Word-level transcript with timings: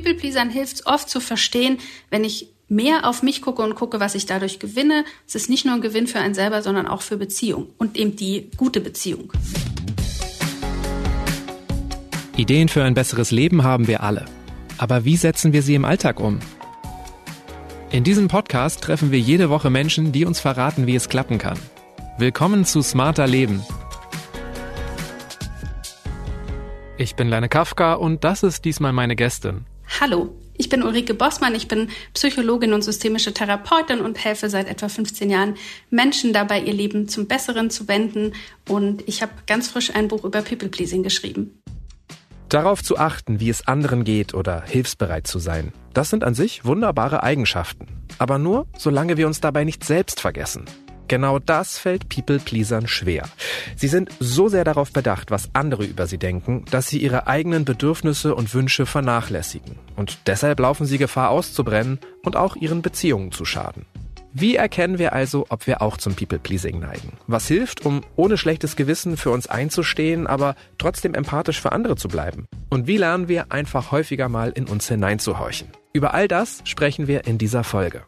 People-Pleasern 0.00 0.50
hilft 0.50 0.76
es 0.76 0.86
oft 0.86 1.10
zu 1.10 1.20
verstehen, 1.20 1.78
wenn 2.08 2.24
ich 2.24 2.48
mehr 2.68 3.06
auf 3.06 3.22
mich 3.22 3.42
gucke 3.42 3.62
und 3.62 3.74
gucke, 3.74 4.00
was 4.00 4.14
ich 4.14 4.26
dadurch 4.26 4.58
gewinne. 4.58 5.04
Es 5.26 5.34
ist 5.34 5.50
nicht 5.50 5.66
nur 5.66 5.74
ein 5.74 5.80
Gewinn 5.80 6.06
für 6.06 6.20
einen 6.20 6.34
selber, 6.34 6.62
sondern 6.62 6.86
auch 6.86 7.02
für 7.02 7.16
Beziehung 7.16 7.68
und 7.78 7.96
eben 7.98 8.16
die 8.16 8.50
gute 8.56 8.80
Beziehung. 8.80 9.32
Ideen 12.36 12.68
für 12.68 12.82
ein 12.82 12.94
besseres 12.94 13.30
Leben 13.30 13.62
haben 13.64 13.86
wir 13.88 14.02
alle. 14.02 14.24
Aber 14.78 15.04
wie 15.04 15.16
setzen 15.16 15.52
wir 15.52 15.62
sie 15.62 15.74
im 15.74 15.84
Alltag 15.84 16.20
um? 16.20 16.38
In 17.90 18.04
diesem 18.04 18.28
Podcast 18.28 18.80
treffen 18.82 19.10
wir 19.10 19.18
jede 19.18 19.50
Woche 19.50 19.68
Menschen, 19.68 20.12
die 20.12 20.24
uns 20.24 20.40
verraten, 20.40 20.86
wie 20.86 20.94
es 20.94 21.08
klappen 21.08 21.38
kann. 21.38 21.58
Willkommen 22.16 22.64
zu 22.64 22.80
Smarter 22.80 23.26
Leben. 23.26 23.62
Ich 26.96 27.16
bin 27.16 27.28
Lene 27.28 27.48
Kafka 27.48 27.94
und 27.94 28.24
das 28.24 28.42
ist 28.42 28.64
diesmal 28.64 28.92
meine 28.92 29.16
Gästin. 29.16 29.66
Hallo, 29.98 30.34
ich 30.56 30.68
bin 30.68 30.82
Ulrike 30.82 31.14
Bossmann, 31.14 31.54
ich 31.54 31.66
bin 31.66 31.88
Psychologin 32.14 32.72
und 32.74 32.82
systemische 32.82 33.34
Therapeutin 33.34 34.00
und 34.00 34.22
helfe 34.22 34.48
seit 34.48 34.68
etwa 34.68 34.88
15 34.88 35.30
Jahren 35.30 35.56
Menschen 35.90 36.32
dabei, 36.32 36.60
ihr 36.60 36.72
Leben 36.74 37.08
zum 37.08 37.26
Besseren 37.26 37.70
zu 37.70 37.88
wenden. 37.88 38.34
Und 38.68 39.02
ich 39.08 39.22
habe 39.22 39.32
ganz 39.46 39.68
frisch 39.68 39.94
ein 39.94 40.08
Buch 40.08 40.24
über 40.24 40.42
People 40.42 40.68
Pleasing 40.68 41.02
geschrieben. 41.02 41.60
Darauf 42.48 42.82
zu 42.82 42.98
achten, 42.98 43.40
wie 43.40 43.48
es 43.48 43.66
anderen 43.66 44.04
geht 44.04 44.34
oder 44.34 44.62
hilfsbereit 44.62 45.26
zu 45.26 45.38
sein, 45.38 45.72
das 45.94 46.10
sind 46.10 46.24
an 46.24 46.34
sich 46.34 46.64
wunderbare 46.64 47.22
Eigenschaften. 47.22 47.86
Aber 48.18 48.38
nur, 48.38 48.66
solange 48.76 49.16
wir 49.16 49.26
uns 49.26 49.40
dabei 49.40 49.64
nicht 49.64 49.84
selbst 49.84 50.20
vergessen. 50.20 50.64
Genau 51.10 51.40
das 51.40 51.76
fällt 51.76 52.08
People-Pleasern 52.08 52.86
schwer. 52.86 53.24
Sie 53.74 53.88
sind 53.88 54.10
so 54.20 54.48
sehr 54.48 54.62
darauf 54.62 54.92
bedacht, 54.92 55.32
was 55.32 55.50
andere 55.54 55.84
über 55.84 56.06
sie 56.06 56.18
denken, 56.18 56.64
dass 56.70 56.86
sie 56.86 56.98
ihre 56.98 57.26
eigenen 57.26 57.64
Bedürfnisse 57.64 58.32
und 58.32 58.54
Wünsche 58.54 58.86
vernachlässigen. 58.86 59.74
Und 59.96 60.18
deshalb 60.28 60.60
laufen 60.60 60.86
sie 60.86 60.98
Gefahr 60.98 61.30
auszubrennen 61.30 61.98
und 62.22 62.36
auch 62.36 62.54
ihren 62.54 62.80
Beziehungen 62.80 63.32
zu 63.32 63.44
schaden. 63.44 63.86
Wie 64.32 64.54
erkennen 64.54 65.00
wir 65.00 65.12
also, 65.12 65.46
ob 65.48 65.66
wir 65.66 65.82
auch 65.82 65.96
zum 65.96 66.14
People-Pleasing 66.14 66.78
neigen? 66.78 67.14
Was 67.26 67.48
hilft, 67.48 67.84
um 67.84 68.02
ohne 68.14 68.36
schlechtes 68.36 68.76
Gewissen 68.76 69.16
für 69.16 69.30
uns 69.30 69.48
einzustehen, 69.48 70.28
aber 70.28 70.54
trotzdem 70.78 71.14
empathisch 71.14 71.60
für 71.60 71.72
andere 71.72 71.96
zu 71.96 72.06
bleiben? 72.06 72.46
Und 72.68 72.86
wie 72.86 72.98
lernen 72.98 73.26
wir 73.26 73.50
einfach 73.50 73.90
häufiger 73.90 74.28
mal 74.28 74.50
in 74.50 74.68
uns 74.68 74.86
hineinzuhorchen? 74.86 75.72
Über 75.92 76.14
all 76.14 76.28
das 76.28 76.62
sprechen 76.62 77.08
wir 77.08 77.26
in 77.26 77.36
dieser 77.36 77.64
Folge. 77.64 78.04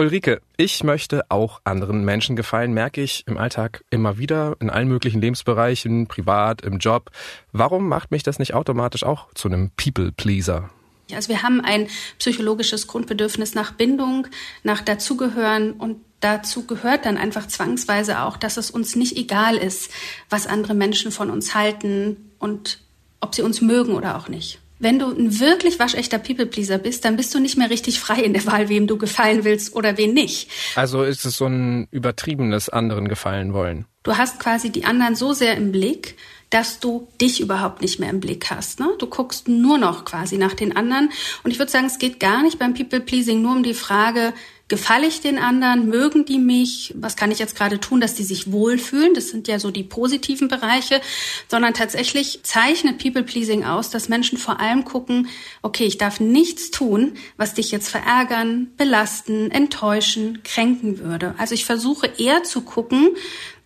Ulrike, 0.00 0.40
ich 0.56 0.84
möchte 0.84 1.28
auch 1.28 1.60
anderen 1.64 2.04
Menschen 2.04 2.36
gefallen, 2.36 2.72
merke 2.72 3.02
ich 3.02 3.24
im 3.26 3.36
Alltag 3.36 3.82
immer 3.90 4.16
wieder, 4.16 4.56
in 4.60 4.70
allen 4.70 4.86
möglichen 4.86 5.20
Lebensbereichen, 5.20 6.06
privat, 6.06 6.62
im 6.62 6.78
Job. 6.78 7.10
Warum 7.50 7.88
macht 7.88 8.12
mich 8.12 8.22
das 8.22 8.38
nicht 8.38 8.54
automatisch 8.54 9.02
auch 9.02 9.26
zu 9.34 9.48
einem 9.48 9.72
People-Pleaser? 9.72 10.70
Also 11.12 11.30
wir 11.30 11.42
haben 11.42 11.60
ein 11.60 11.88
psychologisches 12.20 12.86
Grundbedürfnis 12.86 13.56
nach 13.56 13.72
Bindung, 13.72 14.28
nach 14.62 14.82
Dazugehören 14.82 15.72
und 15.72 15.96
dazu 16.20 16.64
gehört 16.64 17.04
dann 17.04 17.16
einfach 17.16 17.48
zwangsweise 17.48 18.20
auch, 18.20 18.36
dass 18.36 18.56
es 18.56 18.70
uns 18.70 18.94
nicht 18.94 19.16
egal 19.16 19.56
ist, 19.56 19.90
was 20.30 20.46
andere 20.46 20.74
Menschen 20.74 21.10
von 21.10 21.28
uns 21.28 21.56
halten 21.56 22.30
und 22.38 22.78
ob 23.20 23.34
sie 23.34 23.42
uns 23.42 23.60
mögen 23.60 23.94
oder 23.94 24.16
auch 24.16 24.28
nicht. 24.28 24.60
Wenn 24.78 24.98
du 24.98 25.06
ein 25.06 25.40
wirklich 25.40 25.78
waschechter 25.78 26.18
People-Pleaser 26.18 26.78
bist, 26.78 27.04
dann 27.04 27.16
bist 27.16 27.34
du 27.34 27.40
nicht 27.40 27.56
mehr 27.56 27.70
richtig 27.70 27.98
frei 27.98 28.22
in 28.22 28.32
der 28.32 28.46
Wahl, 28.46 28.68
wem 28.68 28.86
du 28.86 28.96
gefallen 28.96 29.44
willst 29.44 29.74
oder 29.74 29.96
wen 29.98 30.14
nicht. 30.14 30.50
Also 30.76 31.02
ist 31.02 31.24
es 31.24 31.36
so 31.36 31.46
ein 31.46 31.88
übertriebenes 31.90 32.68
anderen 32.68 33.08
gefallen 33.08 33.52
wollen. 33.54 33.86
Du 34.04 34.16
hast 34.16 34.38
quasi 34.38 34.70
die 34.70 34.84
anderen 34.84 35.16
so 35.16 35.32
sehr 35.32 35.56
im 35.56 35.72
Blick, 35.72 36.16
dass 36.50 36.80
du 36.80 37.08
dich 37.20 37.40
überhaupt 37.40 37.82
nicht 37.82 37.98
mehr 37.98 38.10
im 38.10 38.20
Blick 38.20 38.50
hast. 38.50 38.80
Ne? 38.80 38.88
Du 38.98 39.06
guckst 39.06 39.48
nur 39.48 39.78
noch 39.78 40.04
quasi 40.04 40.38
nach 40.38 40.54
den 40.54 40.76
anderen. 40.76 41.10
Und 41.44 41.50
ich 41.50 41.58
würde 41.58 41.70
sagen, 41.70 41.86
es 41.86 41.98
geht 41.98 42.20
gar 42.20 42.42
nicht 42.42 42.58
beim 42.58 42.74
People-Pleasing 42.74 43.42
nur 43.42 43.52
um 43.52 43.62
die 43.62 43.74
Frage, 43.74 44.32
Gefalle 44.68 45.06
ich 45.06 45.22
den 45.22 45.38
anderen? 45.38 45.88
Mögen 45.88 46.26
die 46.26 46.38
mich? 46.38 46.92
Was 46.94 47.16
kann 47.16 47.30
ich 47.30 47.38
jetzt 47.38 47.56
gerade 47.56 47.80
tun, 47.80 48.02
dass 48.02 48.14
die 48.14 48.22
sich 48.22 48.52
wohlfühlen? 48.52 49.14
Das 49.14 49.28
sind 49.28 49.48
ja 49.48 49.58
so 49.58 49.70
die 49.70 49.82
positiven 49.82 50.48
Bereiche, 50.48 51.00
sondern 51.48 51.72
tatsächlich 51.72 52.40
zeichnet 52.42 53.02
People 53.02 53.22
Pleasing 53.22 53.64
aus, 53.64 53.88
dass 53.88 54.10
Menschen 54.10 54.36
vor 54.36 54.60
allem 54.60 54.84
gucken, 54.84 55.28
okay, 55.62 55.84
ich 55.84 55.96
darf 55.96 56.20
nichts 56.20 56.70
tun, 56.70 57.14
was 57.38 57.54
dich 57.54 57.70
jetzt 57.70 57.88
verärgern, 57.88 58.70
belasten, 58.76 59.50
enttäuschen, 59.50 60.42
kränken 60.44 60.98
würde. 60.98 61.34
Also 61.38 61.54
ich 61.54 61.64
versuche 61.64 62.06
eher 62.18 62.42
zu 62.42 62.60
gucken, 62.60 63.16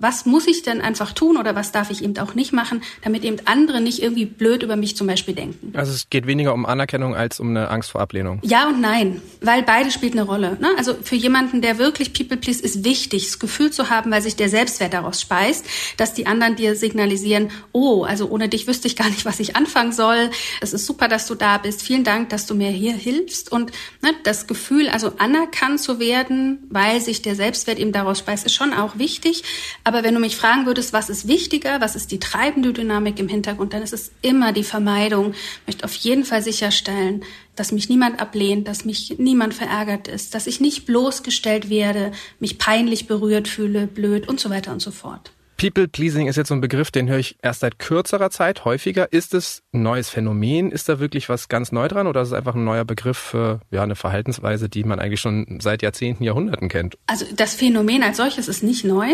was 0.02 0.26
muss 0.26 0.48
ich 0.48 0.62
denn 0.62 0.80
einfach 0.80 1.12
tun 1.12 1.36
oder 1.36 1.54
was 1.54 1.70
darf 1.70 1.90
ich 1.90 2.02
eben 2.02 2.18
auch 2.18 2.34
nicht 2.34 2.52
machen, 2.52 2.82
damit 3.02 3.24
eben 3.24 3.36
andere 3.44 3.80
nicht 3.80 4.02
irgendwie 4.02 4.26
blöd 4.26 4.64
über 4.64 4.74
mich 4.74 4.96
zum 4.96 5.06
Beispiel 5.06 5.34
denken. 5.34 5.72
Also 5.76 5.92
es 5.92 6.10
geht 6.10 6.26
weniger 6.26 6.52
um 6.52 6.66
Anerkennung 6.66 7.14
als 7.14 7.38
um 7.38 7.50
eine 7.50 7.68
Angst 7.68 7.92
vor 7.92 8.00
Ablehnung. 8.00 8.40
Ja 8.42 8.68
und 8.68 8.80
nein, 8.80 9.22
weil 9.40 9.62
beide 9.62 9.92
spielt 9.92 10.14
eine 10.14 10.24
Rolle. 10.24 10.56
Ne? 10.60 10.70
Also 10.76 10.94
für 11.00 11.14
jemanden, 11.14 11.62
der 11.62 11.78
wirklich 11.78 12.12
People 12.12 12.36
Please 12.36 12.62
ist 12.62 12.84
wichtig, 12.84 13.26
das 13.26 13.38
Gefühl 13.38 13.70
zu 13.70 13.90
haben, 13.90 14.10
weil 14.10 14.22
sich 14.22 14.34
der 14.34 14.48
Selbstwert 14.48 14.92
daraus 14.92 15.20
speist, 15.20 15.64
dass 15.96 16.14
die 16.14 16.26
anderen 16.26 16.56
dir 16.56 16.74
signalisieren, 16.74 17.50
oh, 17.70 18.02
also 18.02 18.28
ohne 18.28 18.48
dich 18.48 18.66
wüsste 18.66 18.88
ich 18.88 18.96
gar 18.96 19.08
nicht, 19.08 19.24
was 19.24 19.38
ich 19.38 19.54
anfangen 19.54 19.92
soll. 19.92 20.30
Es 20.60 20.72
ist 20.72 20.84
super, 20.84 21.06
dass 21.06 21.26
du 21.28 21.36
da 21.36 21.58
bist. 21.58 21.80
Vielen 21.80 22.02
Dank, 22.02 22.30
dass 22.30 22.46
du 22.46 22.56
mir 22.56 22.70
hier 22.70 22.94
hilfst. 22.94 23.52
Und 23.52 23.70
ne, 24.02 24.10
das 24.24 24.48
Gefühl, 24.48 24.88
also 24.88 25.12
anerkannt 25.18 25.80
zu 25.80 26.00
werden, 26.00 26.58
weil 26.70 27.00
sich 27.00 27.22
der 27.22 27.36
Selbstwert 27.36 27.78
eben 27.78 27.92
daraus 27.92 28.18
speist, 28.18 28.46
ist 28.46 28.54
schon 28.54 28.72
auch 28.72 28.98
wichtig. 28.98 29.44
Aber 29.84 29.91
aber 29.92 30.04
wenn 30.04 30.14
du 30.14 30.20
mich 30.20 30.36
fragen 30.36 30.64
würdest, 30.64 30.94
was 30.94 31.10
ist 31.10 31.28
wichtiger, 31.28 31.82
was 31.82 31.96
ist 31.96 32.12
die 32.12 32.18
treibende 32.18 32.72
Dynamik 32.72 33.18
im 33.18 33.28
Hintergrund, 33.28 33.74
dann 33.74 33.82
ist 33.82 33.92
es 33.92 34.10
immer 34.22 34.54
die 34.54 34.64
Vermeidung. 34.64 35.32
Ich 35.32 35.66
möchte 35.66 35.84
auf 35.84 35.92
jeden 35.92 36.24
Fall 36.24 36.42
sicherstellen, 36.42 37.22
dass 37.56 37.72
mich 37.72 37.90
niemand 37.90 38.18
ablehnt, 38.18 38.68
dass 38.68 38.86
mich 38.86 39.16
niemand 39.18 39.52
verärgert 39.52 40.08
ist, 40.08 40.34
dass 40.34 40.46
ich 40.46 40.62
nicht 40.62 40.86
bloßgestellt 40.86 41.68
werde, 41.68 42.12
mich 42.40 42.56
peinlich 42.56 43.06
berührt 43.06 43.48
fühle, 43.48 43.86
blöd 43.86 44.28
und 44.30 44.40
so 44.40 44.48
weiter 44.48 44.72
und 44.72 44.80
so 44.80 44.92
fort. 44.92 45.32
People 45.62 45.86
Pleasing 45.86 46.26
ist 46.26 46.34
jetzt 46.34 46.48
so 46.48 46.54
ein 46.54 46.60
Begriff, 46.60 46.90
den 46.90 47.08
höre 47.08 47.18
ich 47.18 47.36
erst 47.40 47.60
seit 47.60 47.78
kürzerer 47.78 48.30
Zeit 48.30 48.64
häufiger. 48.64 49.12
Ist 49.12 49.32
es 49.32 49.62
ein 49.72 49.84
neues 49.84 50.10
Phänomen? 50.10 50.72
Ist 50.72 50.88
da 50.88 50.98
wirklich 50.98 51.28
was 51.28 51.48
ganz 51.48 51.70
neu 51.70 51.86
dran 51.86 52.08
oder 52.08 52.22
ist 52.22 52.28
es 52.30 52.34
einfach 52.34 52.56
ein 52.56 52.64
neuer 52.64 52.84
Begriff 52.84 53.16
für 53.16 53.60
ja, 53.70 53.84
eine 53.84 53.94
Verhaltensweise, 53.94 54.68
die 54.68 54.82
man 54.82 54.98
eigentlich 54.98 55.20
schon 55.20 55.60
seit 55.62 55.82
Jahrzehnten, 55.82 56.24
Jahrhunderten 56.24 56.68
kennt? 56.68 56.98
Also 57.06 57.26
das 57.36 57.54
Phänomen 57.54 58.02
als 58.02 58.16
solches 58.16 58.48
ist 58.48 58.64
nicht 58.64 58.84
neu. 58.84 59.06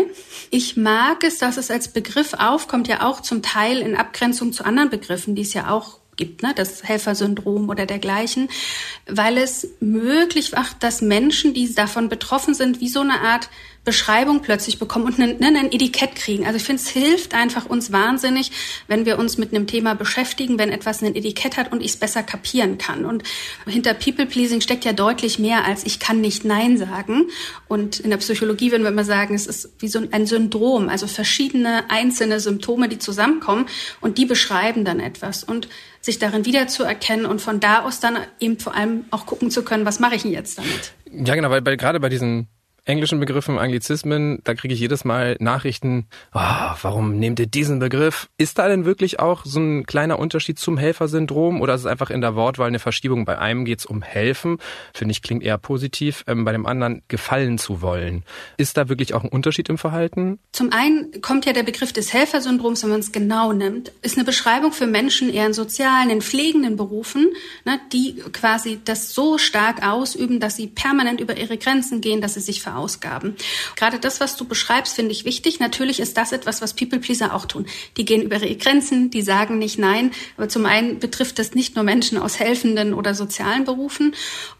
Ich 0.49 0.75
mag 0.75 1.23
es, 1.23 1.37
dass 1.37 1.57
es 1.57 1.69
als 1.69 1.89
Begriff 1.89 2.33
aufkommt, 2.33 2.87
ja 2.87 3.03
auch 3.03 3.21
zum 3.21 3.43
Teil 3.43 3.77
in 3.77 3.95
Abgrenzung 3.95 4.51
zu 4.51 4.65
anderen 4.65 4.89
Begriffen, 4.89 5.35
die 5.35 5.43
es 5.43 5.53
ja 5.53 5.69
auch 5.69 5.99
gibt, 6.19 6.43
ne, 6.43 6.53
das 6.55 6.83
Helfersyndrom 6.83 7.69
oder 7.69 7.85
dergleichen, 7.85 8.49
weil 9.07 9.37
es 9.37 9.67
möglich 9.79 10.51
macht, 10.51 10.83
dass 10.83 11.01
Menschen, 11.01 11.53
die 11.53 11.73
davon 11.73 12.09
betroffen 12.09 12.53
sind, 12.53 12.81
wie 12.81 12.89
so 12.89 12.99
eine 12.99 13.21
Art 13.21 13.49
Beschreibung 13.85 14.41
plötzlich 14.41 14.79
bekommen 14.79 15.05
und 15.05 15.19
ein, 15.19 15.43
ein 15.43 15.71
Etikett 15.71 16.15
kriegen. 16.15 16.45
Also 16.45 16.57
ich 16.57 16.63
finde, 16.63 16.81
es 16.81 16.89
hilft 16.89 17.33
einfach 17.33 17.65
uns 17.65 17.91
wahnsinnig, 17.91 18.51
wenn 18.87 19.05
wir 19.05 19.17
uns 19.17 19.37
mit 19.37 19.53
einem 19.53 19.67
Thema 19.67 19.95
beschäftigen, 19.95 20.59
wenn 20.59 20.69
etwas 20.69 21.01
ein 21.01 21.15
Etikett 21.15 21.57
hat 21.57 21.71
und 21.71 21.81
ich 21.81 21.91
es 21.91 21.97
besser 21.97 22.23
kapieren 22.23 22.77
kann. 22.77 23.05
Und 23.05 23.23
hinter 23.65 23.93
People-Pleasing 23.93 24.61
steckt 24.61 24.85
ja 24.85 24.93
deutlich 24.93 25.39
mehr 25.39 25.65
als 25.65 25.85
ich 25.85 25.99
kann 25.99 26.21
nicht 26.21 26.45
Nein 26.45 26.77
sagen. 26.77 27.29
Und 27.67 27.99
in 27.99 28.09
der 28.09 28.17
Psychologie 28.17 28.71
würden 28.71 28.83
wir 28.83 28.91
immer 28.91 29.03
sagen, 29.03 29.33
es 29.33 29.47
ist 29.47 29.73
wie 29.79 29.87
so 29.87 30.01
ein 30.11 30.25
Syndrom, 30.25 30.89
also 30.89 31.07
verschiedene 31.07 31.89
einzelne 31.89 32.39
Symptome, 32.39 32.89
die 32.89 32.99
zusammenkommen 32.99 33.65
und 34.01 34.17
die 34.17 34.25
beschreiben 34.25 34.85
dann 34.85 34.99
etwas. 34.99 35.43
Und 35.43 35.67
sich 36.01 36.19
darin 36.19 36.45
wiederzuerkennen 36.45 37.25
und 37.25 37.41
von 37.41 37.59
da 37.59 37.83
aus 37.83 37.99
dann 37.99 38.17
eben 38.39 38.57
vor 38.59 38.75
allem 38.75 39.05
auch 39.11 39.25
gucken 39.25 39.51
zu 39.51 39.63
können, 39.63 39.85
was 39.85 39.99
mache 39.99 40.15
ich 40.15 40.21
denn 40.21 40.31
jetzt 40.31 40.57
damit? 40.57 40.93
Ja, 41.11 41.35
genau, 41.35 41.49
weil, 41.49 41.65
weil 41.65 41.75
gerade 41.75 41.99
bei 41.99 42.09
diesen 42.09 42.47
englischen 42.89 43.19
Begriffen, 43.19 43.59
Anglizismen, 43.59 44.39
da 44.43 44.55
kriege 44.55 44.73
ich 44.73 44.79
jedes 44.79 45.05
Mal 45.05 45.37
Nachrichten, 45.39 46.07
oh, 46.33 46.39
warum 46.81 47.19
nehmt 47.19 47.39
ihr 47.39 47.45
diesen 47.45 47.77
Begriff? 47.77 48.29
Ist 48.37 48.57
da 48.57 48.67
denn 48.67 48.83
wirklich 48.83 49.19
auch 49.19 49.45
so 49.45 49.59
ein 49.59 49.85
kleiner 49.85 50.17
Unterschied 50.17 50.57
zum 50.57 50.75
Helfersyndrom 50.75 51.61
oder 51.61 51.75
ist 51.75 51.81
es 51.81 51.85
einfach 51.85 52.09
in 52.09 52.21
der 52.21 52.35
Wortwahl 52.35 52.67
eine 52.67 52.79
Verschiebung? 52.79 53.25
Bei 53.25 53.37
einem 53.37 53.63
geht 53.63 53.79
es 53.79 53.85
um 53.85 54.01
helfen, 54.01 54.57
finde 54.91 55.11
ich 55.11 55.21
klingt 55.21 55.43
eher 55.43 55.59
positiv, 55.59 56.23
ähm, 56.25 56.45
bei 56.45 56.51
dem 56.51 56.65
anderen 56.65 57.03
gefallen 57.07 57.59
zu 57.59 57.83
wollen. 57.83 58.23
Ist 58.57 58.75
da 58.75 58.89
wirklich 58.89 59.13
auch 59.13 59.23
ein 59.23 59.29
Unterschied 59.29 59.69
im 59.69 59.77
Verhalten? 59.77 60.39
Zum 60.51 60.73
einen 60.73 61.21
kommt 61.21 61.45
ja 61.45 61.53
der 61.53 61.63
Begriff 61.63 61.93
des 61.93 62.11
Helfersyndroms, 62.11 62.81
wenn 62.81 62.89
man 62.89 63.01
es 63.01 63.11
genau 63.11 63.53
nimmt, 63.53 63.91
ist 64.01 64.17
eine 64.17 64.25
Beschreibung 64.25 64.71
für 64.71 64.87
Menschen 64.87 65.31
eher 65.31 65.45
in 65.45 65.53
sozialen, 65.53 66.09
in 66.09 66.23
pflegenden 66.23 66.75
Berufen, 66.75 67.27
ne, 67.65 67.79
die 67.93 68.15
quasi 68.33 68.79
das 68.83 69.13
so 69.13 69.37
stark 69.37 69.85
ausüben, 69.85 70.39
dass 70.39 70.55
sie 70.55 70.65
permanent 70.65 71.21
über 71.21 71.37
ihre 71.37 71.59
Grenzen 71.59 72.01
gehen, 72.01 72.19
dass 72.19 72.33
sie 72.33 72.41
sich 72.41 72.63
verausgaben 72.63 72.78
Ausgaben. 72.79 73.35
Gerade 73.75 73.99
das, 73.99 74.19
was 74.19 74.37
du 74.37 74.45
beschreibst, 74.45 74.95
finde 74.95 75.11
ich 75.11 75.25
wichtig. 75.25 75.59
Natürlich 75.59 75.99
ist 75.99 76.17
das 76.17 76.31
etwas, 76.31 76.61
was 76.61 76.73
People 76.73 76.99
Pleaser 76.99 77.33
auch 77.33 77.45
tun. 77.45 77.65
Die 77.97 78.05
gehen 78.05 78.23
über 78.23 78.37
ihre 78.37 78.55
Grenzen, 78.55 79.11
die 79.11 79.21
sagen 79.21 79.59
nicht 79.59 79.77
nein. 79.77 80.11
Aber 80.37 80.49
zum 80.49 80.65
einen 80.65 80.99
betrifft 80.99 81.37
das 81.39 81.53
nicht 81.53 81.75
nur 81.75 81.83
Menschen 81.83 82.17
aus 82.17 82.39
helfenden 82.39 82.93
oder 82.93 83.13
sozialen 83.13 83.65
Berufen. 83.65 84.15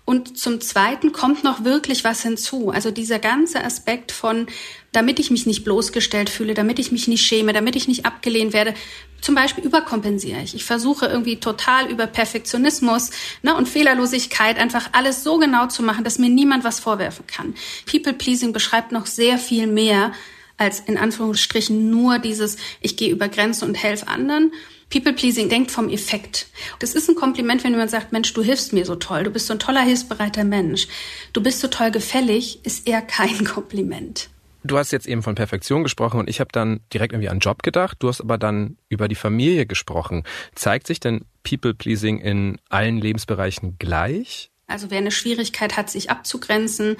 Und 0.06 0.38
zum 0.38 0.60
zweiten 0.62 1.12
kommt 1.12 1.44
noch 1.44 1.63
wirklich 1.63 2.04
was 2.04 2.21
hinzu. 2.21 2.69
Also 2.69 2.92
dieser 2.92 3.19
ganze 3.19 3.63
Aspekt 3.63 4.12
von 4.12 4.48
damit 4.92 5.19
ich 5.19 5.30
mich 5.30 5.45
nicht 5.45 5.63
bloßgestellt 5.63 6.30
fühle, 6.30 6.54
damit 6.54 6.80
ich 6.80 6.92
mich 6.92 7.07
nicht 7.07 7.24
schäme, 7.24 7.54
damit 7.54 7.75
ich 7.75 7.88
nicht 7.88 8.06
abgelehnt 8.06 8.54
werde, 8.54 8.74
Zum 9.21 9.36
Beispiel 9.36 9.63
überkompensiere 9.63 10.42
ich. 10.42 10.56
Ich 10.56 10.66
versuche 10.66 11.06
irgendwie 11.07 11.38
total 11.38 11.89
über 11.89 12.07
Perfektionismus 12.07 13.12
ne, 13.42 13.56
und 13.56 13.68
Fehlerlosigkeit 13.68 14.57
einfach 14.57 14.89
alles 14.94 15.24
so 15.24 15.38
genau 15.38 15.68
zu 15.68 15.83
machen, 15.83 16.04
dass 16.04 16.19
mir 16.19 16.30
niemand 16.30 16.63
was 16.63 16.80
vorwerfen 16.80 17.27
kann. 17.27 17.56
People-Pleasing 17.86 18.54
beschreibt 18.54 18.92
noch 18.92 19.06
sehr 19.06 19.38
viel 19.38 19.68
mehr 19.68 20.13
als 20.57 20.81
in 20.81 20.98
Anführungsstrichen 20.98 21.89
nur 21.89 22.19
dieses, 22.19 22.57
ich 22.81 22.98
gehe 22.98 23.12
über 23.12 23.30
Grenzen 23.30 23.66
und 23.69 23.75
helfe 23.75 24.07
anderen. 24.07 24.51
People-Pleasing 24.89 25.50
denkt 25.50 25.71
vom 25.71 25.89
Effekt. 25.89 26.48
Das 26.80 26.95
ist 26.95 27.10
ein 27.10 27.16
Kompliment, 27.16 27.63
wenn 27.63 27.71
jemand 27.71 27.92
sagt, 27.92 28.12
Mensch, 28.12 28.33
du 28.33 28.42
hilfst 28.42 28.74
mir 28.74 28.86
so 28.86 28.95
toll, 28.95 29.24
du 29.24 29.30
bist 29.30 29.48
so 29.48 29.54
ein 29.54 29.60
toller, 29.60 29.81
hilfsbereiter 29.81 30.44
Mensch, 30.44 30.88
du 31.31 31.42
bist 31.42 31.60
so 31.60 31.68
toll 31.68 31.92
gefällig, 31.92 32.66
ist 32.66 32.88
eher 32.88 33.01
kein 33.01 33.45
Kompliment. 33.45 34.30
Du 34.64 34.78
hast 34.78 34.92
jetzt 34.92 35.08
eben 35.08 35.24
von 35.24 35.36
Perfektion 35.36 35.84
gesprochen 35.84 36.20
und 36.20 36.30
ich 36.30 36.40
habe 36.40 36.50
dann 36.52 36.82
direkt 36.94 37.14
irgendwie 37.14 37.30
an 37.30 37.40
Job 37.40 37.64
gedacht. 37.64 37.98
Du 38.00 38.10
hast 38.10 38.22
aber 38.22 38.38
dann 38.38 38.78
über 38.90 39.08
die 39.08 39.16
Familie 39.16 39.66
gesprochen. 39.66 40.24
Zeigt 40.54 40.88
sich 40.88 41.00
denn 41.00 41.26
People-Pleasing 41.44 42.20
in 42.20 42.58
allen 42.70 42.98
Lebensbereichen 42.98 43.78
gleich? 43.80 44.52
Also 44.68 44.92
wer 44.92 45.00
eine 45.00 45.12
Schwierigkeit 45.12 45.78
hat, 45.78 45.90
sich 45.90 46.12
abzugrenzen, 46.12 46.98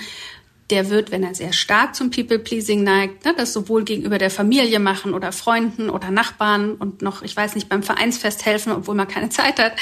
der 0.69 0.89
wird, 0.89 1.12
wenn 1.12 1.24
er 1.24 1.33
sehr 1.33 1.54
stark 1.54 1.95
zum 1.95 2.12
People-Pleasing 2.12 2.83
neigt, 2.83 3.25
ne, 3.25 3.33
das 3.36 3.54
sowohl 3.54 3.83
gegenüber 3.83 4.18
der 4.18 4.30
Familie 4.30 4.80
machen 4.80 5.13
oder 5.13 5.31
Freunden 5.31 5.89
oder 5.89 6.12
Nachbarn 6.12 6.75
und 6.75 7.01
noch, 7.01 7.21
ich 7.21 7.36
weiß 7.36 7.56
nicht, 7.56 7.69
beim 7.69 7.83
Vereinsfest 7.83 8.45
helfen, 8.45 8.71
obwohl 8.71 8.95
man 8.95 9.07
keine 9.07 9.30
Zeit 9.30 9.60
hat, 9.60 9.74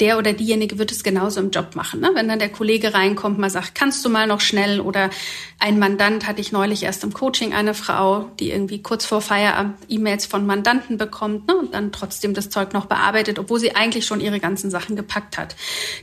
der 0.00 0.18
oder 0.18 0.32
diejenige 0.32 0.78
wird 0.78 0.92
es 0.92 1.02
genauso 1.02 1.40
im 1.40 1.50
Job 1.50 1.74
machen. 1.74 2.00
Ne? 2.00 2.10
Wenn 2.14 2.28
dann 2.28 2.38
der 2.38 2.50
Kollege 2.50 2.94
reinkommt, 2.94 3.38
mal 3.38 3.50
sagt, 3.50 3.74
kannst 3.74 4.04
du 4.04 4.08
mal 4.08 4.26
noch 4.26 4.40
schnell 4.40 4.80
oder 4.80 5.10
ein 5.58 5.78
Mandant 5.78 6.26
hatte 6.26 6.40
ich 6.40 6.52
neulich 6.52 6.84
erst 6.84 7.02
im 7.02 7.12
Coaching 7.12 7.52
eine 7.52 7.74
Frau, 7.74 8.30
die 8.38 8.52
irgendwie 8.52 8.80
kurz 8.80 9.04
vor 9.04 9.20
Feierabend 9.20 9.76
E-Mails 9.88 10.26
von 10.26 10.46
Mandanten 10.46 10.98
bekommt 10.98 11.48
ne, 11.48 11.56
und 11.56 11.74
dann 11.74 11.90
trotzdem 11.90 12.32
das 12.32 12.48
Zeug 12.48 12.72
noch 12.72 12.86
bearbeitet, 12.86 13.40
obwohl 13.40 13.58
sie 13.58 13.74
eigentlich 13.74 14.06
schon 14.06 14.20
ihre 14.20 14.38
ganzen 14.38 14.70
Sachen 14.70 14.94
gepackt 14.94 15.36
hat. 15.36 15.56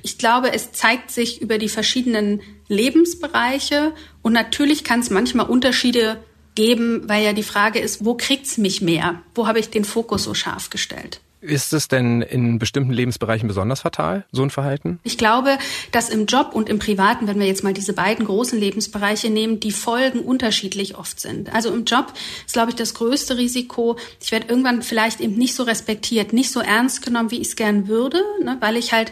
Ich 0.03 0.17
glaube, 0.17 0.51
es 0.53 0.73
zeigt 0.73 1.09
sich 1.09 1.41
über 1.41 1.57
die 1.57 1.69
verschiedenen 1.69 2.41
Lebensbereiche 2.67 3.94
und 4.21 4.33
natürlich 4.33 4.83
kann 4.83 5.00
es 5.00 5.09
manchmal 5.09 5.47
Unterschiede 5.47 6.17
geben, 6.56 7.07
weil 7.07 7.23
ja 7.23 7.33
die 7.33 7.44
Frage 7.44 7.79
ist, 7.79 8.06
wo 8.06 8.15
kriegt's 8.15 8.57
mich 8.57 8.81
mehr? 8.81 9.21
Wo 9.35 9.47
habe 9.47 9.59
ich 9.59 9.69
den 9.69 9.85
Fokus 9.85 10.23
so 10.23 10.33
scharf 10.33 10.69
gestellt? 10.69 11.19
Ist 11.41 11.73
es 11.73 11.88
denn 11.88 12.23
in 12.23 12.57
bestimmten 12.57 12.91
Lebensbereichen 12.91 13.47
besonders 13.47 13.81
fatal, 13.81 14.25
so 14.31 14.41
ein 14.41 14.50
Verhalten? 14.50 15.00
Ich 15.03 15.17
glaube, 15.17 15.59
dass 15.91 16.09
im 16.09 16.25
Job 16.25 16.51
und 16.53 16.69
im 16.69 16.79
Privaten, 16.79 17.27
wenn 17.27 17.39
wir 17.39 17.45
jetzt 17.45 17.63
mal 17.63 17.73
diese 17.73 17.94
beiden 17.94 18.25
großen 18.25 18.59
Lebensbereiche 18.59 19.29
nehmen, 19.29 19.59
die 19.59 19.71
Folgen 19.71 20.21
unterschiedlich 20.21 20.97
oft 20.97 21.19
sind. 21.19 21.53
Also 21.53 21.71
im 21.71 21.85
Job 21.85 22.13
ist, 22.45 22.53
glaube 22.53 22.71
ich, 22.71 22.75
das 22.75 22.95
größte 22.95 23.38
Risiko, 23.38 23.97
ich 24.19 24.31
werde 24.31 24.47
irgendwann 24.47 24.81
vielleicht 24.81 25.19
eben 25.19 25.35
nicht 25.35 25.53
so 25.53 25.63
respektiert, 25.63 26.33
nicht 26.33 26.51
so 26.51 26.61
ernst 26.61 27.06
genommen, 27.06 27.29
wie 27.29 27.41
ich 27.41 27.50
es 27.50 27.56
gern 27.56 27.88
würde, 27.88 28.21
ne, 28.44 28.57
weil 28.59 28.75
ich 28.75 28.91
halt 28.91 29.11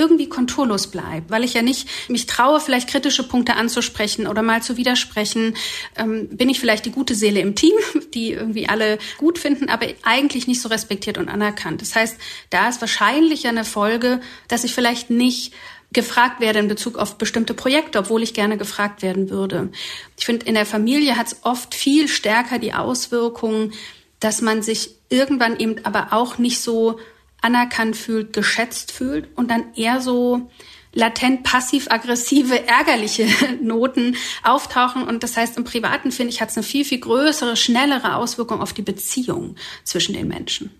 irgendwie 0.00 0.30
konturlos 0.30 0.86
bleibe, 0.86 1.28
weil 1.28 1.44
ich 1.44 1.52
ja 1.52 1.60
nicht 1.60 1.86
mich 2.08 2.24
traue, 2.24 2.58
vielleicht 2.58 2.88
kritische 2.88 3.22
Punkte 3.22 3.56
anzusprechen 3.56 4.26
oder 4.26 4.40
mal 4.40 4.62
zu 4.62 4.78
widersprechen. 4.78 5.54
Ähm, 5.96 6.28
bin 6.30 6.48
ich 6.48 6.58
vielleicht 6.58 6.86
die 6.86 6.90
gute 6.90 7.14
Seele 7.14 7.40
im 7.40 7.54
Team, 7.54 7.74
die 8.14 8.32
irgendwie 8.32 8.66
alle 8.66 8.98
gut 9.18 9.38
finden, 9.38 9.68
aber 9.68 9.86
eigentlich 10.02 10.46
nicht 10.46 10.62
so 10.62 10.70
respektiert 10.70 11.18
und 11.18 11.28
anerkannt. 11.28 11.82
Das 11.82 11.94
heißt, 11.94 12.16
da 12.48 12.70
ist 12.70 12.80
wahrscheinlich 12.80 13.46
eine 13.46 13.66
Folge, 13.66 14.22
dass 14.48 14.64
ich 14.64 14.74
vielleicht 14.74 15.10
nicht 15.10 15.52
gefragt 15.92 16.40
werde 16.40 16.60
in 16.60 16.68
Bezug 16.68 16.96
auf 16.96 17.18
bestimmte 17.18 17.52
Projekte, 17.52 17.98
obwohl 17.98 18.22
ich 18.22 18.32
gerne 18.32 18.56
gefragt 18.56 19.02
werden 19.02 19.28
würde. 19.28 19.70
Ich 20.16 20.24
finde, 20.24 20.46
in 20.46 20.54
der 20.54 20.66
Familie 20.66 21.16
hat 21.16 21.26
es 21.26 21.36
oft 21.42 21.74
viel 21.74 22.08
stärker 22.08 22.58
die 22.58 22.72
Auswirkungen, 22.72 23.72
dass 24.20 24.40
man 24.40 24.62
sich 24.62 24.94
irgendwann 25.10 25.58
eben 25.58 25.84
aber 25.84 26.08
auch 26.12 26.38
nicht 26.38 26.60
so 26.60 26.98
anerkannt 27.42 27.96
fühlt, 27.96 28.32
geschätzt 28.32 28.92
fühlt 28.92 29.28
und 29.36 29.50
dann 29.50 29.74
eher 29.74 30.00
so 30.00 30.50
latent 30.92 31.44
passiv-aggressive, 31.44 32.66
ärgerliche 32.66 33.26
Noten 33.62 34.16
auftauchen. 34.42 35.04
Und 35.04 35.22
das 35.22 35.36
heißt, 35.36 35.56
im 35.56 35.64
Privaten, 35.64 36.12
finde 36.12 36.32
ich, 36.32 36.40
hat 36.40 36.50
es 36.50 36.56
eine 36.56 36.64
viel, 36.64 36.84
viel 36.84 37.00
größere, 37.00 37.56
schnellere 37.56 38.16
Auswirkung 38.16 38.60
auf 38.60 38.72
die 38.72 38.82
Beziehung 38.82 39.56
zwischen 39.84 40.14
den 40.14 40.28
Menschen. 40.28 40.70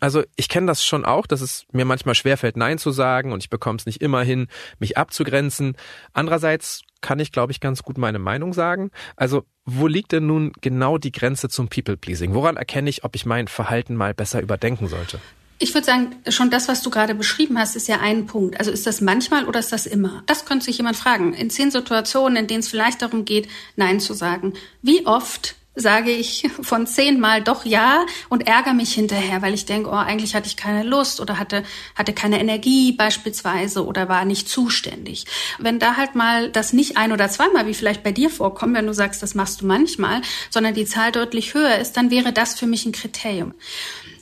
Also 0.00 0.22
ich 0.36 0.48
kenne 0.48 0.68
das 0.68 0.84
schon 0.84 1.04
auch, 1.04 1.26
dass 1.26 1.40
es 1.40 1.64
mir 1.72 1.84
manchmal 1.84 2.14
schwerfällt, 2.14 2.56
Nein 2.56 2.78
zu 2.78 2.92
sagen 2.92 3.32
und 3.32 3.42
ich 3.42 3.50
bekomme 3.50 3.78
es 3.78 3.86
nicht 3.86 4.00
immer 4.00 4.22
hin, 4.22 4.46
mich 4.78 4.96
abzugrenzen. 4.96 5.76
Andererseits 6.12 6.82
kann 7.00 7.18
ich, 7.18 7.32
glaube 7.32 7.50
ich, 7.50 7.58
ganz 7.58 7.82
gut 7.82 7.98
meine 7.98 8.20
Meinung 8.20 8.52
sagen. 8.52 8.90
Also 9.16 9.44
wo 9.64 9.88
liegt 9.88 10.12
denn 10.12 10.26
nun 10.26 10.52
genau 10.60 10.98
die 10.98 11.12
Grenze 11.12 11.48
zum 11.48 11.68
People-Pleasing? 11.68 12.32
Woran 12.32 12.56
erkenne 12.56 12.88
ich, 12.88 13.02
ob 13.02 13.16
ich 13.16 13.26
mein 13.26 13.48
Verhalten 13.48 13.96
mal 13.96 14.14
besser 14.14 14.40
überdenken 14.40 14.86
sollte? 14.86 15.20
Ich 15.60 15.74
würde 15.74 15.86
sagen, 15.86 16.14
schon 16.28 16.50
das, 16.50 16.68
was 16.68 16.82
du 16.82 16.90
gerade 16.90 17.16
beschrieben 17.16 17.58
hast, 17.58 17.74
ist 17.74 17.88
ja 17.88 17.98
ein 18.00 18.26
Punkt. 18.26 18.58
Also 18.58 18.70
ist 18.70 18.86
das 18.86 19.00
manchmal 19.00 19.46
oder 19.46 19.58
ist 19.58 19.72
das 19.72 19.86
immer? 19.86 20.22
Das 20.26 20.44
könnte 20.44 20.66
sich 20.66 20.78
jemand 20.78 20.96
fragen. 20.96 21.34
In 21.34 21.50
zehn 21.50 21.72
Situationen, 21.72 22.36
in 22.36 22.46
denen 22.46 22.60
es 22.60 22.68
vielleicht 22.68 23.02
darum 23.02 23.24
geht, 23.24 23.48
Nein 23.74 23.98
zu 23.98 24.14
sagen. 24.14 24.54
Wie 24.82 25.04
oft 25.04 25.56
sage 25.80 26.10
ich 26.10 26.48
von 26.60 26.86
zehnmal 26.86 27.42
doch 27.42 27.64
ja 27.64 28.04
und 28.28 28.46
ärgere 28.46 28.74
mich 28.74 28.92
hinterher, 28.94 29.42
weil 29.42 29.54
ich 29.54 29.64
denke, 29.64 29.90
oh, 29.90 29.94
eigentlich 29.94 30.34
hatte 30.34 30.46
ich 30.46 30.56
keine 30.56 30.82
Lust 30.82 31.20
oder 31.20 31.38
hatte, 31.38 31.62
hatte 31.94 32.12
keine 32.12 32.40
Energie 32.40 32.92
beispielsweise 32.92 33.84
oder 33.84 34.08
war 34.08 34.24
nicht 34.24 34.48
zuständig. 34.48 35.24
Wenn 35.58 35.78
da 35.78 35.96
halt 35.96 36.14
mal 36.14 36.50
das 36.50 36.72
nicht 36.72 36.96
ein 36.96 37.12
oder 37.12 37.28
zweimal, 37.28 37.66
wie 37.66 37.74
vielleicht 37.74 38.02
bei 38.02 38.12
dir 38.12 38.30
vorkommt, 38.30 38.74
wenn 38.74 38.86
du 38.86 38.94
sagst, 38.94 39.22
das 39.22 39.34
machst 39.34 39.60
du 39.60 39.66
manchmal, 39.66 40.20
sondern 40.50 40.74
die 40.74 40.86
Zahl 40.86 41.12
deutlich 41.12 41.54
höher 41.54 41.78
ist, 41.78 41.96
dann 41.96 42.10
wäre 42.10 42.32
das 42.32 42.58
für 42.58 42.66
mich 42.66 42.86
ein 42.86 42.92
Kriterium. 42.92 43.54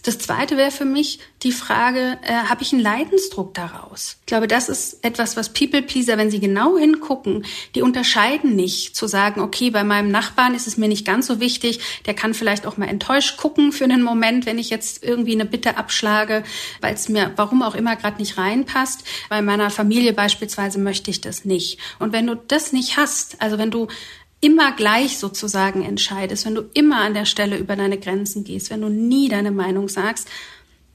Das 0.07 0.19
zweite 0.19 0.57
wäre 0.57 0.71
für 0.71 0.85
mich 0.85 1.19
die 1.43 1.51
Frage, 1.51 2.17
äh, 2.23 2.33
habe 2.33 2.63
ich 2.63 2.73
einen 2.73 2.81
Leidensdruck 2.81 3.55
daraus? 3.55 4.19
Ich 4.21 4.27
glaube, 4.27 4.47
das 4.47 4.69
ist 4.69 5.05
etwas, 5.05 5.37
was 5.37 5.53
People-Pleaser, 5.53 6.17
wenn 6.17 6.31
sie 6.31 6.39
genau 6.39 6.79
hingucken, 6.79 7.45
die 7.75 7.83
unterscheiden 7.83 8.55
nicht 8.55 8.95
zu 8.95 9.09
sagen, 9.09 9.41
okay, 9.41 9.71
bei 9.71 9.83
meinem 9.83 10.13
Nachbarn 10.13 10.55
ist 10.55 10.69
es 10.69 10.77
mir 10.77 10.87
nicht 10.87 11.05
ganz 11.05 11.27
so 11.27 11.41
wichtig, 11.41 11.81
der 12.07 12.15
kann 12.15 12.35
vielleicht 12.35 12.67
auch 12.67 12.77
mal 12.77 12.87
enttäuscht 12.87 13.37
gucken 13.37 13.73
für 13.73 13.83
einen 13.83 14.05
Moment, 14.05 14.47
wenn 14.47 14.61
ich 14.61 14.71
jetzt 14.71 15.03
irgendwie 15.03 15.33
eine 15.33 15.45
Bitte 15.45 15.77
abschlage, 15.77 16.45
weil 16.81 16.95
es 16.95 17.09
mir, 17.09 17.33
warum 17.35 17.63
auch 17.63 17.75
immer, 17.75 17.97
gerade 17.97 18.19
nicht 18.19 18.39
reinpasst. 18.39 19.03
Bei 19.29 19.43
meiner 19.43 19.71
Familie 19.71 20.13
beispielsweise 20.13 20.79
möchte 20.79 21.11
ich 21.11 21.21
das 21.21 21.45
nicht. 21.45 21.81
Und 21.99 22.13
wenn 22.13 22.29
du 22.29 22.37
das 22.37 22.73
nicht 22.73 22.97
hast, 22.97 23.43
also 23.43 23.59
wenn 23.59 23.73
du 23.73 23.89
immer 24.41 24.73
gleich 24.77 25.19
sozusagen 25.19 25.83
entscheidest, 25.83 26.47
wenn 26.47 26.55
du 26.55 26.63
immer 26.75 27.01
an 27.01 27.15
der 27.15 27.25
Stelle 27.25 27.57
über 27.57 27.77
deine 27.77 27.99
Grenzen 27.99 28.45
gehst, 28.45 28.71
wenn 28.71 28.81
du 28.81 28.89
nie 28.89 29.29
deine 29.29 29.51
Meinung 29.51 29.89
sagst, 29.89 30.29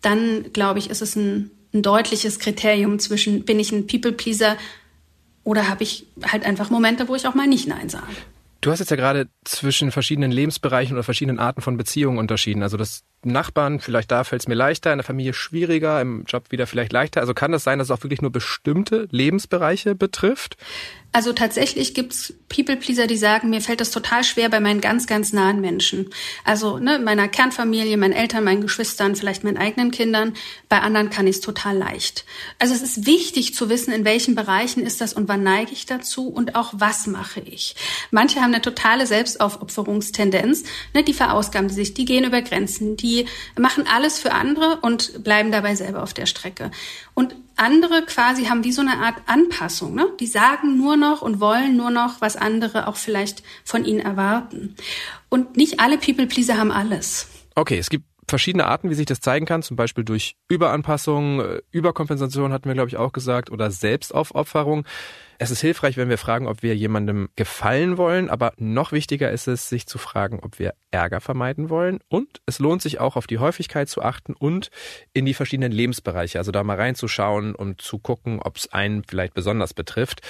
dann 0.01 0.51
glaube 0.53 0.79
ich, 0.79 0.89
ist 0.89 1.01
es 1.01 1.15
ein, 1.15 1.51
ein 1.73 1.81
deutliches 1.81 2.39
Kriterium 2.39 3.00
zwischen, 3.00 3.43
bin 3.43 3.60
ich 3.60 3.71
ein 3.71 3.88
People-Pleaser 3.88 4.57
oder 5.43 5.69
habe 5.69 5.83
ich 5.83 6.05
halt 6.24 6.45
einfach 6.45 6.69
Momente, 6.69 7.07
wo 7.07 7.15
ich 7.15 7.27
auch 7.27 7.33
mal 7.33 7.48
nicht 7.48 7.67
Nein 7.67 7.89
sage. 7.89 8.05
Du 8.62 8.69
hast 8.69 8.77
jetzt 8.77 8.91
ja 8.91 8.95
gerade 8.95 9.27
zwischen 9.43 9.91
verschiedenen 9.91 10.31
Lebensbereichen 10.31 10.93
oder 10.93 11.03
verschiedenen 11.03 11.39
Arten 11.39 11.62
von 11.62 11.77
Beziehungen 11.77 12.19
unterschieden. 12.19 12.62
Also 12.62 12.77
das 12.77 13.03
Nachbarn, 13.24 13.79
vielleicht 13.79 14.12
da 14.12 14.24
fällt 14.24 14.43
es 14.43 14.48
mir 14.48 14.53
leichter, 14.53 14.91
in 14.93 15.00
der 15.00 15.03
Familie 15.03 15.33
schwieriger, 15.33 16.00
im 16.00 16.25
Job 16.25 16.51
wieder 16.51 16.67
vielleicht 16.67 16.93
leichter. 16.93 17.21
Also 17.21 17.33
kann 17.33 17.51
das 17.51 17.63
sein, 17.63 17.79
dass 17.79 17.88
es 17.88 17.91
auch 17.91 18.03
wirklich 18.03 18.21
nur 18.21 18.31
bestimmte 18.31 19.07
Lebensbereiche 19.10 19.95
betrifft? 19.95 20.57
Also 21.13 21.34
tatsächlich 21.34 21.94
gibt's 21.94 22.34
People-Pleaser, 22.48 23.06
die 23.06 23.18
sagen, 23.18 23.50
mir 23.50 23.62
fällt 23.62 23.82
das 23.82 23.91
total 23.91 24.24
schwer 24.24 24.48
bei 24.48 24.62
meinen 24.62 24.80
ganz, 24.80 25.08
ganz 25.08 25.34
nahen 25.34 25.60
Menschen. 25.60 26.10
Also 26.46 26.80
ne, 26.80 27.00
meiner 27.00 27.27
Kernfamilie, 27.27 27.98
meinen 27.98 28.13
Eltern, 28.13 28.46
meinen 28.46 28.62
Geschwistern, 28.62 29.15
vielleicht 29.15 29.44
meinen 29.44 29.58
eigenen 29.58 29.91
Kindern. 29.91 30.34
Bei 30.70 30.80
anderen 30.80 31.10
kann 31.10 31.27
ich 31.27 31.38
es 31.38 31.41
total 31.41 31.77
leicht. 31.77 32.24
Also 32.60 32.74
es 32.74 32.82
ist 32.82 33.06
wichtig 33.06 33.53
zu 33.56 33.70
wissen, 33.70 33.94
in 33.94 34.06
welchen 34.06 34.36
Bereichen 34.36 34.86
ist 34.86 35.01
das 35.01 35.13
und 35.13 35.27
wann 35.27 35.44
neige 35.44 35.74
ich 35.74 35.86
dazu 35.86 36.30
und 36.30 36.56
auch 36.56 36.74
was 36.74 37.08
mache 37.08 37.41
ich. 37.41 37.75
Manche 38.12 38.39
haben 38.39 38.53
eine 38.53 38.62
totale 38.62 39.06
Selbstaufopferungstendenz. 39.06 40.63
Ne, 40.94 41.03
die 41.03 41.13
verausgaben 41.13 41.70
sich, 41.70 41.94
die 41.94 42.06
gehen 42.06 42.24
über 42.24 42.41
Grenzen, 42.41 42.96
die 42.96 43.25
machen 43.60 43.86
alles 43.86 44.18
für 44.18 44.32
andere 44.32 44.80
und 44.82 45.24
bleiben 45.25 45.51
dabei 45.51 45.75
selber 45.75 46.03
auf 46.03 46.13
der 46.13 46.25
Strecke. 46.25 46.72
Und 47.13 47.36
andere 47.58 48.03
quasi 48.05 48.46
haben 48.46 48.63
wie 48.63 48.72
so 48.72 48.81
eine 48.81 48.98
Art 48.98 49.15
Anpassung. 49.27 49.96
Ne? 49.96 50.08
Die 50.20 50.27
sagen 50.27 50.77
nur 50.77 50.98
noch 50.98 51.22
und 51.22 51.39
wollen 51.39 51.77
nur 51.77 51.91
noch, 51.91 52.22
was 52.22 52.36
andere 52.36 52.88
auch 52.88 52.96
vielleicht 52.96 53.43
von 53.63 53.86
ihnen 53.86 54.00
erwarten. 54.00 54.75
Und 55.29 55.58
nicht 55.58 55.79
alle 55.79 55.98
People-Pleaser 55.98 56.58
haben 56.58 56.72
alles. 56.72 57.27
Okay, 57.55 57.77
es 57.77 57.89
gibt 57.89 58.05
verschiedene 58.27 58.65
Arten, 58.65 58.89
wie 58.89 58.96
sich 58.96 59.05
das 59.05 59.20
zeigen 59.20 59.46
kann, 59.46 59.62
zum 59.62 59.75
Beispiel 59.77 60.03
durch 60.03 60.36
Überanpassung, 60.48 61.41
äh, 61.41 61.62
Überkompensation 61.72 62.51
hatten 62.53 62.65
wir, 62.65 62.74
glaube 62.74 62.89
ich, 62.89 62.98
auch 62.98 63.12
gesagt, 63.12 63.51
oder 63.51 63.70
Selbstaufopferung. 63.70 64.86
Es 65.41 65.50
ist 65.50 65.62
hilfreich, 65.62 65.98
wenn 65.98 66.07
wir 66.07 66.19
fragen, 66.19 66.45
ob 66.45 66.62
wir 66.62 66.75
jemandem 66.75 67.29
gefallen 67.36 67.98
wollen, 67.98 68.29
aber 68.29 68.53
noch 68.57 68.91
wichtiger 68.91 69.31
ist 69.31 69.48
es, 69.48 69.69
sich 69.69 69.88
zu 69.88 69.98
fragen, 69.98 70.39
ob 70.39 70.60
wir 70.60 70.75
Ärger 70.91 71.19
vermeiden 71.19 71.71
wollen. 71.71 71.98
Und 72.10 72.41
es 72.45 72.60
lohnt 72.60 72.83
sich 72.83 73.00
auch 73.00 73.15
auf 73.15 73.25
die 73.25 73.39
Häufigkeit 73.39 73.89
zu 73.89 74.03
achten 74.03 74.36
und 74.36 74.69
in 75.13 75.25
die 75.25 75.33
verschiedenen 75.33 75.71
Lebensbereiche, 75.71 76.38
also 76.38 76.51
da 76.51 76.63
mal 76.63 76.77
reinzuschauen 76.77 77.55
und 77.55 77.81
zu 77.81 77.98
gucken, 77.98 78.39
ob 78.39 78.57
es 78.57 78.71
einen 78.71 79.03
vielleicht 79.03 79.33
besonders 79.33 79.74
betrifft. 79.74 80.21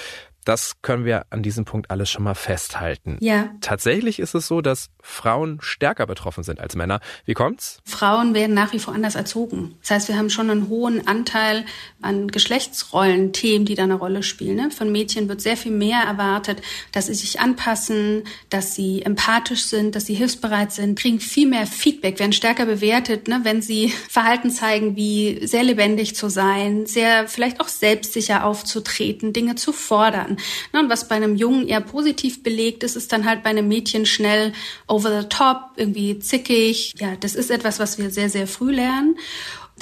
Das 0.44 0.82
können 0.82 1.04
wir 1.04 1.26
an 1.30 1.42
diesem 1.42 1.64
Punkt 1.64 1.90
alles 1.90 2.10
schon 2.10 2.24
mal 2.24 2.34
festhalten. 2.34 3.16
Ja. 3.20 3.50
Tatsächlich 3.60 4.18
ist 4.18 4.34
es 4.34 4.48
so, 4.48 4.60
dass 4.60 4.90
Frauen 5.00 5.58
stärker 5.60 6.06
betroffen 6.06 6.42
sind 6.42 6.60
als 6.60 6.74
Männer. 6.74 7.00
Wie 7.24 7.34
kommt's? 7.34 7.78
Frauen 7.84 8.34
werden 8.34 8.54
nach 8.54 8.72
wie 8.72 8.78
vor 8.80 8.94
anders 8.94 9.14
erzogen. 9.14 9.76
Das 9.80 9.90
heißt, 9.90 10.08
wir 10.08 10.16
haben 10.16 10.30
schon 10.30 10.50
einen 10.50 10.68
hohen 10.68 11.06
Anteil 11.06 11.64
an 12.00 12.28
Geschlechtsrollen-Themen, 12.28 13.66
die 13.66 13.74
da 13.74 13.84
eine 13.84 13.94
Rolle 13.94 14.22
spielen. 14.22 14.56
Ne? 14.56 14.70
Von 14.70 14.90
Mädchen 14.90 15.28
wird 15.28 15.40
sehr 15.40 15.56
viel 15.56 15.72
mehr 15.72 16.00
erwartet, 16.00 16.62
dass 16.90 17.06
sie 17.06 17.14
sich 17.14 17.40
anpassen, 17.40 18.24
dass 18.50 18.74
sie 18.74 19.02
empathisch 19.02 19.64
sind, 19.64 19.94
dass 19.94 20.06
sie 20.06 20.14
hilfsbereit 20.14 20.72
sind, 20.72 20.98
kriegen 20.98 21.20
viel 21.20 21.48
mehr 21.48 21.66
Feedback, 21.66 22.18
werden 22.18 22.32
stärker 22.32 22.66
bewertet, 22.66 23.28
ne? 23.28 23.40
wenn 23.44 23.62
sie 23.62 23.92
Verhalten 24.08 24.50
zeigen, 24.50 24.96
wie 24.96 25.46
sehr 25.46 25.62
lebendig 25.62 26.16
zu 26.16 26.28
sein, 26.28 26.86
sehr 26.86 27.28
vielleicht 27.28 27.60
auch 27.60 27.68
selbstsicher 27.68 28.44
aufzutreten, 28.44 29.32
Dinge 29.32 29.54
zu 29.54 29.72
fordern. 29.72 30.31
Ne? 30.72 30.80
Und 30.80 30.88
was 30.90 31.08
bei 31.08 31.16
einem 31.16 31.36
Jungen 31.36 31.68
eher 31.68 31.80
positiv 31.80 32.42
belegt 32.42 32.82
ist, 32.82 32.96
ist 32.96 33.12
dann 33.12 33.24
halt 33.26 33.42
bei 33.42 33.50
einem 33.50 33.68
Mädchen 33.68 34.06
schnell 34.06 34.52
over 34.86 35.20
the 35.20 35.28
top, 35.28 35.72
irgendwie 35.76 36.18
zickig. 36.18 36.94
Ja, 36.98 37.16
das 37.16 37.34
ist 37.34 37.50
etwas, 37.50 37.78
was 37.78 37.98
wir 37.98 38.10
sehr, 38.10 38.28
sehr 38.28 38.46
früh 38.46 38.72
lernen. 38.72 39.16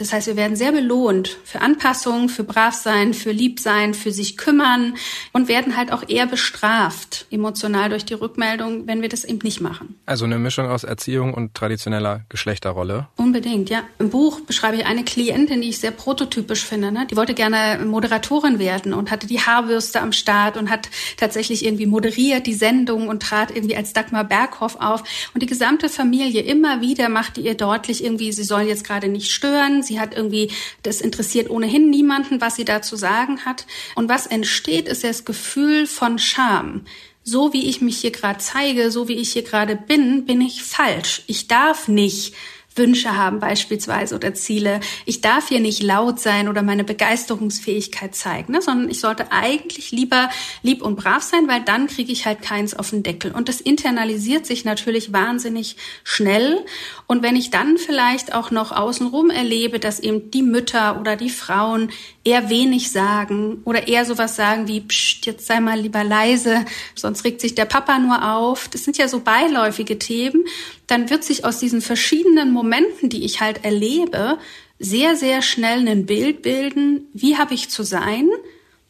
Das 0.01 0.15
heißt, 0.15 0.29
wir 0.29 0.37
werden 0.37 0.57
sehr 0.57 0.73
belohnt 0.73 1.37
für 1.45 1.61
Anpassung, 1.61 2.31
für 2.31 2.43
Bravsein, 2.43 3.13
für 3.13 3.33
Liebsein, 3.33 3.93
für 3.93 4.13
sich 4.13 4.39
kümmern 4.39 4.95
und 5.35 5.47
werden 5.47 5.77
halt 5.77 5.93
auch 5.93 6.09
eher 6.09 6.27
bestraft, 6.27 7.27
emotional 7.31 7.91
durch 7.91 8.07
die 8.07 8.15
Rückmeldung, 8.15 8.87
wenn 8.87 9.03
wir 9.03 9.11
das 9.11 9.25
eben 9.25 9.41
nicht 9.43 9.61
machen. 9.61 10.01
Also 10.07 10.25
eine 10.25 10.39
Mischung 10.39 10.69
aus 10.69 10.85
Erziehung 10.85 11.35
und 11.35 11.55
traditioneller 11.55 12.23
Geschlechterrolle. 12.31 13.09
Unbedingt, 13.17 13.69
ja. 13.69 13.83
Im 13.99 14.09
Buch 14.09 14.41
beschreibe 14.41 14.77
ich 14.79 14.87
eine 14.87 15.05
Klientin, 15.05 15.61
die 15.61 15.69
ich 15.69 15.81
sehr 15.81 15.91
prototypisch 15.91 16.65
finde. 16.65 16.93
Ne? 16.93 17.07
Die 17.11 17.17
wollte 17.17 17.35
gerne 17.35 17.85
Moderatorin 17.85 18.59
werden 18.59 18.95
und 18.95 19.11
hatte 19.11 19.27
die 19.27 19.41
Haarbürste 19.41 20.01
am 20.01 20.13
Start 20.13 20.57
und 20.57 20.71
hat 20.71 20.89
tatsächlich 21.19 21.63
irgendwie 21.63 21.85
moderiert 21.85 22.47
die 22.47 22.55
Sendung 22.55 23.09
und 23.09 23.23
trat 23.23 23.55
irgendwie 23.55 23.77
als 23.77 23.93
Dagmar 23.93 24.25
Berghoff 24.25 24.77
auf. 24.77 25.05
Und 25.35 25.43
die 25.43 25.47
gesamte 25.47 25.91
Familie 25.91 26.41
immer 26.41 26.81
wieder 26.81 27.11
machte 27.11 27.43
ihr 27.43 27.55
deutlich 27.55 28.03
irgendwie, 28.03 28.33
sie 28.33 28.45
soll 28.45 28.63
jetzt 28.63 28.85
gerade 28.85 29.09
nicht 29.09 29.31
stören 29.31 29.83
Sie 29.91 29.99
hat 29.99 30.17
irgendwie, 30.17 30.53
das 30.85 31.01
interessiert 31.01 31.51
ohnehin 31.51 31.91
niemanden, 31.91 32.41
was 32.41 32.55
sie 32.55 32.65
da 32.65 32.81
zu 32.81 32.95
sagen 32.95 33.45
hat. 33.45 33.67
Und 33.97 34.09
was 34.09 34.29
entsteht, 34.29 34.87
ist 34.87 35.03
das 35.03 35.25
Gefühl 35.25 35.87
von 35.87 36.19
Scham 36.19 36.85
so 37.23 37.53
wie 37.53 37.69
ich 37.69 37.83
mich 37.83 37.99
hier 37.99 38.13
gerade 38.13 38.39
zeige, 38.39 38.91
so 38.91 39.07
wie 39.07 39.15
ich 39.15 39.35
hier 39.35 39.43
gerade 39.43 39.77
bin, 39.77 40.25
bin 40.25 40.41
ich 40.41 40.63
falsch. 40.65 41.23
Ich 41.27 41.49
darf 41.49 41.87
nicht 41.87 42.35
Wünsche 42.77 43.17
haben 43.17 43.41
beispielsweise 43.41 44.15
oder 44.15 44.33
Ziele. 44.35 44.81
Ich 45.05 45.21
darf 45.21 45.49
hier 45.49 45.61
nicht 45.61 45.83
laut 45.83 46.21
sein 46.21 46.49
oder 46.49 46.63
meine 46.63 46.85
Begeisterungsfähigkeit 46.85 48.15
zeigen, 48.15 48.53
ne? 48.53 48.63
sondern 48.63 48.89
ich 48.91 49.01
sollte 49.01 49.33
eigentlich 49.33 49.91
lieber 49.91 50.31
lieb 50.63 50.83
und 50.83 50.97
brav 50.97 51.23
sein, 51.23 51.49
weil 51.49 51.63
dann 51.63 51.89
kriege 51.89 52.13
ich 52.13 52.27
halt 52.27 52.43
keins 52.43 52.75
auf 52.75 52.91
den 52.91 53.03
Deckel. 53.03 53.33
Und 53.33 53.49
das 53.49 53.61
internalisiert 53.61 54.47
sich 54.47 54.65
natürlich 54.65 55.13
wahnsinnig 55.13 55.77
schnell. 56.05 56.65
Und 57.07 57.23
wenn 57.23 57.37
ich 57.37 57.51
dann 57.51 57.77
vielleicht 57.77 58.35
auch 58.35 58.51
noch 58.51 58.73
außenrum 58.73 59.31
erlebe, 59.31 59.81
dass 59.81 59.99
eben 59.99 60.31
die 60.31 60.43
Mütter 60.43 61.01
oder 61.01 61.17
die 61.17 61.31
Frauen 61.31 61.91
eher 62.25 62.51
wenig 62.51 62.93
sagen 62.93 63.63
oder 63.65 63.89
eher 63.89 64.05
sowas 64.05 64.37
sagen 64.37 64.69
wie, 64.69 64.81
Psst, 64.81 65.27
jetzt 65.27 65.47
sei 65.47 65.61
mal 65.61 65.79
lieber 65.79 66.05
leise, 66.05 66.65
sonst 66.95 67.25
regt 67.25 67.41
sich 67.41 67.55
der 67.55 67.65
Papa 67.65 67.99
nur 67.99 68.33
auf. 68.33 68.69
Das 68.69 68.85
sind 68.85 68.99
ja 68.99 69.09
so 69.09 69.21
beiläufige 69.21 69.99
Themen. 69.99 70.45
Dann 70.91 71.09
wird 71.09 71.23
sich 71.23 71.45
aus 71.45 71.61
diesen 71.61 71.83
verschiedenen 71.83 72.51
Momenten, 72.51 73.09
die 73.09 73.25
ich 73.25 73.41
halt 73.41 73.65
erlebe, 73.65 74.39
sehr, 74.81 75.15
sehr 75.15 75.41
schnell 75.41 75.87
ein 75.87 76.05
Bild 76.05 76.43
bilden, 76.43 77.07
wie 77.13 77.39
habe 77.39 77.55
ich 77.55 77.69
zu 77.69 77.85
sein, 77.85 78.29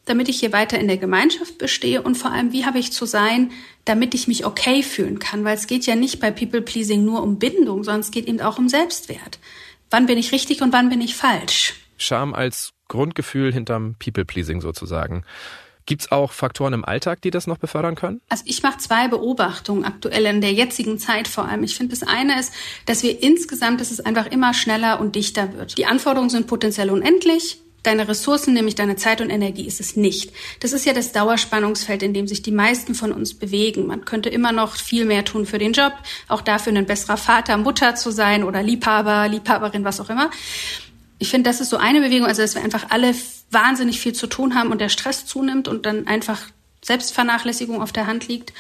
damit 0.06 0.30
ich 0.30 0.40
hier 0.40 0.50
weiter 0.54 0.78
in 0.78 0.88
der 0.88 0.96
Gemeinschaft 0.96 1.58
bestehe 1.58 2.00
und 2.00 2.16
vor 2.16 2.32
allem, 2.32 2.52
wie 2.52 2.64
habe 2.64 2.78
ich 2.78 2.90
zu 2.90 3.04
sein, 3.04 3.50
damit 3.84 4.14
ich 4.14 4.28
mich 4.28 4.46
okay 4.46 4.82
fühlen 4.82 5.18
kann, 5.18 5.44
weil 5.44 5.54
es 5.54 5.66
geht 5.66 5.84
ja 5.84 5.94
nicht 5.94 6.20
bei 6.20 6.30
People 6.30 6.62
Pleasing 6.62 7.04
nur 7.04 7.22
um 7.22 7.38
Bindung, 7.38 7.84
sondern 7.84 8.00
es 8.00 8.10
geht 8.10 8.26
eben 8.28 8.40
auch 8.40 8.56
um 8.56 8.70
Selbstwert. 8.70 9.38
Wann 9.90 10.06
bin 10.06 10.16
ich 10.16 10.32
richtig 10.32 10.62
und 10.62 10.72
wann 10.72 10.88
bin 10.88 11.02
ich 11.02 11.16
falsch? 11.16 11.74
Scham 11.98 12.32
als 12.32 12.72
Grundgefühl 12.88 13.52
hinterm 13.52 13.94
People-Pleasing 13.98 14.62
sozusagen. 14.62 15.22
Gibt 15.90 16.02
es 16.02 16.12
auch 16.12 16.30
Faktoren 16.30 16.72
im 16.72 16.84
Alltag, 16.84 17.20
die 17.20 17.32
das 17.32 17.48
noch 17.48 17.58
befördern 17.58 17.96
können? 17.96 18.20
Also 18.28 18.44
ich 18.46 18.62
mache 18.62 18.78
zwei 18.78 19.08
Beobachtungen 19.08 19.84
aktuell 19.84 20.24
in 20.26 20.40
der 20.40 20.52
jetzigen 20.52 21.00
Zeit 21.00 21.26
vor 21.26 21.48
allem. 21.48 21.64
Ich 21.64 21.74
finde, 21.74 21.96
das 21.98 22.06
eine 22.06 22.38
ist, 22.38 22.52
dass 22.86 23.02
wir 23.02 23.20
insgesamt, 23.20 23.80
dass 23.80 23.90
es 23.90 23.98
einfach 23.98 24.26
immer 24.26 24.54
schneller 24.54 25.00
und 25.00 25.16
dichter 25.16 25.52
wird. 25.52 25.78
Die 25.78 25.86
Anforderungen 25.86 26.30
sind 26.30 26.46
potenziell 26.46 26.90
unendlich. 26.90 27.60
Deine 27.82 28.06
Ressourcen, 28.06 28.54
nämlich 28.54 28.76
deine 28.76 28.94
Zeit 28.94 29.20
und 29.20 29.30
Energie, 29.30 29.66
ist 29.66 29.80
es 29.80 29.96
nicht. 29.96 30.32
Das 30.60 30.72
ist 30.72 30.86
ja 30.86 30.92
das 30.92 31.10
Dauerspannungsfeld, 31.10 32.04
in 32.04 32.14
dem 32.14 32.28
sich 32.28 32.42
die 32.42 32.52
meisten 32.52 32.94
von 32.94 33.10
uns 33.10 33.34
bewegen. 33.34 33.88
Man 33.88 34.04
könnte 34.04 34.28
immer 34.28 34.52
noch 34.52 34.76
viel 34.76 35.06
mehr 35.06 35.24
tun 35.24 35.44
für 35.44 35.58
den 35.58 35.72
Job, 35.72 35.94
auch 36.28 36.42
dafür 36.42 36.72
ein 36.72 36.86
besserer 36.86 37.16
Vater, 37.16 37.56
Mutter 37.56 37.96
zu 37.96 38.12
sein 38.12 38.44
oder 38.44 38.62
Liebhaber, 38.62 39.26
Liebhaberin, 39.26 39.82
was 39.82 40.00
auch 40.00 40.10
immer 40.10 40.30
ich 41.20 41.30
finde, 41.30 41.48
das 41.48 41.60
ist 41.60 41.68
so 41.68 41.76
eine 41.76 42.00
Bewegung, 42.00 42.26
also 42.26 42.42
dass 42.42 42.54
wir 42.54 42.64
einfach 42.64 42.86
alle 42.88 43.14
wahnsinnig 43.50 44.00
viel 44.00 44.14
zu 44.14 44.26
tun 44.26 44.54
haben 44.54 44.72
und 44.72 44.80
der 44.80 44.88
Stress 44.88 45.26
zunimmt 45.26 45.68
und 45.68 45.84
dann 45.84 46.06
einfach 46.06 46.40
Selbstvernachlässigung 46.82 47.82
auf 47.82 47.92
der 47.92 48.06
Hand 48.06 48.26
liegt. 48.26 48.54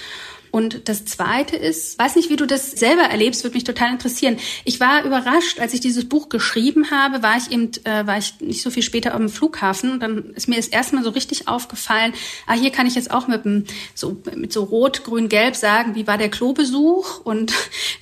Und 0.50 0.88
das 0.88 1.04
Zweite 1.04 1.56
ist, 1.56 1.98
weiß 1.98 2.16
nicht, 2.16 2.30
wie 2.30 2.36
du 2.36 2.46
das 2.46 2.72
selber 2.72 3.02
erlebst, 3.02 3.44
würde 3.44 3.54
mich 3.54 3.64
total 3.64 3.92
interessieren. 3.92 4.36
Ich 4.64 4.80
war 4.80 5.04
überrascht, 5.04 5.60
als 5.60 5.74
ich 5.74 5.80
dieses 5.80 6.08
Buch 6.08 6.28
geschrieben 6.28 6.90
habe, 6.90 7.22
war 7.22 7.36
ich 7.36 7.50
eben, 7.50 7.70
äh, 7.84 8.06
war 8.06 8.18
ich 8.18 8.40
nicht 8.40 8.62
so 8.62 8.70
viel 8.70 8.82
später 8.82 9.14
am 9.14 9.28
Flughafen. 9.28 9.92
Und 9.92 10.00
dann 10.00 10.30
ist 10.34 10.48
mir 10.48 10.56
das 10.56 10.68
erstmal 10.68 11.04
so 11.04 11.10
richtig 11.10 11.48
aufgefallen, 11.48 12.12
ah, 12.46 12.54
hier 12.54 12.70
kann 12.70 12.86
ich 12.86 12.94
jetzt 12.94 13.10
auch 13.10 13.28
mit, 13.28 13.44
dem, 13.44 13.64
so, 13.94 14.16
mit 14.34 14.52
so 14.52 14.64
rot, 14.64 15.04
grün, 15.04 15.28
gelb 15.28 15.56
sagen, 15.56 15.94
wie 15.94 16.06
war 16.06 16.18
der 16.18 16.30
Klobesuch? 16.30 17.20
Und 17.24 17.52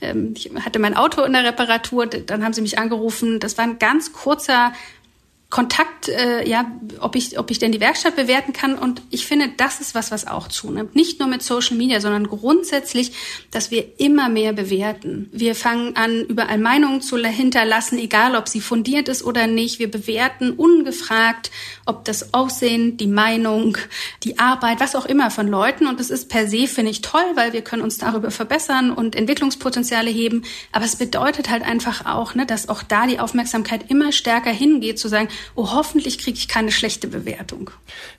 ähm, 0.01 0.35
ich 0.37 0.51
hatte 0.65 0.79
mein 0.79 0.97
Auto 0.97 1.23
in 1.23 1.33
der 1.33 1.45
Reparatur, 1.45 2.07
dann 2.07 2.45
haben 2.45 2.53
sie 2.53 2.63
mich 2.63 2.79
angerufen. 2.79 3.41
Das 3.41 3.59
war 3.59 3.65
ein 3.65 3.79
ganz 3.79 4.13
kurzer 4.13 4.73
Kontakt, 5.51 6.09
äh, 6.09 6.47
ja, 6.47 6.71
ob 7.01 7.17
ich, 7.17 7.39
ob 7.39 7.51
ich 7.51 7.59
denn 7.59 7.73
die 7.73 7.81
Werkstatt 7.81 8.17
bewerten 8.17 8.53
kann. 8.53 8.75
Und 8.77 9.01
ich 9.09 9.25
finde, 9.25 9.49
das 9.57 9.81
ist 9.81 9.95
was, 9.95 10.11
was 10.11 10.27
auch 10.27 10.49
zunimmt. 10.49 10.95
Nicht 10.95 11.21
nur 11.21 11.29
mit 11.29 11.43
Social 11.43 11.75
Media, 11.75 12.03
sondern 12.03 12.29
grundsätzlich, 12.29 13.13
dass 13.51 13.71
wir 13.71 13.99
immer 13.99 14.29
mehr 14.29 14.53
bewerten. 14.53 15.31
Wir 15.33 15.55
fangen 15.55 15.97
an, 15.97 16.21
überall 16.27 16.59
Meinungen 16.59 17.01
zu 17.01 17.17
hinterlassen, 17.17 17.99
egal 17.99 18.37
ob 18.37 18.47
sie 18.47 18.61
fundiert 18.61 19.09
ist 19.09 19.25
oder 19.25 19.47
nicht. 19.47 19.79
Wir 19.79 19.91
bewerten 19.91 20.53
ungefragt, 20.53 21.51
ob 21.87 22.05
das 22.05 22.35
Aussehen, 22.35 22.99
die 22.99 23.07
Meinung, 23.07 23.79
die 24.25 24.39
Arbeit, 24.39 24.81
was 24.81 24.95
auch 24.95 25.07
immer 25.07 25.31
von 25.31 25.49
Leuten. 25.49 25.87
Und 25.87 25.99
das 25.99 26.11
ist 26.11 26.29
per 26.29 26.47
se, 26.47 26.67
finde 26.67 26.91
ich, 26.91 27.01
toll, 27.01 27.25
weil 27.37 27.55
wir 27.55 27.63
können 27.63 27.83
uns 27.83 27.97
darüber 27.97 28.31
verbessern 28.31 28.91
und 28.91 29.17
Entwicklungspotenziale 29.17 30.11
heben. 30.11 30.43
Aber 30.73 30.85
es 30.85 30.97
bedeutet 30.97 31.49
halt 31.49 31.63
einfach 31.63 32.05
auch, 32.05 32.35
ne, 32.35 32.45
dass 32.45 32.69
auch 32.69 32.83
da 32.83 33.07
die 33.07 33.19
Aufmerksamkeit 33.19 33.91
immer 33.91 34.13
stärker 34.13 34.51
hingeht, 34.51 34.99
zu 34.99 35.09
sagen, 35.09 35.31
oh, 35.55 35.73
hoffentlich 35.73 36.19
kriege 36.19 36.37
ich 36.37 36.49
keine 36.49 36.73
schlechte 36.73 37.09
Bewertung. 37.09 37.71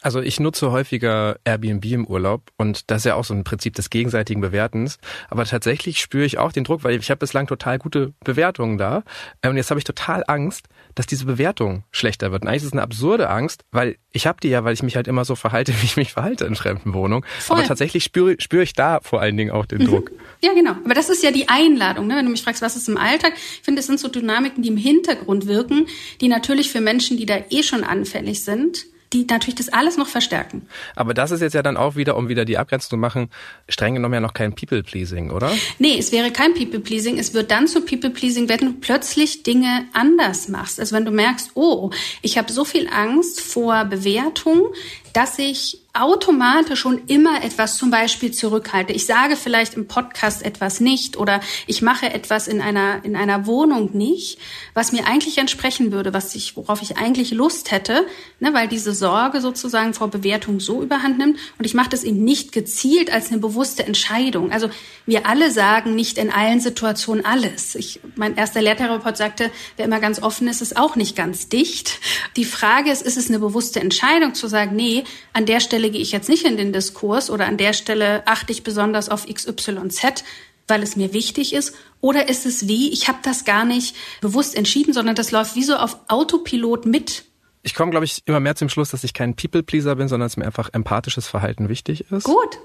Also 0.01 0.21
ich 0.21 0.39
nutze 0.39 0.71
häufiger 0.71 1.37
Airbnb 1.43 1.85
im 1.85 2.05
Urlaub 2.05 2.51
und 2.57 2.89
das 2.91 2.99
ist 2.99 3.05
ja 3.05 3.15
auch 3.15 3.25
so 3.25 3.33
ein 3.33 3.43
Prinzip 3.43 3.75
des 3.75 3.89
gegenseitigen 3.89 4.41
Bewertens. 4.41 4.97
Aber 5.29 5.45
tatsächlich 5.45 5.99
spüre 5.99 6.25
ich 6.25 6.37
auch 6.37 6.51
den 6.51 6.63
Druck, 6.63 6.83
weil 6.83 6.97
ich 6.97 7.09
habe 7.09 7.19
bislang 7.19 7.47
total 7.47 7.79
gute 7.79 8.13
Bewertungen 8.23 8.77
da. 8.77 9.03
Und 9.45 9.57
jetzt 9.57 9.69
habe 9.69 9.79
ich 9.79 9.83
total 9.83 10.23
Angst, 10.27 10.67
dass 10.95 11.07
diese 11.07 11.25
Bewertung 11.25 11.83
schlechter 11.91 12.31
wird. 12.31 12.43
Und 12.43 12.47
eigentlich 12.47 12.63
ist 12.63 12.67
es 12.67 12.73
eine 12.73 12.81
absurde 12.81 13.29
Angst, 13.29 13.63
weil 13.71 13.97
ich 14.11 14.27
habe 14.27 14.39
die 14.41 14.49
ja, 14.49 14.63
weil 14.63 14.73
ich 14.73 14.83
mich 14.83 14.95
halt 14.95 15.07
immer 15.07 15.25
so 15.25 15.35
verhalte, 15.35 15.73
wie 15.81 15.85
ich 15.85 15.97
mich 15.97 16.13
verhalte 16.13 16.45
in 16.45 16.55
fremden 16.55 16.93
Wohnungen. 16.93 17.25
Voll. 17.39 17.57
Aber 17.57 17.67
tatsächlich 17.67 18.03
spüre, 18.03 18.35
spüre 18.39 18.63
ich 18.63 18.73
da 18.73 18.99
vor 19.01 19.21
allen 19.21 19.37
Dingen 19.37 19.51
auch 19.51 19.65
den 19.65 19.79
mhm. 19.79 19.87
Druck. 19.87 20.11
Ja, 20.41 20.53
genau. 20.53 20.71
Aber 20.85 20.93
das 20.93 21.09
ist 21.09 21.21
ja 21.21 21.31
die 21.31 21.49
Einladung. 21.49 22.07
Ne? 22.07 22.15
Wenn 22.15 22.23
du 22.23 22.31
mich 22.31 22.43
fragst, 22.43 22.61
was 22.61 22.77
ist 22.77 22.87
im 22.87 22.95
Alltag? 22.95 23.33
Ich 23.35 23.61
finde, 23.61 23.81
es 23.81 23.87
sind 23.87 23.99
so 23.99 24.07
Dynamiken, 24.07 24.63
die 24.63 24.69
im 24.69 24.77
Hintergrund 24.77 25.47
wirken, 25.47 25.87
die 26.21 26.29
natürlich 26.29 26.71
für 26.71 26.79
Menschen, 26.79 27.17
die 27.17 27.25
da 27.25 27.39
eh 27.49 27.61
schon 27.61 27.83
anfällig 27.83 28.45
sind, 28.45 28.85
die 29.13 29.25
natürlich 29.25 29.55
das 29.55 29.69
alles 29.69 29.97
noch 29.97 30.07
verstärken. 30.07 30.67
Aber 30.95 31.13
das 31.13 31.31
ist 31.31 31.41
jetzt 31.41 31.53
ja 31.53 31.63
dann 31.63 31.77
auch 31.77 31.95
wieder, 31.95 32.15
um 32.15 32.29
wieder 32.29 32.45
die 32.45 32.57
Abgrenzung 32.57 32.89
zu 32.89 32.97
machen, 32.97 33.29
streng 33.67 33.95
genommen 33.95 34.13
ja 34.13 34.19
noch 34.19 34.33
kein 34.33 34.53
People-Pleasing, 34.53 35.31
oder? 35.31 35.51
Nee, 35.79 35.97
es 35.97 36.11
wäre 36.11 36.31
kein 36.31 36.53
People-Pleasing. 36.53 37.17
Es 37.17 37.33
wird 37.33 37.51
dann 37.51 37.67
zu 37.67 37.81
People-Pleasing, 37.81 38.49
wenn 38.49 38.59
du 38.59 38.73
plötzlich 38.73 39.43
Dinge 39.43 39.85
anders 39.93 40.47
machst. 40.47 40.79
Also 40.79 40.95
wenn 40.95 41.05
du 41.05 41.11
merkst, 41.11 41.51
oh, 41.55 41.89
ich 42.21 42.37
habe 42.37 42.51
so 42.51 42.65
viel 42.65 42.87
Angst 42.87 43.41
vor 43.41 43.85
Bewertung, 43.85 44.67
dass 45.13 45.39
ich 45.39 45.79
automatisch 45.93 46.79
schon 46.79 47.01
immer 47.07 47.43
etwas 47.43 47.77
zum 47.77 47.89
Beispiel 47.89 48.31
zurückhalte. 48.31 48.93
Ich 48.93 49.05
sage 49.05 49.35
vielleicht 49.35 49.73
im 49.73 49.87
Podcast 49.87 50.45
etwas 50.45 50.79
nicht 50.79 51.17
oder 51.17 51.41
ich 51.65 51.81
mache 51.81 52.13
etwas 52.13 52.47
in 52.47 52.61
einer, 52.61 53.03
in 53.03 53.15
einer 53.15 53.47
Wohnung 53.47 53.97
nicht, 53.97 54.37
was 54.75 54.91
mir 54.91 55.07
eigentlich 55.07 55.39
entsprechen 55.39 55.91
würde, 55.91 56.13
was 56.13 56.35
ich, 56.35 56.55
worauf 56.55 56.83
ich 56.83 56.97
eigentlich 56.97 57.31
Lust 57.31 57.71
hätte, 57.71 58.05
ne, 58.39 58.53
weil 58.53 58.67
diese 58.67 58.93
Sorge 58.93 59.41
sozusagen 59.41 59.95
vor 59.95 60.09
Bewertung 60.09 60.59
so 60.59 60.83
überhand 60.83 61.17
nimmt 61.17 61.39
und 61.57 61.65
ich 61.65 61.73
mache 61.73 61.89
das 61.89 62.03
eben 62.03 62.23
nicht 62.23 62.51
gezielt 62.51 63.11
als 63.11 63.31
eine 63.31 63.39
bewusste 63.39 63.83
Entscheidung. 63.83 64.51
Also 64.51 64.69
wir 65.07 65.25
alle 65.25 65.51
sagen 65.51 65.95
nicht 65.95 66.19
in 66.19 66.31
allen 66.31 66.61
Situationen 66.61 67.25
alles. 67.25 67.73
Ich, 67.73 67.99
mein 68.15 68.37
erster 68.37 68.61
Lehrtherapeut 68.61 69.17
sagte, 69.17 69.49
wer 69.75 69.85
immer 69.85 69.99
ganz 69.99 70.21
offen 70.21 70.47
ist, 70.47 70.61
ist 70.61 70.77
auch 70.77 70.95
nicht 70.95 71.15
ganz 71.15 71.49
dicht. 71.49 71.99
Die 72.35 72.45
Frage 72.45 72.91
ist, 72.91 73.01
ist 73.01 73.17
es 73.17 73.27
eine 73.27 73.39
bewusste 73.39 73.79
Entscheidung 73.79 74.35
zu 74.35 74.47
sagen, 74.47 74.75
nee, 74.75 74.98
an 75.33 75.45
der 75.45 75.59
Stelle 75.59 75.89
gehe 75.89 76.01
ich 76.01 76.11
jetzt 76.11 76.29
nicht 76.29 76.45
in 76.45 76.57
den 76.57 76.73
Diskurs 76.73 77.29
oder 77.29 77.45
an 77.45 77.57
der 77.57 77.73
Stelle 77.73 78.25
achte 78.27 78.51
ich 78.51 78.63
besonders 78.63 79.09
auf 79.09 79.25
XYZ, 79.25 80.23
weil 80.67 80.83
es 80.83 80.95
mir 80.95 81.13
wichtig 81.13 81.53
ist? 81.53 81.75
Oder 82.01 82.29
ist 82.29 82.45
es 82.45 82.67
wie, 82.67 82.91
ich 82.91 83.07
habe 83.07 83.19
das 83.23 83.45
gar 83.45 83.65
nicht 83.65 83.95
bewusst 84.21 84.55
entschieden, 84.55 84.93
sondern 84.93 85.15
das 85.15 85.31
läuft 85.31 85.55
wie 85.55 85.63
so 85.63 85.75
auf 85.75 85.97
Autopilot 86.07 86.85
mit? 86.85 87.25
Ich 87.61 87.73
komme, 87.75 87.91
glaube 87.91 88.05
ich, 88.05 88.21
immer 88.25 88.39
mehr 88.39 88.55
zum 88.55 88.69
Schluss, 88.69 88.91
dass 88.91 89.03
ich 89.03 89.13
kein 89.13 89.35
People-Pleaser 89.35 89.95
bin, 89.95 90.07
sondern 90.07 90.27
dass 90.27 90.37
mir 90.37 90.45
einfach 90.45 90.69
empathisches 90.71 91.27
Verhalten 91.27 91.67
wichtig 91.67 92.05
ist. 92.11 92.23
Gut. 92.23 92.59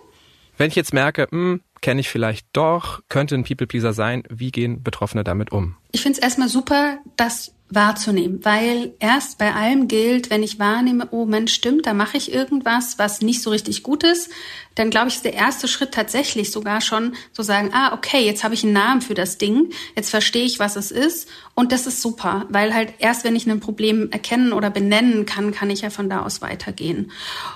Wenn 0.56 0.68
ich 0.68 0.76
jetzt 0.76 0.94
merke, 0.94 1.26
hm, 1.30 1.62
kenne 1.80 2.00
ich 2.00 2.08
vielleicht 2.08 2.46
doch, 2.52 3.00
könnte 3.08 3.34
ein 3.34 3.42
People-Pleaser 3.42 3.92
sein, 3.92 4.22
wie 4.30 4.52
gehen 4.52 4.84
Betroffene 4.84 5.24
damit 5.24 5.50
um? 5.50 5.76
Ich 5.90 6.02
finde 6.02 6.18
es 6.18 6.22
erstmal 6.22 6.48
super, 6.48 6.98
dass 7.16 7.53
wahrzunehmen, 7.70 8.44
weil 8.44 8.94
erst 9.00 9.38
bei 9.38 9.54
allem 9.54 9.88
gilt, 9.88 10.30
wenn 10.30 10.42
ich 10.42 10.58
wahrnehme, 10.58 11.08
oh 11.10 11.24
Mensch, 11.24 11.54
stimmt, 11.54 11.86
da 11.86 11.94
mache 11.94 12.18
ich 12.18 12.32
irgendwas, 12.32 12.98
was 12.98 13.22
nicht 13.22 13.42
so 13.42 13.50
richtig 13.50 13.82
gut 13.82 14.04
ist, 14.04 14.30
dann 14.74 14.90
glaube 14.90 15.08
ich, 15.08 15.16
ist 15.16 15.24
der 15.24 15.34
erste 15.34 15.66
Schritt 15.66 15.92
tatsächlich 15.92 16.50
sogar 16.50 16.80
schon 16.80 17.14
zu 17.32 17.42
sagen, 17.42 17.70
ah, 17.72 17.94
okay, 17.94 18.24
jetzt 18.24 18.44
habe 18.44 18.54
ich 18.54 18.64
einen 18.64 18.74
Namen 18.74 19.00
für 19.00 19.14
das 19.14 19.38
Ding, 19.38 19.72
jetzt 19.96 20.10
verstehe 20.10 20.44
ich, 20.44 20.58
was 20.58 20.76
es 20.76 20.90
ist 20.90 21.28
und 21.54 21.72
das 21.72 21.86
ist 21.86 22.02
super, 22.02 22.46
weil 22.50 22.74
halt 22.74 22.92
erst 22.98 23.24
wenn 23.24 23.34
ich 23.34 23.46
ein 23.46 23.60
Problem 23.60 24.10
erkennen 24.10 24.52
oder 24.52 24.68
benennen 24.68 25.24
kann, 25.24 25.52
kann 25.52 25.70
ich 25.70 25.80
ja 25.80 25.90
von 25.90 26.10
da 26.10 26.22
aus 26.22 26.42
weitergehen. 26.42 27.12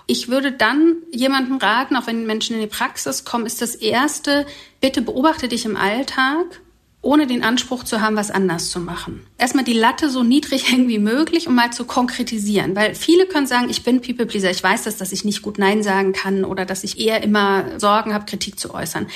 Ich 0.06 0.28
würde 0.28 0.52
dann 0.52 0.96
jemandem 1.12 1.58
raten, 1.58 1.96
auch 1.96 2.06
wenn 2.06 2.26
Menschen 2.26 2.56
in 2.56 2.62
die 2.62 2.66
Praxis 2.66 3.24
kommen, 3.24 3.46
ist 3.46 3.60
das 3.60 3.74
erste, 3.74 4.46
bitte 4.80 5.02
beobachte 5.02 5.48
dich 5.48 5.66
im 5.66 5.76
Alltag 5.76 6.60
ohne 7.00 7.26
den 7.26 7.44
Anspruch 7.44 7.84
zu 7.84 8.00
haben, 8.00 8.16
was 8.16 8.30
anders 8.30 8.70
zu 8.70 8.80
machen. 8.80 9.24
Erstmal 9.38 9.64
die 9.64 9.72
Latte 9.72 10.10
so 10.10 10.22
niedrig 10.22 10.70
hängen 10.70 10.88
wie 10.88 10.98
möglich, 10.98 11.46
um 11.48 11.54
mal 11.54 11.72
zu 11.72 11.84
konkretisieren. 11.84 12.74
Weil 12.74 12.94
viele 12.94 13.26
können 13.26 13.46
sagen, 13.46 13.70
ich 13.70 13.84
bin 13.84 14.00
People 14.00 14.26
Pleaser, 14.26 14.50
ich 14.50 14.62
weiß 14.62 14.84
das, 14.84 14.96
dass 14.96 15.12
ich 15.12 15.24
nicht 15.24 15.42
gut 15.42 15.58
Nein 15.58 15.82
sagen 15.82 16.12
kann 16.12 16.44
oder 16.44 16.64
dass 16.64 16.84
ich 16.84 16.98
eher 16.98 17.22
immer 17.22 17.78
Sorgen 17.78 18.14
habe, 18.14 18.26
Kritik 18.26 18.58
zu 18.58 18.74
äußern. 18.74 19.06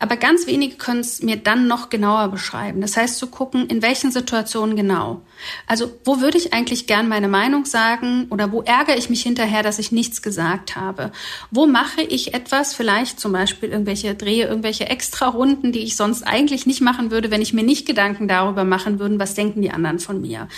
Aber 0.00 0.16
ganz 0.16 0.46
wenige 0.46 0.76
können 0.76 1.00
es 1.00 1.22
mir 1.22 1.36
dann 1.36 1.68
noch 1.68 1.90
genauer 1.90 2.28
beschreiben. 2.28 2.80
Das 2.80 2.96
heißt, 2.96 3.18
zu 3.18 3.26
gucken, 3.26 3.66
in 3.66 3.82
welchen 3.82 4.10
Situationen 4.10 4.74
genau. 4.74 5.20
Also, 5.66 5.92
wo 6.06 6.22
würde 6.22 6.38
ich 6.38 6.54
eigentlich 6.54 6.86
gern 6.86 7.06
meine 7.06 7.28
Meinung 7.28 7.66
sagen 7.66 8.26
oder 8.30 8.50
wo 8.50 8.62
ärgere 8.62 8.96
ich 8.96 9.10
mich 9.10 9.22
hinterher, 9.22 9.62
dass 9.62 9.78
ich 9.78 9.92
nichts 9.92 10.22
gesagt 10.22 10.74
habe? 10.74 11.12
Wo 11.50 11.66
mache 11.66 12.00
ich 12.00 12.32
etwas, 12.32 12.74
vielleicht 12.74 13.20
zum 13.20 13.32
Beispiel 13.32 13.68
irgendwelche, 13.68 14.14
drehe 14.14 14.46
irgendwelche 14.46 14.88
extra 14.88 15.28
Runden, 15.28 15.70
die 15.70 15.80
ich 15.80 15.96
sonst 15.96 16.22
eigentlich 16.22 16.64
nicht 16.64 16.80
machen 16.80 17.10
würde, 17.10 17.30
wenn 17.30 17.42
ich 17.42 17.52
mir 17.52 17.62
nicht 17.62 17.86
Gedanken 17.86 18.26
darüber 18.26 18.64
machen 18.64 18.98
würde, 18.98 19.18
was 19.18 19.34
denken 19.34 19.60
die 19.60 19.70
anderen 19.70 19.98
von 19.98 20.22
mir? 20.22 20.48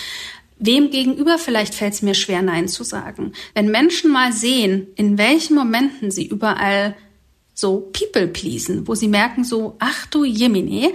Wem 0.60 0.90
gegenüber 0.90 1.38
vielleicht 1.38 1.74
fällt 1.74 1.94
es 1.94 2.02
mir 2.02 2.14
schwer, 2.14 2.42
Nein 2.42 2.68
zu 2.68 2.84
sagen? 2.84 3.32
Wenn 3.54 3.72
Menschen 3.72 4.12
mal 4.12 4.32
sehen, 4.32 4.86
in 4.94 5.18
welchen 5.18 5.56
Momenten 5.56 6.12
sie 6.12 6.24
überall 6.24 6.94
so 7.54 7.90
people 7.92 8.28
pleasen, 8.28 8.86
wo 8.88 8.94
sie 8.94 9.08
merken 9.08 9.44
so, 9.44 9.76
ach 9.78 10.06
du 10.06 10.24
Jemine, 10.24 10.92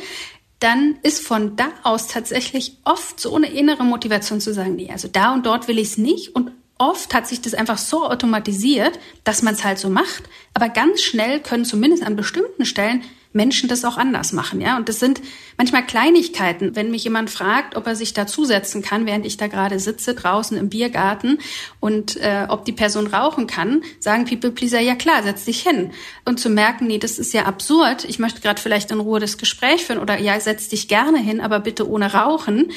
dann 0.60 0.98
ist 1.04 1.26
von 1.26 1.56
da 1.56 1.70
aus 1.84 2.08
tatsächlich 2.08 2.78
oft 2.84 3.20
so 3.20 3.36
eine 3.36 3.52
innere 3.52 3.84
Motivation 3.84 4.42
zu 4.42 4.54
sagen, 4.54 4.76
nee, 4.76 4.90
also 4.92 5.08
da 5.08 5.34
und 5.34 5.46
dort 5.46 5.68
will 5.68 5.78
ich 5.78 5.90
es 5.90 5.98
nicht. 5.98 6.36
Und 6.36 6.52
oft 6.80 7.14
hat 7.14 7.28
sich 7.28 7.42
das 7.42 7.54
einfach 7.54 7.78
so 7.78 8.06
automatisiert, 8.06 9.00
dass 9.24 9.44
man 9.44 9.54
es 9.54 9.64
halt 9.64 9.78
so 9.78 9.90
macht, 9.90 10.24
aber 10.54 10.70
ganz 10.70 11.02
schnell 11.02 11.40
können 11.40 11.66
zumindest 11.66 12.04
an 12.04 12.16
bestimmten 12.16 12.66
Stellen 12.66 13.04
Menschen 13.38 13.70
das 13.70 13.86
auch 13.86 13.96
anders 13.96 14.34
machen, 14.34 14.60
ja. 14.60 14.76
Und 14.76 14.90
das 14.90 15.00
sind 15.00 15.22
manchmal 15.56 15.86
Kleinigkeiten. 15.86 16.76
Wenn 16.76 16.92
mich 16.92 17.06
jemand 17.06 17.30
fragt, 17.30 17.78
ob 17.78 17.88
er 17.88 17.96
sich 17.96 18.14
dazusetzen 18.14 18.82
kann, 18.82 19.06
während 19.06 19.26
ich 19.26 19.38
da 19.38 19.48
gerade 19.48 19.80
sitze 19.80 20.14
draußen 20.14 20.58
im 20.58 20.68
Biergarten 20.68 21.40
und 21.80 22.18
äh, 22.18 22.48
ob 22.50 22.66
die 22.66 22.74
Person 22.74 23.08
rauchen 23.08 23.48
kann, 23.48 23.84
sagen 24.00 24.26
People 24.26 24.52
Pleaser, 24.52 24.82
ja 24.82 24.96
klar, 24.96 25.24
setz 25.24 25.46
dich 25.46 25.62
hin. 25.62 25.92
Und 26.26 26.42
zu 26.42 26.50
merken, 26.50 26.88
nee, 26.88 26.98
das 26.98 27.18
ist 27.18 27.34
ja 27.34 27.46
absurd. 27.46 28.04
Ich 28.04 28.20
möchte 28.20 28.42
gerade 28.42 28.62
vielleicht 28.62 28.92
in 28.92 29.00
Ruhe 29.00 29.22
das 29.22 29.38
Gespräch 29.38 29.86
führen 29.86 30.00
oder 30.00 30.20
ja, 30.20 30.38
setz 30.40 30.68
dich 30.68 30.90
gerne 30.90 31.20
hin, 31.20 31.40
aber 31.40 31.62
bitte 31.62 31.90
ohne 31.90 32.14
Rauchen. 32.14 32.72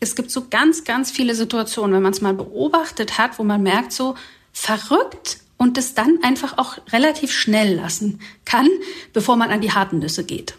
Es 0.00 0.16
gibt 0.16 0.32
so 0.32 0.48
ganz, 0.50 0.82
ganz 0.82 1.12
viele 1.12 1.36
Situationen, 1.36 1.94
wenn 1.94 2.02
man 2.02 2.12
es 2.12 2.20
mal 2.20 2.34
beobachtet 2.34 3.18
hat, 3.18 3.38
wo 3.38 3.44
man 3.44 3.62
merkt 3.62 3.92
so, 3.92 4.16
verrückt, 4.52 5.38
und 5.56 5.78
es 5.78 5.94
dann 5.94 6.18
einfach 6.22 6.58
auch 6.58 6.78
relativ 6.92 7.32
schnell 7.32 7.74
lassen 7.74 8.20
kann, 8.44 8.68
bevor 9.12 9.36
man 9.36 9.50
an 9.50 9.60
die 9.60 9.72
harten 9.72 9.98
Nüsse 9.98 10.24
geht. 10.24 10.56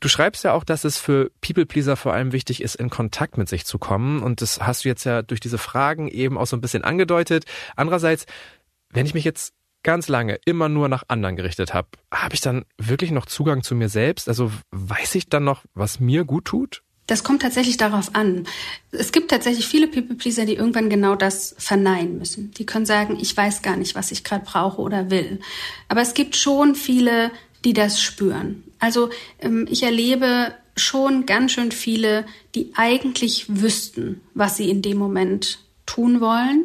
Du 0.00 0.08
schreibst 0.08 0.44
ja 0.44 0.52
auch, 0.52 0.64
dass 0.64 0.84
es 0.84 0.98
für 0.98 1.30
People-Pleaser 1.40 1.96
vor 1.96 2.12
allem 2.12 2.32
wichtig 2.32 2.62
ist, 2.62 2.74
in 2.74 2.90
Kontakt 2.90 3.38
mit 3.38 3.48
sich 3.48 3.64
zu 3.64 3.78
kommen. 3.78 4.22
Und 4.22 4.42
das 4.42 4.60
hast 4.60 4.84
du 4.84 4.88
jetzt 4.88 5.04
ja 5.04 5.22
durch 5.22 5.40
diese 5.40 5.58
Fragen 5.58 6.08
eben 6.08 6.36
auch 6.36 6.46
so 6.46 6.56
ein 6.56 6.60
bisschen 6.60 6.84
angedeutet. 6.84 7.44
Andererseits, 7.76 8.26
wenn 8.90 9.06
ich 9.06 9.14
mich 9.14 9.24
jetzt 9.24 9.54
ganz 9.82 10.08
lange 10.08 10.38
immer 10.44 10.68
nur 10.68 10.88
nach 10.88 11.04
anderen 11.08 11.36
gerichtet 11.36 11.72
habe, 11.72 11.88
habe 12.12 12.34
ich 12.34 12.40
dann 12.40 12.64
wirklich 12.76 13.10
noch 13.10 13.24
Zugang 13.24 13.62
zu 13.62 13.74
mir 13.74 13.88
selbst? 13.88 14.28
Also 14.28 14.52
weiß 14.70 15.14
ich 15.14 15.28
dann 15.28 15.44
noch, 15.44 15.64
was 15.74 15.98
mir 15.98 16.24
gut 16.24 16.44
tut? 16.44 16.82
Das 17.06 17.22
kommt 17.22 17.42
tatsächlich 17.42 17.76
darauf 17.76 18.14
an. 18.14 18.46
Es 18.90 19.12
gibt 19.12 19.30
tatsächlich 19.30 19.66
viele 19.66 19.86
People-Pleaser, 19.86 20.44
die 20.44 20.54
irgendwann 20.54 20.90
genau 20.90 21.14
das 21.14 21.54
verneinen 21.58 22.18
müssen. 22.18 22.50
Die 22.52 22.66
können 22.66 22.86
sagen, 22.86 23.16
ich 23.20 23.36
weiß 23.36 23.62
gar 23.62 23.76
nicht, 23.76 23.94
was 23.94 24.10
ich 24.10 24.24
gerade 24.24 24.44
brauche 24.44 24.80
oder 24.80 25.10
will. 25.10 25.40
Aber 25.88 26.00
es 26.00 26.14
gibt 26.14 26.36
schon 26.36 26.74
viele, 26.74 27.30
die 27.64 27.72
das 27.72 28.00
spüren. 28.02 28.64
Also 28.80 29.10
ähm, 29.38 29.66
ich 29.70 29.84
erlebe 29.84 30.52
schon 30.76 31.26
ganz 31.26 31.52
schön 31.52 31.72
viele, 31.72 32.26
die 32.54 32.72
eigentlich 32.74 33.46
wüssten, 33.48 34.20
was 34.34 34.56
sie 34.56 34.68
in 34.68 34.82
dem 34.82 34.98
Moment 34.98 35.60
tun 35.86 36.20
wollen 36.20 36.64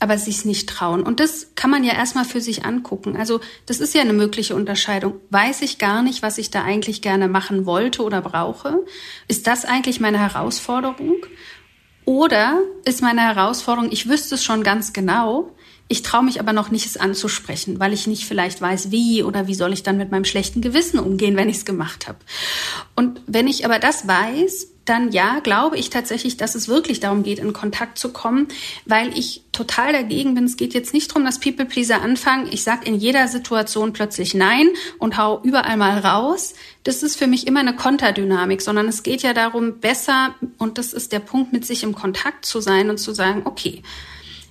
aber 0.00 0.18
sich 0.18 0.44
nicht 0.44 0.68
trauen. 0.68 1.02
Und 1.02 1.20
das 1.20 1.48
kann 1.54 1.70
man 1.70 1.82
ja 1.82 1.92
erstmal 1.92 2.24
für 2.24 2.40
sich 2.40 2.64
angucken. 2.64 3.16
Also 3.16 3.40
das 3.66 3.80
ist 3.80 3.94
ja 3.94 4.00
eine 4.00 4.12
mögliche 4.12 4.54
Unterscheidung. 4.54 5.14
Weiß 5.30 5.62
ich 5.62 5.78
gar 5.78 6.02
nicht, 6.02 6.22
was 6.22 6.38
ich 6.38 6.50
da 6.50 6.62
eigentlich 6.62 7.02
gerne 7.02 7.28
machen 7.28 7.66
wollte 7.66 8.02
oder 8.02 8.20
brauche? 8.20 8.84
Ist 9.26 9.46
das 9.46 9.64
eigentlich 9.64 9.98
meine 9.98 10.18
Herausforderung? 10.18 11.16
Oder 12.04 12.60
ist 12.84 13.02
meine 13.02 13.20
Herausforderung, 13.20 13.92
ich 13.92 14.08
wüsste 14.08 14.36
es 14.36 14.44
schon 14.44 14.62
ganz 14.62 14.94
genau, 14.94 15.54
ich 15.88 16.02
traue 16.02 16.24
mich 16.24 16.38
aber 16.40 16.54
noch 16.54 16.70
nicht, 16.70 16.86
es 16.86 16.96
anzusprechen, 16.96 17.80
weil 17.80 17.92
ich 17.92 18.06
nicht 18.06 18.24
vielleicht 18.24 18.60
weiß, 18.60 18.90
wie 18.90 19.22
oder 19.22 19.46
wie 19.46 19.54
soll 19.54 19.72
ich 19.72 19.82
dann 19.82 19.96
mit 19.96 20.10
meinem 20.10 20.24
schlechten 20.24 20.60
Gewissen 20.60 20.98
umgehen, 20.98 21.36
wenn 21.36 21.48
ich 21.48 21.58
es 21.58 21.64
gemacht 21.64 22.08
habe. 22.08 22.18
Und 22.94 23.20
wenn 23.26 23.46
ich 23.46 23.64
aber 23.64 23.78
das 23.78 24.06
weiß, 24.06 24.68
dann 24.88 25.12
ja, 25.12 25.40
glaube 25.40 25.76
ich 25.76 25.90
tatsächlich, 25.90 26.36
dass 26.36 26.54
es 26.54 26.68
wirklich 26.68 27.00
darum 27.00 27.22
geht, 27.22 27.38
in 27.38 27.52
Kontakt 27.52 27.98
zu 27.98 28.12
kommen, 28.12 28.48
weil 28.84 29.16
ich 29.18 29.42
total 29.52 29.92
dagegen 29.92 30.34
bin. 30.34 30.44
Es 30.44 30.56
geht 30.56 30.74
jetzt 30.74 30.94
nicht 30.94 31.10
darum, 31.10 31.24
dass 31.24 31.40
People 31.40 31.66
Pleaser 31.66 32.00
anfangen. 32.02 32.48
Ich 32.50 32.62
sage 32.62 32.86
in 32.86 32.94
jeder 32.94 33.28
Situation 33.28 33.92
plötzlich 33.92 34.34
Nein 34.34 34.68
und 34.98 35.18
hau 35.18 35.40
überall 35.42 35.76
mal 35.76 35.98
raus. 35.98 36.54
Das 36.84 37.02
ist 37.02 37.16
für 37.16 37.26
mich 37.26 37.46
immer 37.46 37.60
eine 37.60 37.76
Konterdynamik, 37.76 38.62
sondern 38.62 38.88
es 38.88 39.02
geht 39.02 39.22
ja 39.22 39.34
darum, 39.34 39.80
besser, 39.80 40.34
und 40.58 40.78
das 40.78 40.92
ist 40.92 41.12
der 41.12 41.20
Punkt, 41.20 41.52
mit 41.52 41.66
sich 41.66 41.82
im 41.82 41.94
Kontakt 41.94 42.44
zu 42.44 42.60
sein 42.60 42.90
und 42.90 42.98
zu 42.98 43.12
sagen, 43.12 43.42
okay, 43.44 43.82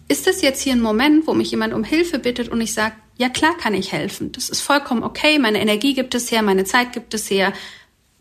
ist 0.07 0.27
das 0.27 0.41
jetzt 0.41 0.61
hier 0.61 0.73
ein 0.73 0.81
Moment, 0.81 1.27
wo 1.27 1.33
mich 1.33 1.51
jemand 1.51 1.73
um 1.73 1.83
Hilfe 1.83 2.19
bittet 2.19 2.49
und 2.49 2.61
ich 2.61 2.73
sage, 2.73 2.95
ja 3.17 3.29
klar 3.29 3.57
kann 3.57 3.73
ich 3.73 3.91
helfen. 3.91 4.31
Das 4.31 4.49
ist 4.49 4.61
vollkommen 4.61 5.03
okay, 5.03 5.39
meine 5.39 5.59
Energie 5.59 5.93
gibt 5.93 6.15
es 6.15 6.31
her, 6.31 6.41
meine 6.41 6.63
Zeit 6.63 6.93
gibt 6.93 7.13
es 7.13 7.29
her. 7.29 7.51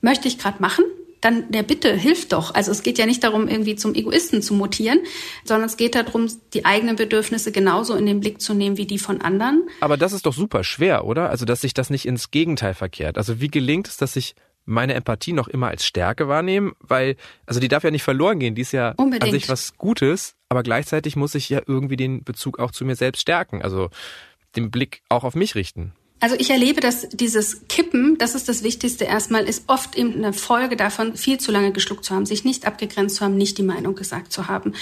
Möchte 0.00 0.28
ich 0.28 0.38
gerade 0.38 0.60
machen? 0.60 0.84
Dann 1.26 1.50
der 1.50 1.64
Bitte, 1.64 1.92
hilf 1.92 2.28
doch. 2.28 2.54
Also 2.54 2.70
es 2.70 2.84
geht 2.84 2.98
ja 2.98 3.06
nicht 3.06 3.24
darum, 3.24 3.48
irgendwie 3.48 3.74
zum 3.74 3.94
Egoisten 3.94 4.42
zu 4.42 4.54
mutieren, 4.54 5.00
sondern 5.44 5.68
es 5.68 5.76
geht 5.76 5.96
darum, 5.96 6.28
die 6.54 6.64
eigenen 6.64 6.94
Bedürfnisse 6.94 7.50
genauso 7.50 7.96
in 7.96 8.06
den 8.06 8.20
Blick 8.20 8.40
zu 8.40 8.54
nehmen 8.54 8.76
wie 8.76 8.86
die 8.86 9.00
von 9.00 9.20
anderen. 9.20 9.68
Aber 9.80 9.96
das 9.96 10.12
ist 10.12 10.26
doch 10.26 10.32
super 10.32 10.62
schwer, 10.62 11.04
oder? 11.04 11.28
Also, 11.28 11.44
dass 11.44 11.62
sich 11.62 11.74
das 11.74 11.90
nicht 11.90 12.06
ins 12.06 12.30
Gegenteil 12.30 12.74
verkehrt. 12.74 13.18
Also, 13.18 13.40
wie 13.40 13.48
gelingt 13.48 13.88
es, 13.88 13.96
dass 13.96 14.14
ich 14.14 14.36
meine 14.66 14.94
Empathie 14.94 15.32
noch 15.32 15.48
immer 15.48 15.66
als 15.66 15.84
Stärke 15.84 16.28
wahrnehme? 16.28 16.74
Weil, 16.78 17.16
also 17.44 17.58
die 17.58 17.68
darf 17.68 17.82
ja 17.82 17.90
nicht 17.90 18.04
verloren 18.04 18.38
gehen, 18.38 18.54
die 18.54 18.62
ist 18.62 18.72
ja 18.72 18.94
Unbedingt. 18.96 19.24
an 19.24 19.30
sich 19.32 19.48
was 19.48 19.76
Gutes, 19.76 20.36
aber 20.48 20.62
gleichzeitig 20.62 21.16
muss 21.16 21.34
ich 21.34 21.48
ja 21.48 21.60
irgendwie 21.66 21.96
den 21.96 22.22
Bezug 22.22 22.60
auch 22.60 22.70
zu 22.70 22.84
mir 22.84 22.94
selbst 22.94 23.22
stärken, 23.22 23.62
also 23.62 23.90
den 24.54 24.70
Blick 24.70 25.02
auch 25.08 25.24
auf 25.24 25.34
mich 25.34 25.56
richten. 25.56 25.92
Also 26.18 26.34
ich 26.38 26.48
erlebe, 26.48 26.80
dass 26.80 27.08
dieses 27.10 27.68
Kippen, 27.68 28.16
das 28.16 28.34
ist 28.34 28.48
das 28.48 28.62
Wichtigste 28.62 29.04
erstmal, 29.04 29.44
ist 29.44 29.64
oft 29.66 29.96
eben 29.96 30.14
eine 30.14 30.32
Folge 30.32 30.74
davon, 30.74 31.14
viel 31.14 31.38
zu 31.38 31.52
lange 31.52 31.72
geschluckt 31.72 32.06
zu 32.06 32.14
haben, 32.14 32.24
sich 32.24 32.42
nicht 32.42 32.66
abgegrenzt 32.66 33.16
zu 33.16 33.24
haben, 33.24 33.36
nicht 33.36 33.58
die 33.58 33.62
Meinung 33.62 33.94
gesagt 33.94 34.32
zu 34.32 34.48
haben. 34.48 34.72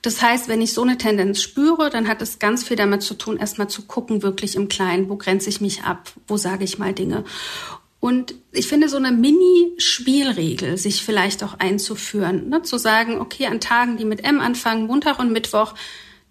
Das 0.00 0.22
heißt, 0.22 0.48
wenn 0.48 0.62
ich 0.62 0.72
so 0.72 0.82
eine 0.82 0.96
Tendenz 0.96 1.42
spüre, 1.42 1.90
dann 1.90 2.08
hat 2.08 2.22
es 2.22 2.38
ganz 2.38 2.64
viel 2.64 2.76
damit 2.76 3.02
zu 3.02 3.14
tun, 3.14 3.36
erstmal 3.36 3.68
zu 3.68 3.82
gucken, 3.82 4.22
wirklich 4.22 4.56
im 4.56 4.68
Kleinen, 4.68 5.10
wo 5.10 5.16
grenze 5.16 5.50
ich 5.50 5.60
mich 5.60 5.82
ab, 5.82 6.10
wo 6.26 6.38
sage 6.38 6.64
ich 6.64 6.78
mal 6.78 6.94
Dinge. 6.94 7.24
Und 8.00 8.34
ich 8.52 8.68
finde 8.68 8.88
so 8.88 8.96
eine 8.96 9.12
Mini-Spielregel, 9.12 10.78
sich 10.78 11.02
vielleicht 11.02 11.42
auch 11.42 11.58
einzuführen, 11.58 12.48
ne? 12.48 12.62
zu 12.62 12.78
sagen, 12.78 13.18
okay, 13.18 13.46
an 13.46 13.60
Tagen, 13.60 13.96
die 13.98 14.04
mit 14.04 14.24
M 14.24 14.40
anfangen, 14.40 14.86
Montag 14.86 15.18
und 15.18 15.32
Mittwoch, 15.32 15.74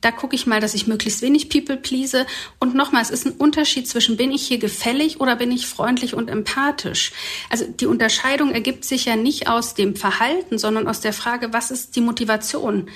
da 0.01 0.11
gucke 0.11 0.35
ich 0.35 0.45
mal, 0.45 0.61
dass 0.61 0.75
ich 0.75 0.87
möglichst 0.87 1.21
wenig 1.21 1.49
People 1.49 1.77
please. 1.77 2.25
Und 2.59 2.75
nochmal, 2.75 3.01
es 3.01 3.09
ist 3.09 3.25
ein 3.25 3.33
Unterschied 3.33 3.87
zwischen 3.87 4.15
bin 4.17 4.31
ich 4.31 4.47
hier 4.47 4.59
gefällig 4.59 5.19
oder 5.19 5.35
bin 5.35 5.51
ich 5.51 5.67
freundlich 5.67 6.13
und 6.13 6.29
empathisch. 6.29 7.11
Also 7.49 7.65
die 7.65 7.87
Unterscheidung 7.87 8.51
ergibt 8.51 8.85
sich 8.85 9.05
ja 9.05 9.15
nicht 9.15 9.47
aus 9.47 9.73
dem 9.73 9.95
Verhalten, 9.95 10.59
sondern 10.59 10.87
aus 10.87 11.01
der 11.01 11.13
Frage, 11.13 11.51
was 11.51 11.71
ist 11.71 11.95
die 11.95 12.01
Motivation? 12.01 12.89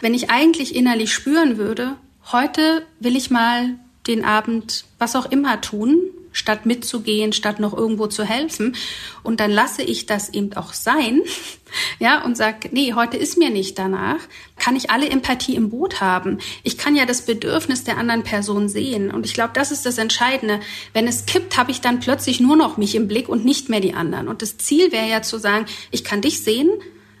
Wenn 0.00 0.14
ich 0.14 0.30
eigentlich 0.30 0.74
innerlich 0.74 1.12
spüren 1.12 1.58
würde, 1.58 1.96
heute 2.32 2.84
will 2.98 3.16
ich 3.16 3.30
mal 3.30 3.78
den 4.06 4.24
Abend 4.24 4.84
was 4.98 5.14
auch 5.14 5.30
immer 5.30 5.60
tun, 5.60 6.00
statt 6.38 6.64
mitzugehen, 6.66 7.32
statt 7.32 7.60
noch 7.60 7.76
irgendwo 7.76 8.06
zu 8.06 8.24
helfen. 8.24 8.76
Und 9.22 9.40
dann 9.40 9.50
lasse 9.50 9.82
ich 9.82 10.06
das 10.06 10.30
eben 10.30 10.54
auch 10.54 10.72
sein, 10.72 11.20
ja, 11.98 12.24
und 12.24 12.36
sag, 12.36 12.72
nee, 12.72 12.94
heute 12.94 13.16
ist 13.16 13.36
mir 13.36 13.50
nicht 13.50 13.78
danach. 13.78 14.20
Kann 14.56 14.76
ich 14.76 14.90
alle 14.90 15.08
Empathie 15.08 15.56
im 15.56 15.70
Boot 15.70 16.00
haben? 16.00 16.38
Ich 16.62 16.78
kann 16.78 16.96
ja 16.96 17.04
das 17.04 17.22
Bedürfnis 17.22 17.84
der 17.84 17.98
anderen 17.98 18.22
Person 18.22 18.68
sehen. 18.68 19.10
Und 19.10 19.26
ich 19.26 19.34
glaube, 19.34 19.50
das 19.54 19.70
ist 19.70 19.84
das 19.84 19.98
Entscheidende. 19.98 20.60
Wenn 20.92 21.06
es 21.06 21.26
kippt, 21.26 21.58
habe 21.58 21.70
ich 21.70 21.80
dann 21.80 22.00
plötzlich 22.00 22.40
nur 22.40 22.56
noch 22.56 22.76
mich 22.76 22.94
im 22.94 23.08
Blick 23.08 23.28
und 23.28 23.44
nicht 23.44 23.68
mehr 23.68 23.80
die 23.80 23.94
anderen. 23.94 24.28
Und 24.28 24.42
das 24.42 24.56
Ziel 24.56 24.92
wäre 24.92 25.08
ja 25.08 25.22
zu 25.22 25.38
sagen, 25.38 25.66
ich 25.90 26.04
kann 26.04 26.22
dich 26.22 26.42
sehen, 26.42 26.70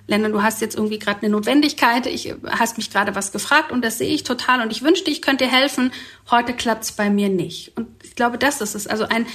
Lennon, 0.08 0.32
du 0.32 0.42
hast 0.42 0.62
jetzt 0.62 0.74
irgendwie 0.74 0.98
gerade 0.98 1.20
eine 1.20 1.28
Notwendigkeit, 1.28 2.06
ich 2.06 2.34
hast 2.46 2.78
mich 2.78 2.90
gerade 2.90 3.14
was 3.14 3.30
gefragt 3.30 3.70
und 3.70 3.84
das 3.84 3.98
sehe 3.98 4.12
ich 4.12 4.24
total 4.24 4.62
und 4.62 4.72
ich 4.72 4.82
wünschte, 4.82 5.10
ich 5.10 5.20
könnte 5.20 5.44
dir 5.44 5.50
helfen. 5.52 5.92
Heute 6.30 6.54
klappt's 6.54 6.92
bei 6.92 7.10
mir 7.10 7.28
nicht. 7.28 7.76
Und 7.76 7.88
ich 8.02 8.16
glaube, 8.16 8.38
das 8.38 8.62
ist 8.62 8.74
es. 8.74 8.86
Also 8.86 9.04
ein 9.04 9.26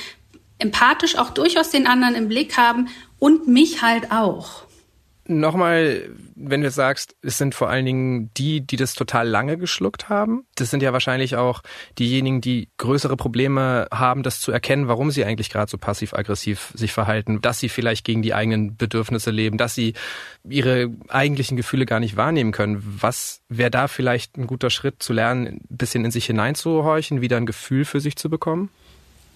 empathisch 0.58 1.16
auch 1.16 1.30
durchaus 1.30 1.70
den 1.70 1.86
anderen 1.86 2.16
im 2.16 2.28
Blick 2.28 2.58
haben 2.58 2.90
und 3.20 3.48
mich 3.48 3.84
halt 3.84 4.12
auch. 4.12 4.64
Nochmal, 5.26 6.10
wenn 6.36 6.62
du 6.62 6.70
sagst, 6.70 7.16
es 7.22 7.38
sind 7.38 7.56
vor 7.56 7.70
allen 7.70 7.86
Dingen 7.86 8.32
die, 8.36 8.60
die 8.60 8.76
das 8.76 8.94
total 8.94 9.26
lange 9.26 9.58
geschluckt 9.58 10.10
haben. 10.10 10.46
Das 10.56 10.70
sind 10.70 10.84
ja 10.84 10.92
wahrscheinlich 10.92 11.38
auch 11.38 11.62
diejenigen, 11.98 12.42
die 12.42 12.68
größere 12.78 13.16
Probleme 13.16 13.88
haben, 13.90 14.24
das 14.24 14.42
zu 14.42 14.52
erkennen, 14.52 14.90
warum 14.90 15.12
sie 15.12 15.24
eigentlich 15.24 15.50
gerade 15.50 15.72
so 15.72 15.78
passiv-aggressiv 15.78 16.74
sich 16.76 16.92
verhalten, 16.92 17.40
dass 17.40 17.60
sie 17.60 17.70
vielleicht 17.70 18.04
gegen 18.04 18.22
die 18.22 18.34
eigenen 18.34 18.76
Bedürfnisse 18.76 19.32
leben, 19.32 19.58
dass 19.58 19.76
sie 19.76 19.94
ihre 20.44 20.90
eigentlichen 21.08 21.56
Gefühle 21.56 21.86
gar 21.86 22.02
nicht 22.02 22.18
wahrnehmen 22.18 22.52
können. 22.52 22.84
Was 22.84 23.42
wäre 23.48 23.72
da 23.72 23.88
vielleicht 23.88 24.38
ein 24.38 24.46
guter 24.46 24.70
Schritt 24.70 25.02
zu 25.02 25.14
lernen, 25.14 25.48
ein 25.48 25.62
bisschen 25.70 26.04
in 26.04 26.12
sich 26.12 26.26
hineinzuhorchen, 26.26 27.22
wieder 27.22 27.38
ein 27.38 27.46
Gefühl 27.46 27.86
für 27.86 28.02
sich 28.02 28.18
zu 28.18 28.30
bekommen? 28.30 28.70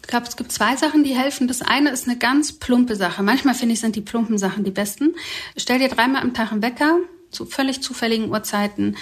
Ich 0.02 0.08
glaube, 0.08 0.28
es 0.28 0.38
gibt 0.38 0.52
zwei 0.52 0.76
Sachen, 0.78 1.04
die 1.04 1.16
helfen. 1.16 1.48
Das 1.48 1.62
eine 1.62 1.90
ist 1.90 2.08
eine 2.08 2.18
ganz 2.18 2.54
plumpe 2.54 2.96
Sache. 2.96 3.24
Manchmal 3.24 3.56
finde 3.56 3.74
ich, 3.74 3.82
sind 3.82 3.96
die 3.96 4.02
plumpen 4.02 4.38
Sachen 4.38 4.64
die 4.64 4.72
besten. 4.72 5.16
Stell 5.58 5.80
dir 5.80 5.90
dreimal 5.90 6.22
am 6.22 6.34
Tag 6.34 6.52
einen 6.52 6.62
Wecker 6.62 7.00
zu 7.30 7.46
völlig 7.46 7.82
zufälligen 7.82 8.30
Uhrzeiten. 8.30 8.96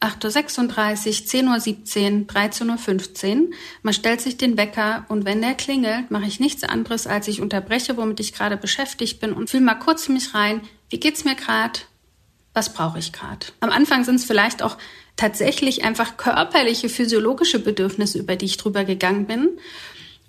8.36 0.00 0.62
Uhr, 0.62 1.58
10.17 1.58 2.20
Uhr, 2.22 2.26
13.15 2.26 3.36
Uhr. 3.36 3.50
Man 3.82 3.92
stellt 3.94 4.20
sich 4.22 4.38
den 4.38 4.56
Wecker 4.56 5.04
und 5.08 5.26
wenn 5.26 5.42
der 5.42 5.54
klingelt, 5.54 6.10
mache 6.10 6.24
ich 6.24 6.40
nichts 6.40 6.64
anderes, 6.64 7.06
als 7.06 7.28
ich 7.28 7.42
unterbreche, 7.42 7.96
womit 7.98 8.18
ich 8.18 8.32
gerade 8.32 8.56
beschäftigt 8.56 9.20
bin 9.20 9.34
und 9.34 9.50
fühle 9.50 9.62
mal 9.62 9.74
kurz 9.74 10.08
in 10.08 10.14
mich 10.14 10.34
rein, 10.34 10.62
wie 10.88 10.98
geht's 10.98 11.24
mir 11.24 11.34
gerade, 11.34 11.80
was 12.54 12.72
brauche 12.72 12.98
ich 12.98 13.12
gerade. 13.12 13.46
Am 13.60 13.70
Anfang 13.70 14.04
sind 14.04 14.16
es 14.16 14.24
vielleicht 14.24 14.62
auch 14.62 14.78
tatsächlich 15.16 15.84
einfach 15.84 16.16
körperliche, 16.16 16.88
physiologische 16.88 17.58
Bedürfnisse, 17.58 18.18
über 18.18 18.36
die 18.36 18.46
ich 18.46 18.56
drüber 18.56 18.84
gegangen 18.84 19.26
bin. 19.26 19.50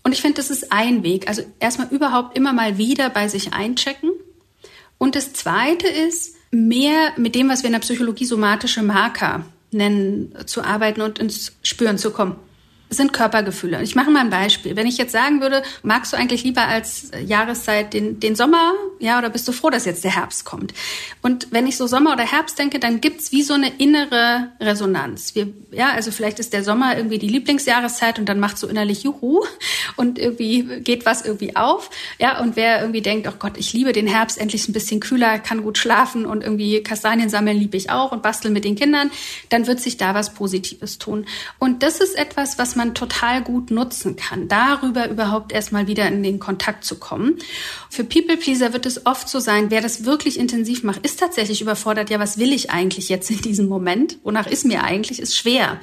Und 0.03 0.13
ich 0.13 0.21
finde, 0.21 0.37
das 0.37 0.49
ist 0.49 0.71
ein 0.71 1.03
Weg. 1.03 1.27
Also 1.27 1.43
erstmal 1.59 1.87
überhaupt 1.89 2.37
immer 2.37 2.53
mal 2.53 2.77
wieder 2.77 3.09
bei 3.09 3.27
sich 3.27 3.53
einchecken. 3.53 4.11
Und 4.97 5.15
das 5.15 5.33
Zweite 5.33 5.87
ist, 5.87 6.35
mehr 6.51 7.13
mit 7.17 7.35
dem, 7.35 7.49
was 7.49 7.63
wir 7.63 7.67
in 7.67 7.73
der 7.73 7.79
Psychologie 7.79 8.25
somatische 8.25 8.83
Marker 8.83 9.45
nennen, 9.71 10.35
zu 10.45 10.63
arbeiten 10.63 11.01
und 11.01 11.19
ins 11.19 11.53
Spüren 11.63 11.97
zu 11.97 12.11
kommen 12.11 12.35
sind 12.91 13.13
Körpergefühle. 13.13 13.81
Ich 13.81 13.95
mache 13.95 14.11
mal 14.11 14.19
ein 14.19 14.29
Beispiel. 14.29 14.75
Wenn 14.75 14.85
ich 14.85 14.97
jetzt 14.97 15.13
sagen 15.13 15.39
würde, 15.39 15.63
magst 15.81 16.11
du 16.11 16.17
eigentlich 16.17 16.43
lieber 16.43 16.67
als 16.67 17.09
Jahreszeit 17.25 17.93
den, 17.93 18.19
den 18.19 18.35
Sommer, 18.35 18.73
ja, 18.99 19.17
oder 19.17 19.29
bist 19.29 19.47
du 19.47 19.53
froh, 19.53 19.69
dass 19.69 19.85
jetzt 19.85 20.03
der 20.03 20.15
Herbst 20.15 20.43
kommt? 20.43 20.73
Und 21.21 21.47
wenn 21.51 21.67
ich 21.67 21.77
so 21.77 21.87
Sommer 21.87 22.11
oder 22.11 22.23
Herbst 22.23 22.59
denke, 22.59 22.79
dann 22.79 22.99
gibt's 22.99 23.31
wie 23.31 23.43
so 23.43 23.53
eine 23.53 23.69
innere 23.77 24.49
Resonanz. 24.59 25.35
Wir, 25.35 25.47
ja, 25.71 25.91
also 25.91 26.11
vielleicht 26.11 26.39
ist 26.39 26.51
der 26.51 26.65
Sommer 26.65 26.97
irgendwie 26.97 27.17
die 27.17 27.29
Lieblingsjahreszeit 27.29 28.19
und 28.19 28.27
dann 28.27 28.39
macht 28.39 28.57
so 28.57 28.67
innerlich 28.67 29.03
Juhu 29.03 29.41
und 29.95 30.19
irgendwie 30.19 30.81
geht 30.81 31.05
was 31.05 31.23
irgendwie 31.23 31.55
auf. 31.55 31.89
Ja, 32.19 32.41
und 32.41 32.57
wer 32.57 32.81
irgendwie 32.81 33.01
denkt, 33.01 33.27
oh 33.27 33.35
Gott, 33.39 33.53
ich 33.57 33.71
liebe 33.71 33.93
den 33.93 34.07
Herbst, 34.07 34.37
endlich 34.37 34.67
ein 34.67 34.73
bisschen 34.73 34.99
kühler, 34.99 35.39
kann 35.39 35.63
gut 35.63 35.77
schlafen 35.77 36.25
und 36.25 36.43
irgendwie 36.43 36.83
Kastanien 36.83 37.29
sammeln 37.29 37.57
liebe 37.57 37.77
ich 37.77 37.89
auch 37.89 38.11
und 38.11 38.21
basteln 38.21 38.53
mit 38.53 38.65
den 38.65 38.75
Kindern, 38.75 39.11
dann 39.47 39.65
wird 39.65 39.79
sich 39.79 39.95
da 39.95 40.13
was 40.13 40.33
Positives 40.33 40.97
tun. 40.97 41.25
Und 41.57 41.83
das 41.83 42.01
ist 42.01 42.17
etwas, 42.17 42.57
was 42.57 42.75
man 42.75 42.80
man 42.81 42.95
total 42.95 43.43
gut 43.43 43.69
nutzen 43.69 44.15
kann, 44.15 44.47
darüber 44.47 45.07
überhaupt 45.07 45.51
erstmal 45.51 45.85
wieder 45.85 46.07
in 46.07 46.23
den 46.23 46.39
Kontakt 46.39 46.83
zu 46.83 46.97
kommen. 46.97 47.37
Für 47.89 48.03
People 48.03 48.37
Pleaser 48.37 48.73
wird 48.73 48.87
es 48.87 49.05
oft 49.05 49.29
so 49.29 49.39
sein, 49.39 49.69
wer 49.69 49.81
das 49.81 50.03
wirklich 50.03 50.39
intensiv 50.39 50.83
macht, 50.83 51.05
ist 51.05 51.19
tatsächlich 51.19 51.61
überfordert. 51.61 52.09
Ja, 52.09 52.19
was 52.19 52.39
will 52.39 52.51
ich 52.51 52.71
eigentlich 52.71 53.07
jetzt 53.09 53.29
in 53.29 53.41
diesem 53.41 53.67
Moment? 53.67 54.17
Wonach 54.23 54.47
ist 54.47 54.65
mir 54.65 54.83
eigentlich? 54.83 55.19
Ist 55.19 55.37
schwer. 55.37 55.79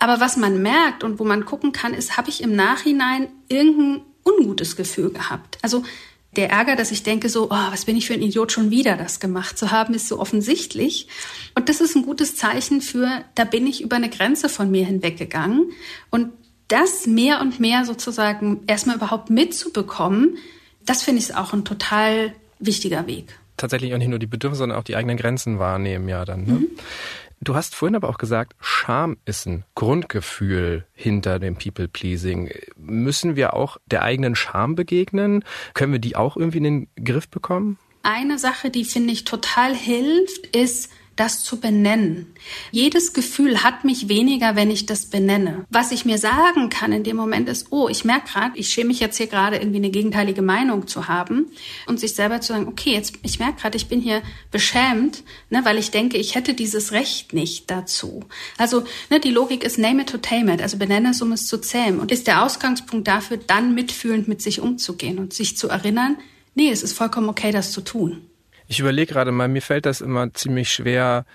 Aber 0.00 0.18
was 0.18 0.36
man 0.36 0.60
merkt 0.62 1.04
und 1.04 1.20
wo 1.20 1.24
man 1.24 1.44
gucken 1.44 1.70
kann, 1.70 1.94
ist, 1.94 2.16
habe 2.16 2.28
ich 2.28 2.42
im 2.42 2.56
Nachhinein 2.56 3.28
irgendein 3.48 4.02
ungutes 4.24 4.74
Gefühl 4.74 5.10
gehabt? 5.10 5.58
Also 5.62 5.84
der 6.36 6.50
Ärger, 6.50 6.76
dass 6.76 6.90
ich 6.90 7.02
denke 7.02 7.28
so, 7.28 7.46
oh, 7.50 7.70
was 7.70 7.84
bin 7.84 7.96
ich 7.96 8.06
für 8.06 8.14
ein 8.14 8.22
Idiot, 8.22 8.52
schon 8.52 8.70
wieder 8.70 8.96
das 8.96 9.20
gemacht 9.20 9.58
zu 9.58 9.70
haben, 9.70 9.92
ist 9.92 10.08
so 10.08 10.18
offensichtlich. 10.18 11.08
Und 11.54 11.68
das 11.68 11.80
ist 11.80 11.94
ein 11.94 12.04
gutes 12.04 12.36
Zeichen 12.36 12.80
für, 12.80 13.22
da 13.34 13.44
bin 13.44 13.66
ich 13.66 13.82
über 13.82 13.96
eine 13.96 14.08
Grenze 14.08 14.48
von 14.48 14.70
mir 14.70 14.86
hinweggegangen. 14.86 15.72
Und 16.10 16.30
das 16.68 17.06
mehr 17.06 17.40
und 17.42 17.60
mehr 17.60 17.84
sozusagen 17.84 18.62
erstmal 18.66 18.96
überhaupt 18.96 19.28
mitzubekommen, 19.28 20.38
das 20.86 21.02
finde 21.02 21.20
ich 21.20 21.34
auch 21.34 21.52
ein 21.52 21.64
total 21.64 22.32
wichtiger 22.58 23.06
Weg. 23.06 23.38
Tatsächlich 23.58 23.92
auch 23.92 23.98
nicht 23.98 24.08
nur 24.08 24.18
die 24.18 24.26
Bedürfnisse, 24.26 24.60
sondern 24.60 24.78
auch 24.78 24.84
die 24.84 24.96
eigenen 24.96 25.18
Grenzen 25.18 25.58
wahrnehmen, 25.58 26.08
ja 26.08 26.24
dann. 26.24 26.44
Ne? 26.44 26.52
Mhm. 26.52 26.68
Du 27.44 27.56
hast 27.56 27.74
vorhin 27.74 27.96
aber 27.96 28.08
auch 28.08 28.18
gesagt, 28.18 28.54
Scham 28.60 29.16
ist 29.24 29.46
ein 29.48 29.64
Grundgefühl 29.74 30.86
hinter 30.92 31.40
dem 31.40 31.56
People-Pleasing. 31.56 32.52
Müssen 32.76 33.34
wir 33.34 33.54
auch 33.54 33.78
der 33.86 34.02
eigenen 34.02 34.36
Scham 34.36 34.76
begegnen? 34.76 35.44
Können 35.74 35.92
wir 35.92 35.98
die 35.98 36.14
auch 36.14 36.36
irgendwie 36.36 36.58
in 36.58 36.64
den 36.64 36.88
Griff 37.04 37.28
bekommen? 37.28 37.78
Eine 38.04 38.38
Sache, 38.38 38.70
die 38.70 38.84
finde 38.84 39.12
ich 39.12 39.24
total 39.24 39.74
hilft, 39.74 40.54
ist, 40.56 40.92
das 41.16 41.44
zu 41.44 41.60
benennen. 41.60 42.34
Jedes 42.70 43.12
Gefühl 43.12 43.62
hat 43.62 43.84
mich 43.84 44.08
weniger, 44.08 44.56
wenn 44.56 44.70
ich 44.70 44.86
das 44.86 45.06
benenne. 45.06 45.66
Was 45.68 45.92
ich 45.92 46.04
mir 46.04 46.18
sagen 46.18 46.70
kann 46.70 46.92
in 46.92 47.04
dem 47.04 47.16
Moment 47.16 47.48
ist, 47.48 47.66
oh, 47.70 47.88
ich 47.88 48.04
merke 48.04 48.30
gerade, 48.32 48.58
ich 48.58 48.68
schäme 48.68 48.88
mich 48.88 49.00
jetzt 49.00 49.18
hier 49.18 49.26
gerade 49.26 49.56
irgendwie 49.56 49.76
eine 49.76 49.90
gegenteilige 49.90 50.42
Meinung 50.42 50.86
zu 50.86 51.08
haben 51.08 51.46
und 51.86 52.00
sich 52.00 52.14
selber 52.14 52.40
zu 52.40 52.54
sagen, 52.54 52.66
okay, 52.66 52.92
jetzt 52.92 53.14
ich 53.22 53.38
merke 53.38 53.60
gerade, 53.60 53.76
ich 53.76 53.88
bin 53.88 54.00
hier 54.00 54.22
beschämt, 54.50 55.22
ne, 55.50 55.64
weil 55.64 55.78
ich 55.78 55.90
denke, 55.90 56.16
ich 56.16 56.34
hätte 56.34 56.54
dieses 56.54 56.92
Recht 56.92 57.34
nicht 57.34 57.70
dazu. 57.70 58.24
Also 58.56 58.84
ne, 59.10 59.20
die 59.20 59.30
Logik 59.30 59.64
ist 59.64 59.78
name 59.78 60.02
it 60.02 60.08
to 60.08 60.18
tame 60.18 60.52
it, 60.54 60.62
also 60.62 60.78
benenne 60.78 61.10
es, 61.10 61.20
um 61.20 61.32
es 61.32 61.46
zu 61.46 61.58
zähmen 61.60 62.00
und 62.00 62.10
ist 62.10 62.26
der 62.26 62.42
Ausgangspunkt 62.42 63.06
dafür, 63.06 63.36
dann 63.36 63.74
mitfühlend 63.74 64.28
mit 64.28 64.40
sich 64.40 64.60
umzugehen 64.60 65.18
und 65.18 65.34
sich 65.34 65.58
zu 65.58 65.68
erinnern, 65.68 66.16
nee, 66.54 66.70
es 66.70 66.82
ist 66.82 66.94
vollkommen 66.94 67.28
okay, 67.28 67.52
das 67.52 67.70
zu 67.70 67.82
tun. 67.82 68.26
Ich 68.72 68.80
überlege 68.80 69.12
gerade 69.12 69.32
mal, 69.32 69.48
mir 69.48 69.60
fällt 69.60 69.84
das 69.84 70.00
immer 70.00 70.32
ziemlich 70.32 70.72
schwer, 70.72 71.26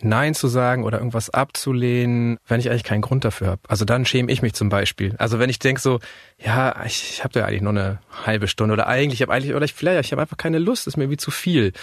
Nein 0.00 0.34
zu 0.34 0.48
sagen 0.48 0.82
oder 0.82 0.98
irgendwas 0.98 1.30
abzulehnen, 1.30 2.38
wenn 2.48 2.58
ich 2.58 2.68
eigentlich 2.68 2.82
keinen 2.82 3.00
Grund 3.00 3.24
dafür 3.24 3.46
habe. 3.46 3.60
Also 3.68 3.84
dann 3.84 4.04
schäme 4.04 4.32
ich 4.32 4.42
mich 4.42 4.54
zum 4.54 4.70
Beispiel. 4.70 5.14
Also 5.18 5.38
wenn 5.38 5.50
ich 5.50 5.60
denke 5.60 5.80
so, 5.80 6.00
ja, 6.36 6.84
ich, 6.84 7.10
ich 7.12 7.22
habe 7.22 7.32
da 7.32 7.44
eigentlich 7.44 7.62
nur 7.62 7.70
eine 7.70 8.00
halbe 8.26 8.48
Stunde 8.48 8.72
oder 8.72 8.88
eigentlich, 8.88 9.20
ich 9.20 9.22
habe 9.22 9.32
eigentlich, 9.32 9.54
oder 9.54 9.64
ich 9.64 9.72
vielleicht, 9.72 10.06
ich 10.06 10.10
habe 10.10 10.22
einfach 10.22 10.36
keine 10.36 10.58
Lust, 10.58 10.88
ist 10.88 10.96
mir 10.96 11.10
wie 11.10 11.16
zu 11.16 11.30
viel 11.30 11.74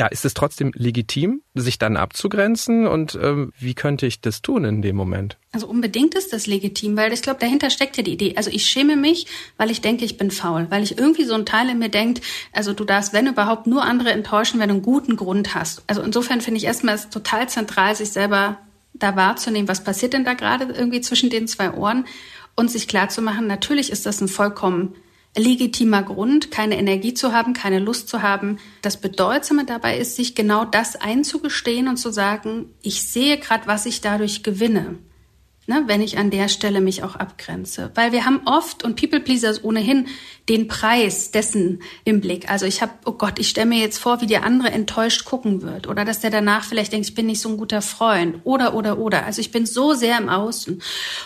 ja, 0.00 0.06
ist 0.06 0.24
es 0.24 0.32
trotzdem 0.32 0.72
legitim, 0.74 1.42
sich 1.54 1.78
dann 1.78 1.98
abzugrenzen 1.98 2.86
und 2.86 3.18
ähm, 3.20 3.52
wie 3.58 3.74
könnte 3.74 4.06
ich 4.06 4.22
das 4.22 4.40
tun 4.40 4.64
in 4.64 4.80
dem 4.80 4.96
Moment? 4.96 5.36
Also 5.52 5.66
unbedingt 5.66 6.14
ist 6.14 6.32
das 6.32 6.46
legitim, 6.46 6.96
weil 6.96 7.12
ich 7.12 7.20
glaube, 7.20 7.38
dahinter 7.38 7.68
steckt 7.68 7.98
ja 7.98 8.02
die 8.02 8.14
Idee. 8.14 8.32
Also 8.34 8.48
ich 8.50 8.64
schäme 8.64 8.96
mich, 8.96 9.26
weil 9.58 9.70
ich 9.70 9.82
denke, 9.82 10.06
ich 10.06 10.16
bin 10.16 10.30
faul, 10.30 10.68
weil 10.70 10.82
ich 10.82 10.96
irgendwie 10.96 11.24
so 11.24 11.34
ein 11.34 11.44
Teil 11.44 11.68
in 11.68 11.78
mir 11.78 11.90
denkt, 11.90 12.22
also 12.54 12.72
du 12.72 12.86
darfst, 12.86 13.12
wenn 13.12 13.26
überhaupt, 13.26 13.66
nur 13.66 13.82
andere 13.82 14.12
enttäuschen, 14.12 14.58
wenn 14.58 14.70
du 14.70 14.76
einen 14.76 14.82
guten 14.82 15.16
Grund 15.16 15.54
hast. 15.54 15.82
Also 15.86 16.00
insofern 16.00 16.40
finde 16.40 16.56
ich 16.56 16.64
erstmal 16.64 16.94
es 16.94 17.10
total 17.10 17.50
zentral, 17.50 17.94
sich 17.94 18.08
selber 18.08 18.56
da 18.94 19.16
wahrzunehmen, 19.16 19.68
was 19.68 19.84
passiert 19.84 20.14
denn 20.14 20.24
da 20.24 20.32
gerade 20.32 20.64
irgendwie 20.64 21.02
zwischen 21.02 21.28
den 21.28 21.46
zwei 21.46 21.72
Ohren 21.72 22.06
und 22.56 22.70
sich 22.70 22.88
klarzumachen, 22.88 23.46
natürlich 23.46 23.92
ist 23.92 24.06
das 24.06 24.22
ein 24.22 24.28
vollkommen 24.28 24.94
legitimer 25.36 26.02
Grund, 26.02 26.50
keine 26.50 26.76
Energie 26.78 27.14
zu 27.14 27.32
haben, 27.32 27.52
keine 27.52 27.78
Lust 27.78 28.08
zu 28.08 28.22
haben. 28.22 28.58
Das 28.82 29.00
Bedeutsame 29.00 29.64
dabei 29.64 29.98
ist, 29.98 30.16
sich 30.16 30.34
genau 30.34 30.64
das 30.64 30.96
einzugestehen 30.96 31.88
und 31.88 31.96
zu 31.96 32.10
sagen, 32.10 32.66
ich 32.82 33.02
sehe 33.02 33.38
gerade, 33.38 33.66
was 33.66 33.86
ich 33.86 34.00
dadurch 34.00 34.42
gewinne 34.42 34.98
ne, 35.70 35.84
wenn 35.86 36.02
ich 36.02 36.18
an 36.18 36.30
der 36.30 36.48
Stelle 36.48 36.82
mich 36.82 37.02
auch 37.02 37.16
abgrenze. 37.16 37.90
Weil 37.94 38.12
wir 38.12 38.26
haben 38.26 38.42
oft, 38.44 38.84
und 38.84 39.00
People 39.00 39.20
Pleasers 39.20 39.64
ohnehin, 39.64 40.08
den 40.50 40.68
Preis 40.68 41.30
dessen 41.30 41.80
im 42.04 42.20
Blick. 42.20 42.50
Also 42.50 42.66
ich 42.66 42.82
habe, 42.82 42.92
oh 43.06 43.12
Gott, 43.12 43.38
ich 43.38 43.48
stelle 43.48 43.68
mir 43.68 43.78
jetzt 43.78 43.98
vor, 43.98 44.20
wie 44.20 44.26
der 44.26 44.44
andere 44.44 44.70
enttäuscht 44.70 45.24
gucken 45.24 45.62
wird. 45.62 45.86
Oder 45.86 46.04
dass 46.04 46.20
der 46.20 46.30
danach 46.30 46.64
vielleicht 46.64 46.92
denkt, 46.92 47.08
ich 47.08 47.14
bin 47.14 47.26
nicht 47.26 47.40
so 47.40 47.48
ein 47.48 47.56
guter 47.56 47.80
Freund. 47.80 48.40
Oder, 48.44 48.74
oder, 48.74 48.98
oder. 48.98 49.24
Also 49.24 49.40
ich 49.40 49.52
bin 49.52 49.64
so 49.64 49.94
sehr 49.94 50.18
im 50.18 50.28
Außen. 50.28 50.82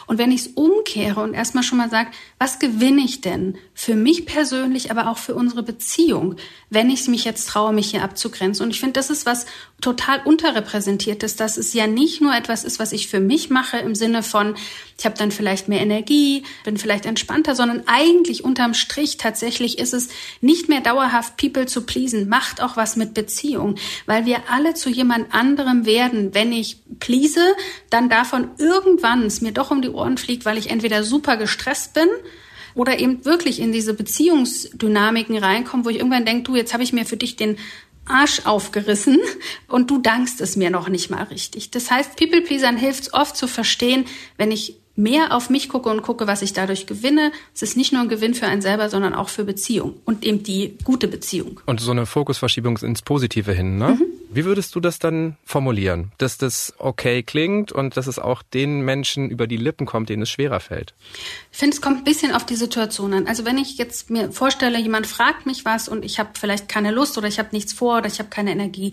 Und 0.07 0.19
wenn 0.19 0.31
ich 0.31 0.43
es 0.43 0.47
umkehre 0.49 1.21
und 1.21 1.35
erstmal 1.35 1.65
schon 1.65 1.79
mal 1.79 1.91
sage, 1.91 2.11
was 2.39 2.59
gewinne 2.59 3.03
ich 3.03 3.21
denn 3.21 3.57
für 3.75 3.95
mich 3.95 4.27
persönlich, 4.27 4.91
aber 4.93 5.09
auch 5.11 5.19
für 5.19 5.35
unsere 5.35 5.63
Beziehung, 5.63 6.37
wenn 6.71 6.91
ich 6.91 7.09
mich 7.09 7.25
jetzt 7.25 7.49
traue, 7.49 7.73
mich 7.73 7.91
hier 7.91 8.05
abzugrenzen. 8.05 8.65
Und 8.65 8.71
ich 8.71 8.81
finde, 8.81 8.93
das 8.93 9.11
ist 9.11 9.27
was 9.27 9.47
total 9.81 10.21
unterrepräsentiertes, 10.25 11.35
dass 11.35 11.57
es 11.57 11.73
ja 11.73 11.87
nicht 11.87 12.21
nur 12.21 12.35
etwas 12.35 12.63
ist, 12.63 12.79
was 12.79 12.93
ich 12.93 13.09
für 13.09 13.21
mich 13.21 13.51
mache 13.51 13.79
im 13.79 13.95
Sinne 13.95 14.23
von, 14.23 14.35
von, 14.35 14.57
ich 14.99 15.05
habe 15.05 15.17
dann 15.17 15.31
vielleicht 15.31 15.69
mehr 15.69 15.81
Energie, 15.81 16.43
bin 16.65 16.77
vielleicht 16.77 17.07
entspannter, 17.07 17.55
sondern 17.55 17.85
eigentlich 17.87 18.43
unterm 18.43 18.75
Strich 18.75 19.14
tatsächlich 19.17 19.79
ist 19.79 19.95
es 19.95 20.09
nicht 20.41 20.69
mehr 20.69 20.81
dauerhaft 20.81 21.37
People 21.37 21.67
zu 21.67 21.83
pleasen, 21.83 22.29
macht 22.29 22.63
auch 22.63 22.77
was 22.77 22.97
mit 22.97 23.15
Beziehung, 23.15 23.77
weil 24.07 24.27
wir 24.27 24.51
alle 24.51 24.75
zu 24.75 24.91
jemand 24.91 25.35
anderem 25.35 25.87
werden. 25.87 26.35
Wenn 26.35 26.53
ich 26.53 26.79
please, 27.01 27.41
dann 27.91 28.09
davon 28.09 28.51
irgendwann 28.59 29.25
es 29.25 29.41
mir 29.41 29.53
doch 29.53 29.71
um 29.71 29.83
die 29.83 29.91
Ohren 29.91 30.19
fliegt, 30.19 30.45
weil 30.45 30.59
ich 30.59 30.71
entweder 30.71 31.05
super 31.05 31.37
gestresst 31.37 31.95
bin, 31.95 32.09
oder 32.75 32.99
eben 32.99 33.25
wirklich 33.25 33.61
in 33.61 33.73
diese 33.73 33.95
Beziehungsdynamiken 33.95 35.39
reinkommen, 35.39 35.87
wo 35.87 35.91
ich 35.91 35.99
irgendwann 35.99 36.25
denke, 36.25 36.43
du, 36.43 36.57
jetzt 36.57 36.73
habe 36.73 36.83
ich 36.83 36.93
mir 36.93 37.07
für 37.07 37.17
dich 37.17 37.37
den 37.37 37.57
Arsch 38.07 38.45
aufgerissen 38.45 39.19
und 39.69 39.91
du 39.91 39.99
dankst 39.99 40.41
es 40.41 40.57
mir 40.57 40.71
noch 40.71 40.89
nicht 40.89 41.11
mal 41.11 41.23
richtig. 41.25 41.71
Das 41.71 41.91
heißt, 41.91 42.17
People 42.17 42.43
Pleasern 42.43 42.77
hilft 42.77 43.15
oft 43.15 43.37
zu 43.37 43.47
verstehen, 43.47 44.05
wenn 44.37 44.53
ich 44.53 44.77
mehr 44.97 45.35
auf 45.35 45.51
mich 45.51 45.69
gucke 45.69 45.89
und 45.89 46.03
gucke, 46.03 46.27
was 46.27 46.43
ich 46.43 46.53
dadurch 46.53 46.87
gewinne. 46.87 47.33
Es 47.55 47.63
ist 47.63 47.77
nicht 47.77 47.93
nur 47.93 48.03
ein 48.03 48.09
Gewinn 48.09 48.35
für 48.35 48.47
einen 48.47 48.63
selber, 48.63 48.89
sondern 48.89 49.15
auch 49.15 49.29
für 49.29 49.45
Beziehung 49.45 49.95
und 50.05 50.25
eben 50.25 50.43
die 50.43 50.77
gute 50.85 51.09
Beziehung. 51.09 51.61
Und 51.67 51.81
so 51.81 51.91
eine 51.91 52.07
Fokusverschiebung 52.07 52.79
ins 52.79 53.03
Positive 53.03 53.53
hin, 53.53 53.79
ne? 53.79 53.99
Mhm. 53.99 54.05
Wie 54.31 54.45
würdest 54.45 54.75
du 54.75 54.81
das 54.81 54.99
dann 54.99 55.37
formulieren, 55.45 56.11
dass 56.19 56.39
das 56.39 56.75
okay 56.79 57.23
klingt 57.23 57.71
und 57.71 57.97
dass 57.97 58.09
es 58.09 58.19
auch 58.19 58.43
den 58.43 58.81
Menschen 58.81 59.31
über 59.31 59.47
die 59.47 59.57
Lippen 59.57 59.87
kommt, 59.87 60.09
denen 60.09 60.23
es 60.23 60.31
schwerer 60.31 60.59
fällt? 60.59 60.93
Ich 61.53 61.59
finde, 61.59 61.77
es 61.77 61.81
kommt 61.81 61.99
ein 61.99 62.05
bisschen 62.05 62.33
auf 62.33 62.45
die 62.45 62.57
Situation 62.57 63.15
an. 63.15 63.29
Also 63.29 63.45
wenn 63.45 63.59
ich 63.59 63.79
jetzt 63.79 64.11
mir 64.11 64.33
vorstelle, 64.33 64.81
jemand 64.81 65.07
fragt 65.07 65.47
mich 65.47 65.65
was 65.65 65.89
und 65.89 66.05
ich 66.05 66.19
habe 66.19 66.31
vielleicht 66.35 66.69
keine 66.69 66.91
Lust 66.91 67.17
oder 67.17 67.29
ich 67.29 67.39
habe 67.39 67.51
nichts 67.53 67.73
vor 67.73 67.99
oder 67.99 68.09
ich 68.09 68.19
habe 68.19 68.29
keine 68.29 68.51
Energie, 68.51 68.93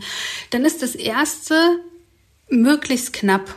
dann 0.52 0.64
ist 0.64 0.84
das 0.84 0.94
erste 0.94 1.56
möglichst 2.52 3.12
knapp. 3.14 3.56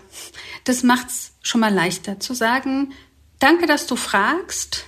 Das 0.64 0.84
macht's 0.84 1.33
schon 1.44 1.60
mal 1.60 1.72
leichter 1.72 2.18
zu 2.18 2.34
sagen, 2.34 2.92
danke, 3.38 3.66
dass 3.66 3.86
du 3.86 3.94
fragst. 3.94 4.86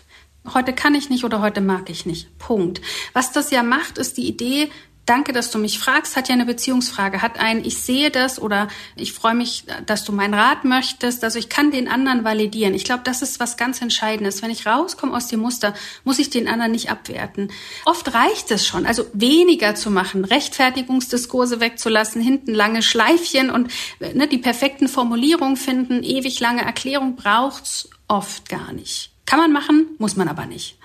Heute 0.53 0.73
kann 0.73 0.95
ich 0.95 1.11
nicht 1.11 1.25
oder 1.25 1.41
heute 1.41 1.61
mag 1.61 1.91
ich 1.91 2.07
nicht. 2.07 2.39
Punkt. 2.39 2.81
Was 3.13 3.31
das 3.33 3.51
ja 3.51 3.63
macht, 3.63 3.99
ist 3.99 4.17
die 4.17 4.27
Idee, 4.27 4.71
danke, 5.07 5.33
dass 5.33 5.51
du 5.51 5.59
mich 5.59 5.79
fragst, 5.79 6.17
hat 6.17 6.29
ja 6.29 6.35
eine 6.35 6.45
Beziehungsfrage, 6.45 7.23
hat 7.23 7.39
ein, 7.39 7.65
ich 7.65 7.79
sehe 7.79 8.11
das 8.11 8.41
oder 8.41 8.69
ich 8.97 9.13
freue 9.13 9.35
mich, 9.35 9.65
dass 9.87 10.05
du 10.05 10.13
meinen 10.13 10.35
Rat 10.35 10.65
möchtest. 10.65 11.25
Also 11.25 11.39
ich 11.39 11.49
kann 11.49 11.71
den 11.71 11.89
anderen 11.89 12.25
validieren. 12.25 12.75
Ich 12.75 12.85
glaube, 12.85 13.03
das 13.05 13.23
ist 13.23 13.41
was 13.41 13.57
ganz 13.57 13.81
Entscheidendes. 13.81 14.43
Wenn 14.43 14.51
ich 14.51 14.67
rauskomme 14.67 15.17
aus 15.17 15.29
dem 15.29 15.41
Muster, 15.41 15.75
muss 16.05 16.19
ich 16.19 16.29
den 16.29 16.49
anderen 16.49 16.73
nicht 16.73 16.91
abwerten. 16.91 17.51
Oft 17.85 18.13
reicht 18.13 18.51
es 18.51 18.67
schon, 18.67 18.85
also 18.85 19.07
weniger 19.13 19.75
zu 19.75 19.91
machen, 19.91 20.25
Rechtfertigungsdiskurse 20.25 21.61
wegzulassen, 21.61 22.21
hinten 22.21 22.53
lange 22.53 22.83
Schleifchen 22.83 23.51
und 23.51 23.71
ne, 24.01 24.27
die 24.27 24.39
perfekten 24.39 24.89
Formulierungen 24.89 25.57
finden, 25.57 26.03
ewig 26.03 26.41
lange 26.41 26.63
Erklärung 26.63 27.17
braucht's 27.17 27.89
oft 28.09 28.49
gar 28.49 28.73
nicht. 28.73 29.13
Kann 29.25 29.39
man 29.39 29.53
machen, 29.53 29.87
muss 29.99 30.17
man 30.17 30.29
aber 30.29 30.47
nicht. 30.47 30.79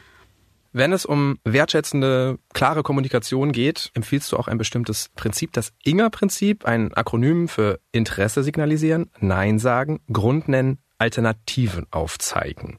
Wenn 0.74 0.94
es 0.94 1.06
um 1.06 1.38
wertschätzende, 1.44 2.40
klare 2.54 2.82
Kommunikation 2.82 3.52
geht, 3.52 3.92
empfiehlst 3.94 4.32
du 4.32 4.38
auch 4.38 4.48
ein 4.48 4.58
bestimmtes 4.58 5.10
Prinzip, 5.16 5.52
das 5.52 5.74
INGER-Prinzip, 5.84 6.66
ein 6.66 6.94
Akronym 6.94 7.50
für 7.50 7.80
Interesse 7.92 8.42
signalisieren, 8.42 9.10
Nein 9.20 9.60
sagen, 9.60 10.00
Grund 10.12 10.48
nennen, 10.48 10.80
Alternativen 10.98 11.88
aufzeigen. 11.92 12.78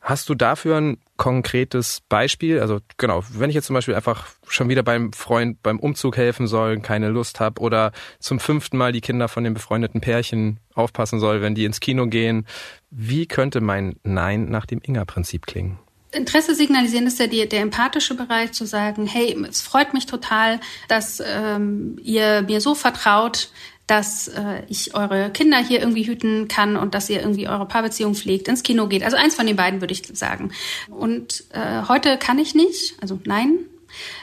Hast 0.00 0.28
du 0.30 0.34
dafür 0.34 0.78
ein 0.78 0.96
konkretes 1.18 2.00
Beispiel? 2.08 2.58
Also 2.58 2.80
genau, 2.96 3.22
wenn 3.34 3.50
ich 3.50 3.54
jetzt 3.54 3.66
zum 3.66 3.74
Beispiel 3.74 3.94
einfach 3.94 4.28
schon 4.48 4.70
wieder 4.70 4.82
beim 4.82 5.12
Freund 5.12 5.62
beim 5.62 5.78
Umzug 5.78 6.16
helfen 6.16 6.46
soll, 6.46 6.80
keine 6.80 7.10
Lust 7.10 7.38
habe 7.38 7.60
oder 7.60 7.92
zum 8.18 8.40
fünften 8.40 8.78
Mal 8.78 8.92
die 8.92 9.02
Kinder 9.02 9.28
von 9.28 9.44
dem 9.44 9.52
befreundeten 9.52 10.00
Pärchen 10.00 10.58
aufpassen 10.74 11.20
soll, 11.20 11.42
wenn 11.42 11.54
die 11.54 11.66
ins 11.66 11.80
Kino 11.80 12.06
gehen, 12.06 12.46
wie 12.90 13.26
könnte 13.26 13.60
mein 13.60 13.96
Nein 14.02 14.48
nach 14.48 14.64
dem 14.64 14.80
Inger-Prinzip 14.80 15.46
klingen? 15.46 15.78
Interesse 16.12 16.54
signalisieren 16.54 17.06
ist 17.06 17.18
ja 17.18 17.26
die, 17.26 17.48
der 17.48 17.60
empathische 17.60 18.14
Bereich, 18.14 18.52
zu 18.52 18.66
sagen, 18.66 19.06
hey, 19.06 19.36
es 19.48 19.60
freut 19.60 19.94
mich 19.94 20.06
total, 20.06 20.60
dass 20.88 21.22
ähm, 21.24 21.98
ihr 22.02 22.42
mir 22.42 22.60
so 22.60 22.74
vertraut, 22.74 23.50
dass 23.86 24.28
äh, 24.28 24.62
ich 24.68 24.94
eure 24.94 25.30
Kinder 25.30 25.58
hier 25.58 25.80
irgendwie 25.80 26.04
hüten 26.04 26.46
kann 26.46 26.76
und 26.76 26.94
dass 26.94 27.10
ihr 27.10 27.20
irgendwie 27.20 27.48
eure 27.48 27.66
Paarbeziehung 27.66 28.14
pflegt, 28.14 28.46
ins 28.48 28.62
Kino 28.62 28.86
geht. 28.86 29.02
Also 29.02 29.16
eins 29.16 29.34
von 29.34 29.46
den 29.46 29.56
beiden 29.56 29.80
würde 29.80 29.92
ich 29.92 30.02
sagen. 30.12 30.52
Und 30.88 31.44
äh, 31.52 31.82
heute 31.88 32.16
kann 32.16 32.38
ich 32.38 32.54
nicht, 32.54 32.94
also 33.00 33.20
nein, 33.24 33.58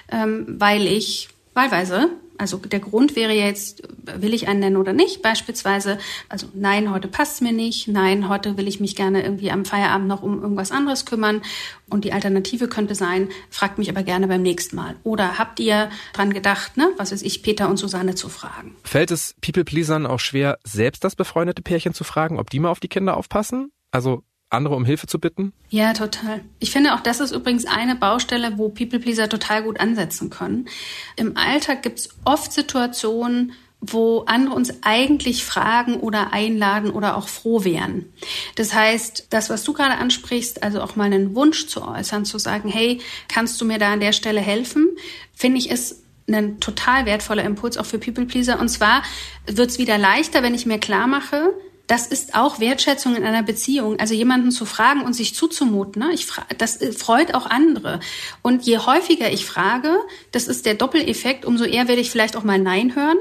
ähm, 0.09 0.55
weil 0.57 0.87
ich 0.87 1.29
wahlweise 1.53 2.09
also 2.37 2.57
der 2.57 2.79
Grund 2.79 3.15
wäre 3.15 3.33
jetzt, 3.33 3.83
will 4.03 4.33
ich 4.33 4.47
einen 4.47 4.59
nennen 4.59 4.77
oder 4.77 4.93
nicht? 4.93 5.21
Beispielsweise, 5.21 5.97
also 6.29 6.47
nein, 6.53 6.91
heute 6.91 7.07
passt 7.07 7.41
mir 7.41 7.51
nicht. 7.51 7.87
Nein, 7.87 8.29
heute 8.29 8.57
will 8.57 8.67
ich 8.67 8.79
mich 8.79 8.95
gerne 8.95 9.23
irgendwie 9.23 9.51
am 9.51 9.65
Feierabend 9.65 10.07
noch 10.07 10.23
um 10.23 10.41
irgendwas 10.41 10.71
anderes 10.71 11.05
kümmern. 11.05 11.41
Und 11.89 12.05
die 12.05 12.13
Alternative 12.13 12.67
könnte 12.67 12.95
sein, 12.95 13.29
fragt 13.49 13.77
mich 13.77 13.89
aber 13.89 14.03
gerne 14.03 14.27
beim 14.27 14.41
nächsten 14.41 14.75
Mal. 14.75 14.95
Oder 15.03 15.37
habt 15.37 15.59
ihr 15.59 15.89
dran 16.13 16.33
gedacht, 16.33 16.77
ne, 16.77 16.91
was 16.97 17.11
weiß 17.11 17.21
ich, 17.21 17.43
Peter 17.43 17.69
und 17.69 17.77
Susanne 17.77 18.15
zu 18.15 18.29
fragen? 18.29 18.75
Fällt 18.83 19.11
es 19.11 19.35
People-Pleasern 19.41 20.05
auch 20.05 20.19
schwer, 20.19 20.59
selbst 20.63 21.03
das 21.03 21.15
befreundete 21.15 21.61
Pärchen 21.61 21.93
zu 21.93 22.03
fragen, 22.03 22.39
ob 22.39 22.49
die 22.49 22.59
mal 22.59 22.69
auf 22.69 22.79
die 22.79 22.89
Kinder 22.89 23.17
aufpassen? 23.17 23.71
Also 23.91 24.23
andere 24.49 24.75
um 24.75 24.85
Hilfe 24.85 25.07
zu 25.07 25.19
bitten? 25.19 25.53
Ja, 25.69 25.93
total. 25.93 26.41
Ich 26.59 26.71
finde 26.71 26.93
auch, 26.93 27.01
das 27.01 27.19
ist 27.19 27.31
übrigens 27.31 27.65
eine 27.65 27.95
Baustelle, 27.95 28.57
wo 28.57 28.69
People 28.69 28.99
Pleaser 28.99 29.27
total 29.29 29.63
gut 29.63 29.79
ansetzen 29.79 30.29
können. 30.29 30.67
Im 31.15 31.35
Alltag 31.35 31.83
gibt 31.83 31.99
es 31.99 32.09
oft 32.23 32.53
Situationen, 32.53 33.53
wo 33.79 34.21
andere 34.21 34.55
uns 34.55 34.73
eigentlich 34.81 35.45
fragen 35.45 35.99
oder 35.99 36.33
einladen 36.33 36.89
oder 36.89 37.15
auch 37.15 37.27
froh 37.27 37.63
wären. 37.63 38.11
Das 38.55 38.73
heißt, 38.73 39.27
das, 39.29 39.49
was 39.49 39.63
du 39.63 39.73
gerade 39.73 39.95
ansprichst, 39.95 40.63
also 40.63 40.81
auch 40.81 40.95
mal 40.95 41.05
einen 41.05 41.35
Wunsch 41.35 41.67
zu 41.67 41.83
äußern, 41.83 42.25
zu 42.25 42.39
sagen, 42.39 42.69
hey, 42.69 42.99
kannst 43.27 43.61
du 43.61 43.65
mir 43.65 43.77
da 43.77 43.93
an 43.93 43.99
der 43.99 44.13
Stelle 44.13 44.41
helfen, 44.41 44.87
finde 45.33 45.59
ich 45.59 45.69
ist 45.69 46.03
ein 46.29 46.59
total 46.59 47.05
wertvoller 47.05 47.43
Impuls 47.43 47.77
auch 47.77 47.85
für 47.85 47.99
People 47.99 48.25
Pleaser. 48.25 48.59
Und 48.59 48.69
zwar 48.69 49.03
wird 49.45 49.69
es 49.69 49.79
wieder 49.79 49.97
leichter, 49.97 50.43
wenn 50.43 50.55
ich 50.55 50.65
mir 50.65 50.79
klar 50.79 51.07
mache, 51.07 51.53
das 51.87 52.05
ist 52.05 52.35
auch 52.35 52.59
Wertschätzung 52.59 53.15
in 53.15 53.23
einer 53.23 53.43
Beziehung. 53.43 53.97
Also 53.97 54.13
jemanden 54.13 54.51
zu 54.51 54.65
fragen 54.65 55.01
und 55.01 55.13
sich 55.13 55.33
zuzumuten, 55.33 56.01
ne? 56.01 56.13
ich 56.13 56.25
fra 56.25 56.45
das 56.57 56.81
äh, 56.81 56.91
freut 56.91 57.33
auch 57.33 57.45
andere. 57.45 58.01
Und 58.41 58.63
je 58.63 58.79
häufiger 58.79 59.31
ich 59.31 59.45
frage, 59.45 59.97
das 60.33 60.49
ist 60.49 60.65
der 60.65 60.73
Doppeleffekt, 60.73 61.45
umso 61.45 61.63
eher 61.63 61.87
werde 61.87 62.01
ich 62.01 62.11
vielleicht 62.11 62.35
auch 62.35 62.43
mal 62.43 62.59
Nein 62.59 62.93
hören. 62.95 63.17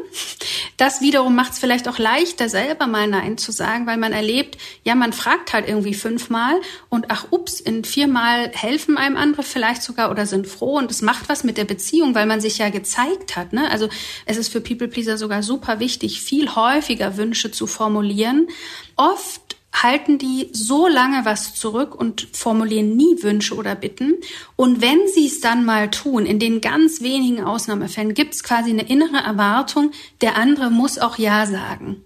Das 0.77 1.01
wiederum 1.01 1.37
macht 1.37 1.53
es 1.53 1.59
vielleicht 1.61 1.89
auch 1.89 1.99
leichter, 1.99 2.49
selber 2.49 2.89
mal 2.89 3.07
Nein 3.07 3.39
zu 3.39 3.53
sagen, 3.53 3.87
weil 3.87 3.99
man 3.99 4.13
erlebt, 4.13 4.59
ja, 4.83 4.97
man 4.97 5.13
fragt 5.13 5.53
halt 5.53 5.69
irgendwie 5.69 5.95
fünfmal 5.95 6.61
und 6.89 7.07
ach, 7.09 7.29
ups, 7.31 7.61
in 7.61 7.85
viermal 7.85 8.51
helfen 8.53 8.99
einem 8.99 9.17
andere 9.17 9.45
vielleicht 9.45 9.83
sogar 9.83 10.11
oder 10.11 10.27
sind 10.27 10.49
froh 10.49 10.77
und 10.77 10.91
es 10.91 11.03
macht 11.03 11.29
was 11.29 11.45
mit 11.45 11.57
der 11.57 11.65
Beziehung, 11.65 12.17
weil 12.17 12.27
man 12.27 12.41
sich 12.41 12.59
ja 12.59 12.71
gezeigt 12.71 13.37
hat. 13.37 13.53
Ne? 13.53 13.71
Also 13.71 13.89
es 14.25 14.37
ist 14.37 14.51
für 14.51 14.61
People 14.61 14.89
Pleaser 14.89 15.19
sogar 15.19 15.45
super 15.45 15.79
wichtig, 15.79 16.21
viel 16.21 16.55
häufiger 16.57 17.17
Wünsche 17.17 17.53
zu 17.53 17.69
formulieren, 17.69 18.49
Oft 18.97 19.57
halten 19.83 20.19
die 20.19 20.49
so 20.53 20.87
lange 20.87 21.25
was 21.25 21.55
zurück 21.55 21.95
und 21.95 22.29
formulieren 22.33 22.97
nie 22.97 23.23
Wünsche 23.23 23.55
oder 23.55 23.75
Bitten. 23.75 24.15
Und 24.57 24.81
wenn 24.81 25.07
sie 25.15 25.27
es 25.27 25.41
dann 25.41 25.65
mal 25.65 25.91
tun, 25.91 26.25
in 26.25 26.39
den 26.39 26.61
ganz 26.61 27.03
wenigen 27.03 27.45
Ausnahmefällen, 27.45 28.15
gibt 28.15 28.35
es 28.35 28.43
quasi 28.43 28.71
eine 28.71 28.89
innere 28.89 29.19
Erwartung, 29.19 29.93
der 30.21 30.37
andere 30.37 30.71
muss 30.71 30.99
auch 30.99 31.19
Ja 31.19 31.47
sagen. 31.47 32.03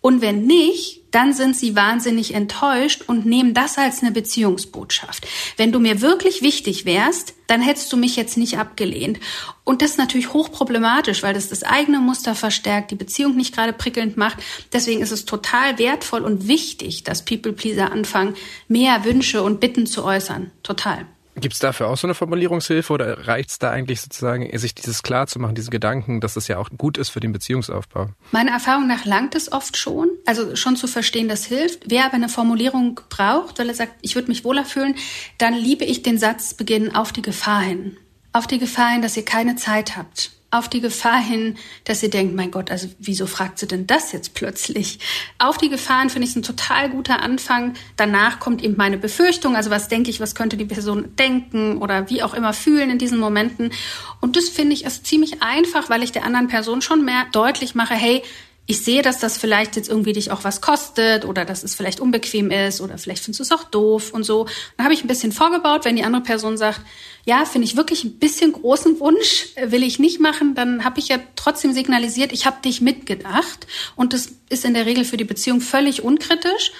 Und 0.00 0.20
wenn 0.20 0.46
nicht, 0.46 0.97
dann 1.10 1.32
sind 1.32 1.56
sie 1.56 1.74
wahnsinnig 1.74 2.34
enttäuscht 2.34 3.04
und 3.06 3.26
nehmen 3.26 3.54
das 3.54 3.78
als 3.78 4.02
eine 4.02 4.12
Beziehungsbotschaft. 4.12 5.26
Wenn 5.56 5.72
du 5.72 5.80
mir 5.80 6.00
wirklich 6.00 6.42
wichtig 6.42 6.84
wärst, 6.84 7.34
dann 7.46 7.62
hättest 7.62 7.92
du 7.92 7.96
mich 7.96 8.16
jetzt 8.16 8.36
nicht 8.36 8.58
abgelehnt. 8.58 9.18
Und 9.64 9.82
das 9.82 9.92
ist 9.92 9.98
natürlich 9.98 10.32
hochproblematisch, 10.32 11.22
weil 11.22 11.34
das 11.34 11.48
das 11.48 11.62
eigene 11.62 11.98
Muster 11.98 12.34
verstärkt, 12.34 12.90
die 12.90 12.96
Beziehung 12.96 13.36
nicht 13.36 13.54
gerade 13.54 13.72
prickelnd 13.72 14.16
macht. 14.16 14.38
Deswegen 14.72 15.00
ist 15.00 15.12
es 15.12 15.24
total 15.24 15.78
wertvoll 15.78 16.22
und 16.22 16.46
wichtig, 16.46 17.04
dass 17.04 17.24
People 17.24 17.52
Pleaser 17.52 17.90
anfangen, 17.90 18.34
mehr 18.68 19.04
Wünsche 19.04 19.42
und 19.42 19.60
Bitten 19.60 19.86
zu 19.86 20.04
äußern. 20.04 20.50
Total. 20.62 21.06
Gibt 21.40 21.54
es 21.54 21.60
dafür 21.60 21.88
auch 21.88 21.96
so 21.96 22.06
eine 22.06 22.14
Formulierungshilfe 22.14 22.92
oder 22.92 23.26
reicht 23.26 23.50
es 23.50 23.58
da 23.58 23.70
eigentlich 23.70 24.00
sozusagen, 24.00 24.56
sich 24.58 24.74
dieses 24.74 25.02
klar 25.02 25.26
zu 25.26 25.38
machen, 25.38 25.54
diesen 25.54 25.70
Gedanken, 25.70 26.20
dass 26.20 26.36
es 26.36 26.48
ja 26.48 26.58
auch 26.58 26.70
gut 26.76 26.98
ist 26.98 27.10
für 27.10 27.20
den 27.20 27.32
Beziehungsaufbau? 27.32 28.10
Meiner 28.32 28.52
Erfahrung 28.52 28.86
nach 28.86 29.04
langt 29.04 29.34
es 29.34 29.52
oft 29.52 29.76
schon. 29.76 30.08
Also 30.26 30.56
schon 30.56 30.76
zu 30.76 30.86
verstehen, 30.86 31.28
das 31.28 31.44
hilft. 31.44 31.84
Wer 31.86 32.04
aber 32.06 32.14
eine 32.14 32.28
Formulierung 32.28 33.00
braucht, 33.08 33.58
weil 33.58 33.68
er 33.68 33.74
sagt, 33.74 33.94
ich 34.02 34.14
würde 34.14 34.28
mich 34.28 34.44
wohler 34.44 34.64
fühlen, 34.64 34.94
dann 35.38 35.54
liebe 35.54 35.84
ich 35.84 36.02
den 36.02 36.18
Satzbeginn 36.18 36.94
auf 36.94 37.12
die 37.12 37.22
Gefahr 37.22 37.62
hin. 37.62 37.96
Auf 38.32 38.46
die 38.46 38.58
Gefahr 38.58 38.90
hin, 38.90 39.02
dass 39.02 39.16
ihr 39.16 39.24
keine 39.24 39.56
Zeit 39.56 39.96
habt 39.96 40.37
auf 40.50 40.68
die 40.68 40.80
Gefahr 40.80 41.20
hin, 41.20 41.56
dass 41.84 42.02
ihr 42.02 42.08
denkt, 42.08 42.34
mein 42.34 42.50
Gott, 42.50 42.70
also 42.70 42.88
wieso 42.98 43.26
fragt 43.26 43.58
sie 43.58 43.66
denn 43.66 43.86
das 43.86 44.12
jetzt 44.12 44.32
plötzlich? 44.32 44.98
Auf 45.38 45.58
die 45.58 45.68
Gefahren 45.68 46.08
finde 46.08 46.26
ich 46.26 46.36
ein 46.36 46.42
total 46.42 46.88
guter 46.88 47.20
Anfang. 47.20 47.74
Danach 47.96 48.40
kommt 48.40 48.62
eben 48.62 48.76
meine 48.76 48.96
Befürchtung, 48.96 49.56
also 49.56 49.68
was 49.68 49.88
denke 49.88 50.10
ich, 50.10 50.20
was 50.20 50.34
könnte 50.34 50.56
die 50.56 50.64
Person 50.64 51.14
denken 51.16 51.78
oder 51.78 52.08
wie 52.08 52.22
auch 52.22 52.32
immer 52.32 52.54
fühlen 52.54 52.88
in 52.88 52.98
diesen 52.98 53.18
Momenten. 53.18 53.72
Und 54.20 54.36
das 54.36 54.48
finde 54.48 54.72
ich 54.72 54.84
ist 54.84 55.06
ziemlich 55.06 55.42
einfach, 55.42 55.90
weil 55.90 56.02
ich 56.02 56.12
der 56.12 56.24
anderen 56.24 56.48
Person 56.48 56.80
schon 56.80 57.04
mehr 57.04 57.26
deutlich 57.32 57.74
mache, 57.74 57.94
hey, 57.94 58.22
ich 58.70 58.84
sehe, 58.84 59.00
dass 59.00 59.18
das 59.18 59.38
vielleicht 59.38 59.76
jetzt 59.76 59.88
irgendwie 59.88 60.12
dich 60.12 60.30
auch 60.30 60.44
was 60.44 60.60
kostet 60.60 61.24
oder 61.24 61.46
dass 61.46 61.62
es 61.62 61.74
vielleicht 61.74 62.00
unbequem 62.00 62.50
ist 62.50 62.82
oder 62.82 62.98
vielleicht 62.98 63.24
findest 63.24 63.40
du 63.40 63.44
es 63.44 63.50
auch 63.50 63.64
doof 63.64 64.12
und 64.12 64.24
so. 64.24 64.46
Dann 64.76 64.84
habe 64.84 64.92
ich 64.92 65.02
ein 65.02 65.08
bisschen 65.08 65.32
vorgebaut, 65.32 65.86
wenn 65.86 65.96
die 65.96 66.04
andere 66.04 66.22
Person 66.22 66.58
sagt, 66.58 66.82
ja, 67.24 67.46
finde 67.46 67.66
ich 67.66 67.78
wirklich 67.78 68.04
ein 68.04 68.18
bisschen 68.18 68.52
großen 68.52 69.00
Wunsch, 69.00 69.48
will 69.64 69.82
ich 69.82 69.98
nicht 69.98 70.20
machen, 70.20 70.54
dann 70.54 70.84
habe 70.84 71.00
ich 71.00 71.08
ja 71.08 71.18
trotzdem 71.34 71.72
signalisiert, 71.72 72.30
ich 72.30 72.44
habe 72.44 72.60
dich 72.62 72.82
mitgedacht 72.82 73.66
und 73.96 74.12
das 74.12 74.32
ist 74.50 74.66
in 74.66 74.74
der 74.74 74.84
Regel 74.84 75.06
für 75.06 75.16
die 75.16 75.24
Beziehung 75.24 75.62
völlig 75.62 76.02
unkritisch. 76.02 76.72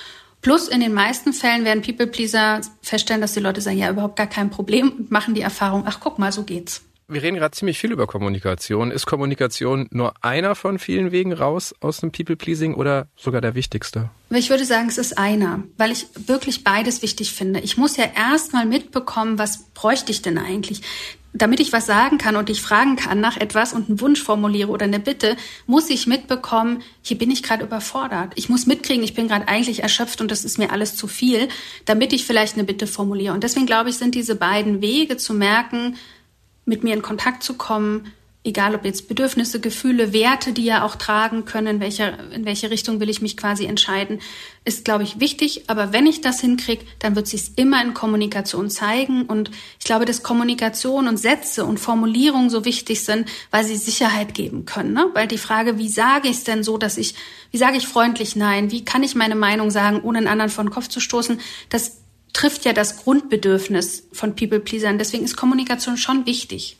Plus 0.42 0.68
in 0.68 0.81
den 0.81 0.92
meisten 0.92 1.33
Fällen 1.33 1.64
werden 1.64 1.83
People 1.83 2.07
Pleaser 2.07 2.61
feststellen, 2.83 3.22
dass 3.22 3.33
die 3.33 3.40
Leute 3.40 3.62
sagen, 3.62 3.79
ja, 3.79 3.90
überhaupt 3.90 4.16
gar 4.16 4.29
kein 4.29 4.51
Problem 4.51 4.92
und 4.92 5.11
machen 5.11 5.35
die 5.35 5.40
Erfahrung, 5.40 5.85
ach 5.87 6.01
guck 6.01 6.18
mal, 6.18 6.33
so 6.33 6.42
geht's. 6.44 6.83
Wir 7.11 7.23
reden 7.23 7.38
gerade 7.38 7.57
ziemlich 7.57 7.79
viel 7.79 7.90
über 7.90 8.07
Kommunikation. 8.07 8.90
Ist 8.90 9.07
Kommunikation 9.07 9.88
nur 9.90 10.12
einer 10.23 10.55
von 10.55 10.79
vielen 10.79 11.11
Wegen 11.11 11.33
raus 11.33 11.75
aus 11.81 12.01
dem 12.01 12.12
People-Pleasing 12.12 12.75
oder 12.75 13.09
sogar 13.16 13.40
der 13.40 13.55
wichtigste? 13.55 14.11
Ich 14.29 14.51
würde 14.51 14.66
sagen, 14.66 14.88
es 14.88 14.99
ist 14.99 15.16
einer, 15.16 15.62
weil 15.79 15.90
ich 15.90 16.07
wirklich 16.27 16.64
beides 16.64 17.01
wichtig 17.01 17.33
finde. 17.33 17.61
Ich 17.61 17.79
muss 17.79 17.97
ja 17.97 18.05
erstmal 18.14 18.66
mitbekommen, 18.66 19.38
was 19.38 19.71
bräuchte 19.73 20.12
ich 20.12 20.21
denn 20.21 20.37
eigentlich? 20.37 20.83
Damit 21.33 21.61
ich 21.61 21.73
was 21.73 21.87
sagen 21.87 22.18
kann 22.18 22.37
und 22.37 22.51
ich 22.51 22.61
fragen 22.61 22.97
kann 22.97 23.21
nach 23.21 23.38
etwas 23.38 23.73
und 23.73 23.88
einen 23.88 24.03
Wunsch 24.03 24.23
formuliere 24.23 24.68
oder 24.68 24.85
eine 24.85 25.01
Bitte, 25.01 25.38
muss 25.66 25.88
ich 25.88 26.07
mitbekommen, 26.07 26.83
hier 27.01 27.16
bin 27.16 27.31
ich 27.31 27.42
gerade 27.42 27.64
überfordert. 27.64 28.33
Ich 28.35 28.51
muss 28.51 28.66
mitkriegen, 28.66 29.03
ich 29.03 29.14
bin 29.14 29.29
gerade 29.29 29.49
eigentlich 29.49 29.83
erschöpft 29.83 30.21
und 30.21 30.31
das 30.31 30.44
ist 30.44 30.59
mir 30.59 30.73
alles 30.73 30.94
zu 30.94 31.07
viel, 31.07 31.49
damit 31.87 32.12
ich 32.12 32.27
vielleicht 32.27 32.55
eine 32.55 32.64
Bitte 32.64 32.87
formuliere. 32.87 33.33
Und 33.33 33.44
deswegen 33.44 33.64
glaube 33.64 33.88
ich, 33.88 33.97
sind 33.97 34.14
diese 34.14 34.35
beiden 34.35 34.83
Wege 34.83 35.16
zu 35.16 35.33
merken, 35.33 35.97
mit 36.68 36.85
mir 36.85 36.94
in 36.94 37.02
Kontakt 37.02 37.42
zu 37.42 37.54
kommen, 37.54 38.12
egal 38.44 38.74
ob 38.74 38.85
jetzt 38.85 39.09
Bedürfnisse, 39.09 39.61
Gefühle, 39.61 40.12
Werte, 40.12 40.52
die 40.52 40.64
ja 40.64 40.85
auch 40.85 40.96
tragen 40.96 41.44
können, 41.44 41.66
in 41.66 41.81
welcher, 41.81 42.33
in 42.33 42.44
welche 42.44 42.70
Richtung 42.70 43.00
will 43.00 43.11
ich 43.11 43.20
mich 43.20 43.37
quasi 43.37 43.66
entscheiden, 43.66 44.20
ist, 44.64 44.85
glaube 44.85 45.02
ich, 45.02 45.20
wichtig. 45.20 45.64
Aber 45.68 45.92
wenn 45.92 46.07
ich 46.07 46.20
das 46.20 46.40
hinkriege, 46.40 46.85
dann 47.00 47.16
wird 47.16 47.26
sich 47.26 47.52
immer 47.57 47.83
in 47.83 47.94
Kommunikation 47.94 48.70
zeigen. 48.70 49.24
Und 49.24 49.50
ich 49.78 49.85
glaube, 49.85 50.04
dass 50.04 50.22
Kommunikation 50.22 51.09
und 51.09 51.18
Sätze 51.18 51.64
und 51.64 51.78
Formulierungen 51.78 52.48
so 52.48 52.64
wichtig 52.64 53.04
sind, 53.04 53.28
weil 53.50 53.64
sie 53.64 53.76
Sicherheit 53.76 54.35
geben 54.35 54.64
können. 54.64 54.92
Ne? 54.92 55.07
Weil 55.14 55.26
die 55.26 55.38
Frage, 55.38 55.78
wie 55.78 55.88
sage 55.88 56.28
ich 56.28 56.38
es 56.38 56.44
denn 56.44 56.62
so, 56.62 56.78
dass 56.78 56.96
ich, 56.96 57.14
wie 57.50 57.59
sage 57.59 57.76
ich 57.76 57.87
freundlich 57.87 58.37
Nein? 58.37 58.70
Wie 58.70 58.85
kann 58.85 59.02
ich 59.02 59.14
meine 59.14 59.37
Meinung 59.37 59.70
sagen, 59.70 60.00
ohne 60.02 60.18
einen 60.18 60.28
anderen 60.28 60.50
vor 60.50 60.64
den 60.64 60.70
Kopf 60.70 60.88
zu 60.88 61.00
stoßen? 61.00 61.40
Das 61.70 61.98
trifft 62.32 62.64
ja 62.64 62.72
das 62.72 62.98
Grundbedürfnis 62.98 64.08
von 64.12 64.36
People-Pleasern. 64.36 64.98
Deswegen 64.98 65.24
ist 65.24 65.36
Kommunikation 65.36 65.96
schon 65.96 66.26
wichtig. 66.26 66.76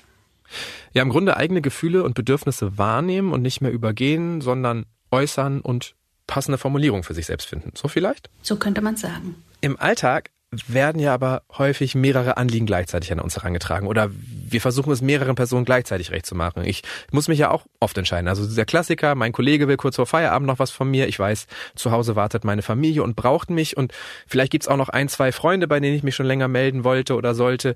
Ja, 0.93 1.03
im 1.03 1.11
Grunde 1.11 1.37
eigene 1.37 1.61
Gefühle 1.61 2.03
und 2.03 2.15
Bedürfnisse 2.15 2.79
wahrnehmen 2.79 3.33
und 3.33 3.43
nicht 3.43 3.61
mehr 3.61 3.73
übergehen, 3.73 4.41
sondern 4.41 4.87
äußern 5.11 5.61
und 5.61 5.95
passende 6.27 6.59
Formulierung 6.59 7.03
für 7.03 7.15
sich 7.15 7.27
selbst 7.27 7.47
finden. 7.47 7.73
So 7.75 7.89
vielleicht? 7.89 8.31
So 8.43 8.57
könnte 8.57 8.81
man 8.81 8.97
sagen. 8.97 9.35
Im 9.61 9.79
Alltag 9.79 10.31
werden 10.67 11.01
ja 11.01 11.13
aber 11.13 11.43
häufig 11.59 11.95
mehrere 11.95 12.39
Anliegen 12.39 12.65
gleichzeitig 12.65 13.13
an 13.13 13.21
uns 13.21 13.37
herangetragen 13.37 13.87
oder 13.87 14.11
wir 14.11 14.63
versuchen 14.63 14.91
es 14.91 15.03
mehreren 15.03 15.35
Personen 15.35 15.67
gleichzeitig 15.67 16.11
recht 16.11 16.25
zu 16.25 16.35
machen. 16.35 16.65
Ich 16.65 16.83
muss 17.11 17.29
mich 17.29 17.39
ja 17.39 17.51
auch 17.51 17.67
oft 17.81 17.99
entscheiden. 17.99 18.29
Also 18.29 18.47
der 18.55 18.65
Klassiker, 18.65 19.15
mein 19.15 19.33
Kollege 19.33 19.69
will 19.69 19.77
kurz 19.77 19.97
vor 19.97 20.07
Feierabend 20.07 20.47
noch 20.47 20.59
was 20.59 20.71
von 20.71 20.91
mir. 20.91 21.07
Ich 21.07 21.19
weiß, 21.19 21.47
zu 21.75 21.91
Hause 21.91 22.17
wartet 22.17 22.45
meine 22.45 22.63
Familie 22.63 23.03
und 23.03 23.15
braucht 23.15 23.51
mich 23.51 23.77
und 23.77 23.93
vielleicht 24.27 24.53
gibt's 24.53 24.69
auch 24.69 24.79
noch 24.79 24.89
ein, 24.89 25.09
zwei 25.09 25.33
Freunde, 25.33 25.69
bei 25.69 25.81
denen 25.81 25.97
ich 25.97 26.03
mich 26.03 26.17
schon 26.17 26.27
länger 26.27 26.49
melden 26.49 26.83
wollte 26.83 27.15
oder 27.15 27.35
sollte. 27.35 27.75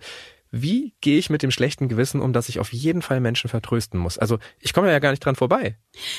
Wie 0.50 0.94
gehe 1.00 1.18
ich 1.18 1.30
mit 1.30 1.42
dem 1.42 1.50
schlechten 1.50 1.88
Gewissen 1.88 2.20
um, 2.20 2.35
dass 2.35 2.50
ich 2.50 2.58
auf 2.58 2.72
jeden 2.72 3.00
Fall 3.00 3.20
Menschen 3.20 3.48
vertrösten 3.48 3.98
muss? 3.98 4.18
Also 4.18 4.38
ich 4.61 4.72
komme 4.72 4.90
ja 4.90 4.98
gar 4.98 5.11
nicht 5.11 5.24
dran 5.24 5.35
vorbei. 5.35 5.76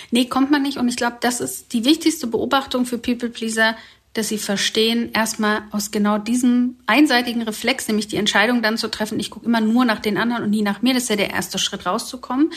Nee, 0.09 0.25
kommt 0.25 0.49
man 0.49 0.63
nicht. 0.63 0.77
Und 0.77 0.87
ich 0.87 0.95
glaube, 0.95 1.17
das 1.21 1.39
ist 1.39 1.73
die 1.73 1.85
wichtigste 1.85 2.25
Beobachtung 2.25 2.85
für 2.85 2.97
People 2.97 3.29
Pleaser 3.29 3.75
dass 4.13 4.29
sie 4.29 4.37
verstehen, 4.37 5.11
erstmal 5.13 5.63
aus 5.71 5.91
genau 5.91 6.17
diesem 6.17 6.77
einseitigen 6.85 7.41
Reflex, 7.41 7.87
nämlich 7.87 8.07
die 8.07 8.17
Entscheidung 8.17 8.61
dann 8.61 8.77
zu 8.77 8.89
treffen, 8.89 9.19
ich 9.19 9.31
gucke 9.31 9.45
immer 9.45 9.61
nur 9.61 9.85
nach 9.85 9.99
den 9.99 10.17
anderen 10.17 10.43
und 10.43 10.51
nie 10.51 10.61
nach 10.61 10.81
mir, 10.81 10.93
das 10.93 11.03
ist 11.03 11.09
ja 11.09 11.15
der 11.15 11.31
erste 11.31 11.57
Schritt 11.57 11.85
rauszukommen. 11.85 12.51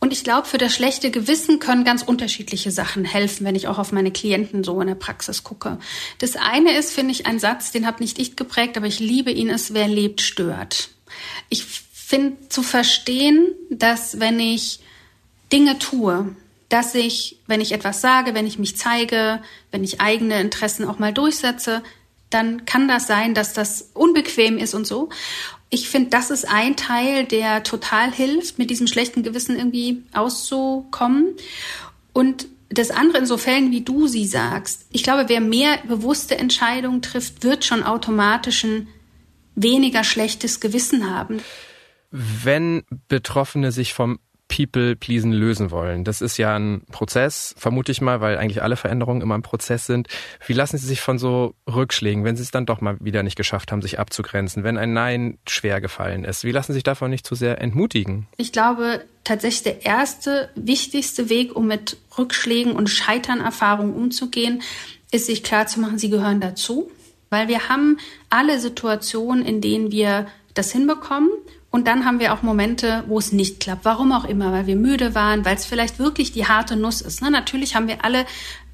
Und 0.00 0.12
ich 0.12 0.22
glaube, 0.22 0.46
für 0.46 0.58
das 0.58 0.74
schlechte 0.74 1.10
Gewissen 1.10 1.60
können 1.60 1.82
ganz 1.84 2.02
unterschiedliche 2.02 2.70
Sachen 2.70 3.06
helfen, 3.06 3.46
wenn 3.46 3.54
ich 3.54 3.68
auch 3.68 3.78
auf 3.78 3.90
meine 3.90 4.10
Klienten 4.10 4.62
so 4.62 4.78
in 4.82 4.88
der 4.88 4.96
Praxis 4.96 5.44
gucke. 5.44 5.78
Das 6.18 6.36
eine 6.36 6.76
ist, 6.76 6.92
finde 6.92 7.12
ich, 7.12 7.24
ein 7.24 7.38
Satz, 7.38 7.72
den 7.72 7.86
habe 7.86 8.02
nicht 8.02 8.18
ich 8.18 8.36
geprägt, 8.36 8.76
aber 8.76 8.86
ich 8.86 8.98
liebe 8.98 9.30
ihn, 9.30 9.48
ist, 9.48 9.72
wer 9.72 9.88
lebt, 9.88 10.20
stört. 10.20 10.90
Ich 11.48 11.64
finde 11.64 12.36
zu 12.50 12.62
verstehen, 12.62 13.54
dass 13.70 14.20
wenn 14.20 14.38
ich 14.40 14.80
Dinge 15.52 15.78
tue, 15.78 16.36
dass 16.68 16.94
ich, 16.94 17.40
wenn 17.46 17.60
ich 17.60 17.72
etwas 17.72 18.00
sage, 18.00 18.34
wenn 18.34 18.46
ich 18.46 18.58
mich 18.58 18.76
zeige, 18.76 19.40
wenn 19.70 19.84
ich 19.84 20.00
eigene 20.00 20.40
Interessen 20.40 20.86
auch 20.86 20.98
mal 20.98 21.12
durchsetze, 21.12 21.82
dann 22.30 22.64
kann 22.64 22.88
das 22.88 23.06
sein, 23.06 23.34
dass 23.34 23.52
das 23.52 23.90
unbequem 23.94 24.58
ist 24.58 24.74
und 24.74 24.86
so. 24.86 25.08
Ich 25.70 25.88
finde, 25.88 26.10
das 26.10 26.30
ist 26.30 26.48
ein 26.48 26.76
Teil, 26.76 27.24
der 27.24 27.62
total 27.62 28.12
hilft, 28.12 28.58
mit 28.58 28.70
diesem 28.70 28.86
schlechten 28.86 29.22
Gewissen 29.22 29.56
irgendwie 29.56 30.02
auszukommen. 30.12 31.34
Und 32.12 32.46
das 32.70 32.90
andere 32.90 33.18
in 33.18 33.26
so 33.26 33.36
Fällen, 33.36 33.70
wie 33.70 33.82
du 33.82 34.08
sie 34.08 34.26
sagst. 34.26 34.86
Ich 34.90 35.02
glaube, 35.02 35.28
wer 35.28 35.40
mehr 35.40 35.78
bewusste 35.86 36.36
Entscheidungen 36.38 37.02
trifft, 37.02 37.44
wird 37.44 37.64
schon 37.64 37.82
automatisch 37.82 38.64
ein 38.64 38.88
weniger 39.54 40.04
schlechtes 40.04 40.60
Gewissen 40.60 41.10
haben. 41.10 41.40
Wenn 42.10 42.84
Betroffene 43.08 43.72
sich 43.72 43.94
vom 43.94 44.18
People-Pleasen 44.48 45.32
lösen 45.32 45.70
wollen. 45.70 46.04
Das 46.04 46.20
ist 46.20 46.36
ja 46.36 46.56
ein 46.56 46.82
Prozess, 46.92 47.54
vermute 47.56 47.90
ich 47.92 48.00
mal, 48.00 48.20
weil 48.20 48.38
eigentlich 48.38 48.62
alle 48.62 48.76
Veränderungen 48.76 49.22
immer 49.22 49.36
ein 49.36 49.42
Prozess 49.42 49.86
sind. 49.86 50.08
Wie 50.46 50.52
lassen 50.52 50.78
Sie 50.78 50.86
sich 50.86 51.00
von 51.00 51.18
so 51.18 51.54
Rückschlägen, 51.68 52.24
wenn 52.24 52.36
Sie 52.36 52.42
es 52.42 52.50
dann 52.50 52.66
doch 52.66 52.80
mal 52.80 52.96
wieder 53.00 53.22
nicht 53.22 53.36
geschafft 53.36 53.72
haben, 53.72 53.82
sich 53.82 53.98
abzugrenzen, 53.98 54.62
wenn 54.62 54.76
ein 54.76 54.92
Nein 54.92 55.38
schwer 55.48 55.80
gefallen 55.80 56.24
ist, 56.24 56.44
wie 56.44 56.52
lassen 56.52 56.72
Sie 56.72 56.76
sich 56.76 56.82
davon 56.84 57.10
nicht 57.10 57.26
zu 57.26 57.34
sehr 57.34 57.60
entmutigen? 57.60 58.28
Ich 58.36 58.52
glaube, 58.52 59.04
tatsächlich 59.24 59.62
der 59.62 59.84
erste, 59.86 60.50
wichtigste 60.54 61.28
Weg, 61.28 61.56
um 61.56 61.66
mit 61.66 61.96
Rückschlägen 62.18 62.72
und 62.72 62.88
Scheiternerfahrungen 62.88 63.94
umzugehen, 63.94 64.62
ist 65.10 65.26
sich 65.26 65.42
klarzumachen, 65.42 65.98
sie 65.98 66.10
gehören 66.10 66.40
dazu. 66.40 66.90
Weil 67.30 67.48
wir 67.48 67.68
haben 67.68 67.98
alle 68.30 68.60
Situationen, 68.60 69.44
in 69.44 69.60
denen 69.60 69.90
wir 69.90 70.26
das 70.54 70.70
hinbekommen 70.70 71.30
und 71.74 71.88
dann 71.88 72.04
haben 72.04 72.20
wir 72.20 72.32
auch 72.32 72.42
Momente, 72.42 73.02
wo 73.08 73.18
es 73.18 73.32
nicht 73.32 73.58
klappt. 73.58 73.84
Warum 73.84 74.12
auch 74.12 74.24
immer, 74.24 74.52
weil 74.52 74.68
wir 74.68 74.76
müde 74.76 75.16
waren, 75.16 75.44
weil 75.44 75.56
es 75.56 75.66
vielleicht 75.66 75.98
wirklich 75.98 76.30
die 76.30 76.46
harte 76.46 76.76
Nuss 76.76 77.00
ist. 77.00 77.20
Ne? 77.20 77.32
Natürlich 77.32 77.74
haben 77.74 77.88
wir 77.88 78.04
alle 78.04 78.26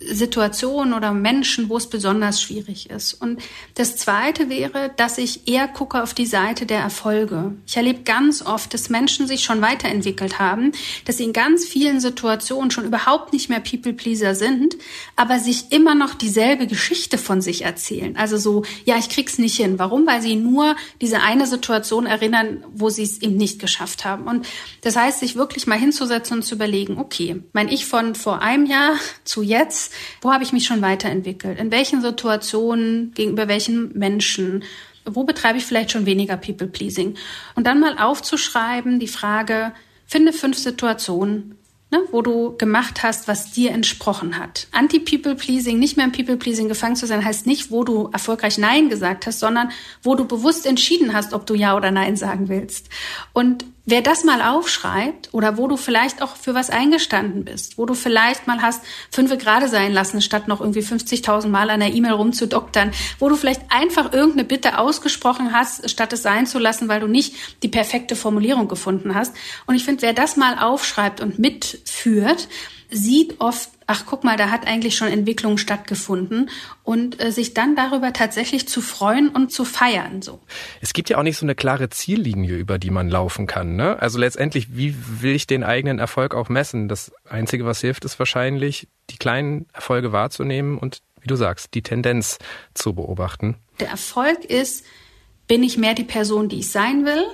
Situationen 0.03 0.95
oder 0.95 1.13
Menschen, 1.13 1.69
wo 1.69 1.77
es 1.77 1.89
besonders 1.89 2.41
schwierig 2.41 2.89
ist. 2.89 3.15
Und 3.15 3.41
das 3.75 3.97
Zweite 3.97 4.49
wäre, 4.49 4.91
dass 4.97 5.19
ich 5.19 5.47
eher 5.47 5.69
gucke 5.69 6.03
auf 6.03 6.15
die 6.15 6.27
Seite 6.27 6.65
der 6.65 6.81
Erfolge. 6.81 7.53
Ich 7.67 7.77
erlebe 7.77 8.03
ganz 8.03 8.41
oft, 8.45 8.73
dass 8.73 8.89
Menschen 8.89 9.27
sich 9.27 9.45
schon 9.45 9.61
weiterentwickelt 9.61 10.39
haben, 10.39 10.73
dass 11.05 11.19
sie 11.19 11.25
in 11.25 11.35
ganz 11.35 11.67
vielen 11.67 12.01
Situationen 12.01 12.71
schon 12.71 12.87
überhaupt 12.87 13.35
nicht 13.35 13.51
mehr 13.51 13.61
People-Pleaser 13.61 14.35
sind, 14.35 14.77
aber 15.17 15.39
sich 15.39 15.71
immer 15.71 15.95
noch 15.95 16.15
dieselbe 16.15 16.67
Geschichte 16.67 17.19
von 17.19 17.43
sich 17.43 17.63
erzählen. 17.63 18.17
Also 18.17 18.39
so, 18.39 18.65
ja, 18.87 18.97
ich 18.97 19.11
krieg's 19.11 19.39
nicht 19.39 19.57
hin. 19.57 19.79
Warum? 19.79 20.07
Weil 20.07 20.23
sie 20.23 20.37
nur 20.37 20.77
diese 21.03 21.21
eine 21.21 21.47
Situation 21.47 22.07
erinnern, 22.07 22.65
wo 22.73 22.89
sie 22.89 23.03
es 23.03 23.21
eben 23.21 23.37
nicht 23.37 23.59
geschafft 23.59 24.07
haben. 24.07 24.25
Und 24.25 24.47
das 24.81 24.97
heißt, 24.97 25.21
sich 25.21 25.37
wirklich 25.37 25.67
mal 25.67 25.79
hinzusetzen 25.79 26.39
und 26.39 26.43
zu 26.43 26.55
überlegen, 26.55 26.99
okay, 26.99 27.43
mein 27.53 27.69
Ich 27.69 27.85
von 27.85 28.15
vor 28.15 28.41
einem 28.41 28.65
Jahr 28.65 28.97
zu 29.25 29.43
jetzt, 29.43 29.89
wo 30.20 30.33
habe 30.33 30.44
ich 30.44 30.53
mich 30.53 30.66
schon 30.66 30.83
weiterentwickelt? 30.83 31.59
In 31.59 31.70
welchen 31.70 32.03
Situationen, 32.03 33.12
gegenüber 33.14 33.48
welchen 33.48 33.96
Menschen? 33.98 34.64
Wo 35.05 35.24
betreibe 35.24 35.59
ich 35.59 35.64
vielleicht 35.64 35.90
schon 35.90 36.07
weniger 36.07 36.37
People-Pleasing? 36.37 37.16
Und 37.55 37.66
dann 37.66 37.81
mal 37.81 37.98
aufzuschreiben, 37.98 39.00
die 39.00 39.09
Frage, 39.09 39.72
finde 40.07 40.33
fünf 40.33 40.59
Situationen, 40.59 41.57
ne, 41.90 42.00
wo 42.11 42.22
du 42.22 42.57
gemacht 42.57 43.03
hast, 43.03 43.29
was 43.29 43.53
dir 43.53 43.72
entsprochen 43.72 44.38
hat. 44.38 44.68
Anti-People-Pleasing, 44.72 45.79
nicht 45.79 45.96
mehr 45.96 46.07
im 46.07 46.12
People-Pleasing 46.12 46.68
gefangen 46.68 46.96
zu 46.96 47.07
sein, 47.07 47.24
heißt 47.24 47.46
nicht, 47.46 47.70
wo 47.70 47.85
du 47.85 48.11
erfolgreich 48.12 48.59
Nein 48.59 48.88
gesagt 48.88 49.26
hast, 49.26 49.40
sondern 49.40 49.70
wo 50.03 50.14
du 50.14 50.24
bewusst 50.24 50.66
entschieden 50.66 51.12
hast, 51.12 51.33
ob 51.33 51.46
du 51.46 51.55
Ja 51.55 51.76
oder 51.76 51.90
Nein 51.90 52.16
sagen 52.16 52.48
willst. 52.48 52.88
Und 53.33 53.64
Wer 53.87 54.03
das 54.03 54.25
mal 54.25 54.43
aufschreibt 54.43 55.31
oder 55.33 55.57
wo 55.57 55.66
du 55.66 55.76
vielleicht 55.76 56.22
auch 56.22 56.37
für 56.37 56.55
was 56.55 56.70
eingestanden 56.70 57.45
bist, 57.45 57.78
wo 57.78 57.87
du 57.87 57.95
vielleicht 57.95 58.47
mal 58.47 58.61
hast 58.61 58.83
fünfe 59.11 59.39
gerade 59.39 59.68
sein 59.68 59.93
lassen, 59.93 60.20
statt 60.20 60.49
noch 60.49 60.61
irgendwie 60.61 60.81
50.000 60.81 61.49
Mal 61.49 61.70
an 61.70 61.81
der 61.81 61.93
E-Mail 61.95 62.12
rumzudoktern, 62.12 62.93
wo 63.18 63.28
du 63.28 63.37
vielleicht 63.37 63.62
einfach 63.70 64.12
irgendeine 64.12 64.45
Bitte 64.45 64.78
ausgesprochen 64.78 65.53
hast, 65.53 65.89
statt 65.89 66.12
es 66.12 66.22
sein 66.22 66.47
zu 66.47 66.59
lassen, 66.59 66.89
weil 66.89 67.01
du 67.01 67.07
nicht 67.07 67.35
die 67.62 67.68
perfekte 67.68 68.16
Formulierung 68.16 68.68
gefunden 68.68 69.14
hast. 69.14 69.35
Und 69.66 69.74
ich 69.74 69.85
finde, 69.85 70.03
wer 70.03 70.12
das 70.12 70.37
mal 70.37 70.59
aufschreibt 70.59 71.20
und 71.20 71.39
mitführt, 71.39 72.49
sieht 72.91 73.41
oft 73.41 73.70
ach 73.91 74.07
guck 74.07 74.22
mal, 74.22 74.36
da 74.36 74.51
hat 74.51 74.68
eigentlich 74.68 74.97
schon 74.97 75.09
Entwicklung 75.09 75.59
stattgefunden 75.59 76.49
und 76.84 77.20
äh, 77.20 77.32
sich 77.32 77.55
dann 77.55 77.74
darüber 77.74 78.12
tatsächlich 78.12 78.68
zu 78.68 78.80
freuen 78.80 79.30
und 79.30 79.51
zu 79.51 79.64
feiern. 79.64 80.22
So. 80.22 80.38
Es 80.80 80.93
gibt 80.93 81.11
ja 81.11 81.18
auch 81.18 81.24
nicht 81.24 81.36
so 81.36 81.45
eine 81.45 81.57
klare 81.57 81.91
Ziellinie, 81.91 82.57
über 82.57 82.78
die 82.78 82.91
man 82.91 83.09
laufen 83.09 83.49
kann. 83.49 83.74
Ne? 83.74 84.01
Also 84.01 84.20
letztendlich, 84.20 84.76
wie 84.76 84.95
will 85.20 85.34
ich 85.34 85.49
den 85.49 85.64
eigenen 85.64 85.99
Erfolg 85.99 86.36
auch 86.36 86.49
messen? 86.49 86.86
Das 86.86 87.11
Einzige, 87.28 87.64
was 87.64 87.80
hilft, 87.80 88.05
ist 88.05 88.20
wahrscheinlich, 88.20 88.86
die 89.11 89.16
kleinen 89.16 89.66
Erfolge 89.72 90.12
wahrzunehmen 90.12 90.78
und, 90.78 91.03
wie 91.20 91.26
du 91.26 91.34
sagst, 91.34 91.74
die 91.74 91.82
Tendenz 91.82 92.38
zu 92.74 92.95
beobachten. 92.95 93.57
Der 93.80 93.88
Erfolg 93.88 94.45
ist, 94.45 94.86
bin 95.49 95.64
ich 95.64 95.78
mehr 95.78 95.95
die 95.95 96.05
Person, 96.05 96.49
die 96.49 96.61
ich 96.61 96.70
sein 96.70 97.05
will? 97.05 97.24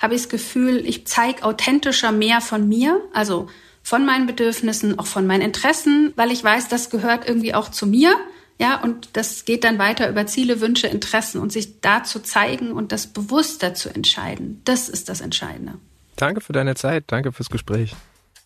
Habe 0.00 0.16
ich 0.16 0.22
das 0.22 0.28
Gefühl, 0.28 0.84
ich 0.84 1.06
zeige 1.06 1.44
authentischer 1.44 2.10
mehr 2.10 2.40
von 2.40 2.68
mir? 2.68 3.00
Also 3.12 3.48
von 3.82 4.04
meinen 4.04 4.26
Bedürfnissen, 4.26 4.98
auch 4.98 5.06
von 5.06 5.26
meinen 5.26 5.42
Interessen, 5.42 6.12
weil 6.16 6.30
ich 6.30 6.42
weiß, 6.42 6.68
das 6.68 6.90
gehört 6.90 7.28
irgendwie 7.28 7.54
auch 7.54 7.70
zu 7.70 7.86
mir. 7.86 8.14
Ja, 8.58 8.82
und 8.82 9.08
das 9.14 9.46
geht 9.46 9.64
dann 9.64 9.78
weiter 9.78 10.08
über 10.10 10.26
Ziele, 10.26 10.60
Wünsche, 10.60 10.86
Interessen 10.86 11.40
und 11.40 11.50
sich 11.50 11.80
da 11.80 12.04
zu 12.04 12.20
zeigen 12.20 12.72
und 12.72 12.92
das 12.92 13.06
bewusster 13.06 13.72
zu 13.72 13.88
entscheiden. 13.88 14.60
Das 14.64 14.90
ist 14.90 15.08
das 15.08 15.22
Entscheidende. 15.22 15.76
Danke 16.16 16.42
für 16.42 16.52
deine 16.52 16.74
Zeit. 16.74 17.04
Danke 17.06 17.32
fürs 17.32 17.48
Gespräch. 17.48 17.96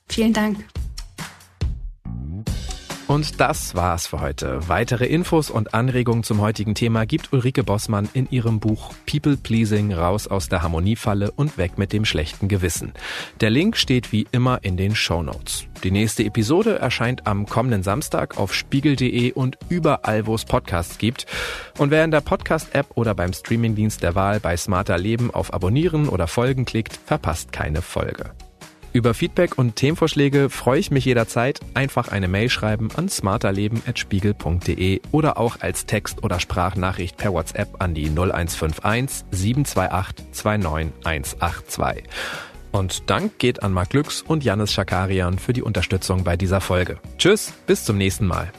Vielen 0.08 0.32
Dank. 0.32 0.58
Und 3.06 3.38
das 3.38 3.74
war's 3.74 4.06
für 4.06 4.20
heute. 4.20 4.66
Weitere 4.68 5.04
Infos 5.04 5.50
und 5.50 5.74
Anregungen 5.74 6.22
zum 6.22 6.40
heutigen 6.40 6.74
Thema 6.74 7.04
gibt 7.04 7.34
Ulrike 7.34 7.62
Bossmann 7.62 8.08
in 8.14 8.26
ihrem 8.30 8.60
Buch 8.60 8.94
People 9.04 9.36
Pleasing 9.36 9.92
raus 9.92 10.26
aus 10.26 10.48
der 10.48 10.62
Harmoniefalle 10.62 11.30
und 11.30 11.58
weg 11.58 11.76
mit 11.76 11.92
dem 11.92 12.06
schlechten 12.06 12.48
Gewissen. 12.48 12.94
Der 13.40 13.50
Link 13.50 13.76
steht 13.76 14.10
wie 14.10 14.26
immer 14.32 14.60
in 14.62 14.78
den 14.78 14.94
Show 14.94 15.22
Notes. 15.22 15.66
Die 15.82 15.90
nächste 15.90 16.24
Episode 16.24 16.78
erscheint 16.78 17.26
am 17.26 17.44
kommenden 17.44 17.82
Samstag 17.82 18.38
auf 18.38 18.54
spiegel.de 18.54 19.32
und 19.32 19.58
überall, 19.68 20.26
wo 20.26 20.34
es 20.34 20.46
Podcasts 20.46 20.96
gibt. 20.96 21.26
Und 21.76 21.90
wer 21.90 22.04
in 22.04 22.10
der 22.10 22.22
Podcast-App 22.22 22.86
oder 22.94 23.14
beim 23.14 23.34
Streamingdienst 23.34 24.02
der 24.02 24.14
Wahl 24.14 24.40
bei 24.40 24.56
Smarter 24.56 24.96
Leben 24.96 25.30
auf 25.30 25.52
Abonnieren 25.52 26.08
oder 26.08 26.26
Folgen 26.26 26.64
klickt, 26.64 26.98
verpasst 27.04 27.52
keine 27.52 27.82
Folge. 27.82 28.30
Über 28.94 29.12
Feedback 29.12 29.58
und 29.58 29.74
Themenvorschläge 29.74 30.48
freue 30.48 30.78
ich 30.78 30.92
mich 30.92 31.04
jederzeit. 31.04 31.58
Einfach 31.74 32.06
eine 32.12 32.28
Mail 32.28 32.48
schreiben 32.48 32.90
an 32.94 33.08
smarterleben.spiegel.de 33.08 35.00
oder 35.10 35.36
auch 35.36 35.56
als 35.60 35.86
Text- 35.86 36.22
oder 36.22 36.38
Sprachnachricht 36.38 37.16
per 37.16 37.32
WhatsApp 37.32 37.82
an 37.82 37.94
die 37.94 38.06
0151 38.06 39.26
728 39.32 40.26
29182. 40.30 42.04
Und 42.70 43.10
Dank 43.10 43.40
geht 43.40 43.64
an 43.64 43.72
Marc 43.72 43.90
Glücks 43.90 44.22
und 44.22 44.44
Janis 44.44 44.72
Schakarian 44.72 45.40
für 45.40 45.52
die 45.52 45.62
Unterstützung 45.62 46.22
bei 46.22 46.36
dieser 46.36 46.60
Folge. 46.60 47.00
Tschüss, 47.18 47.52
bis 47.66 47.84
zum 47.84 47.98
nächsten 47.98 48.28
Mal. 48.28 48.52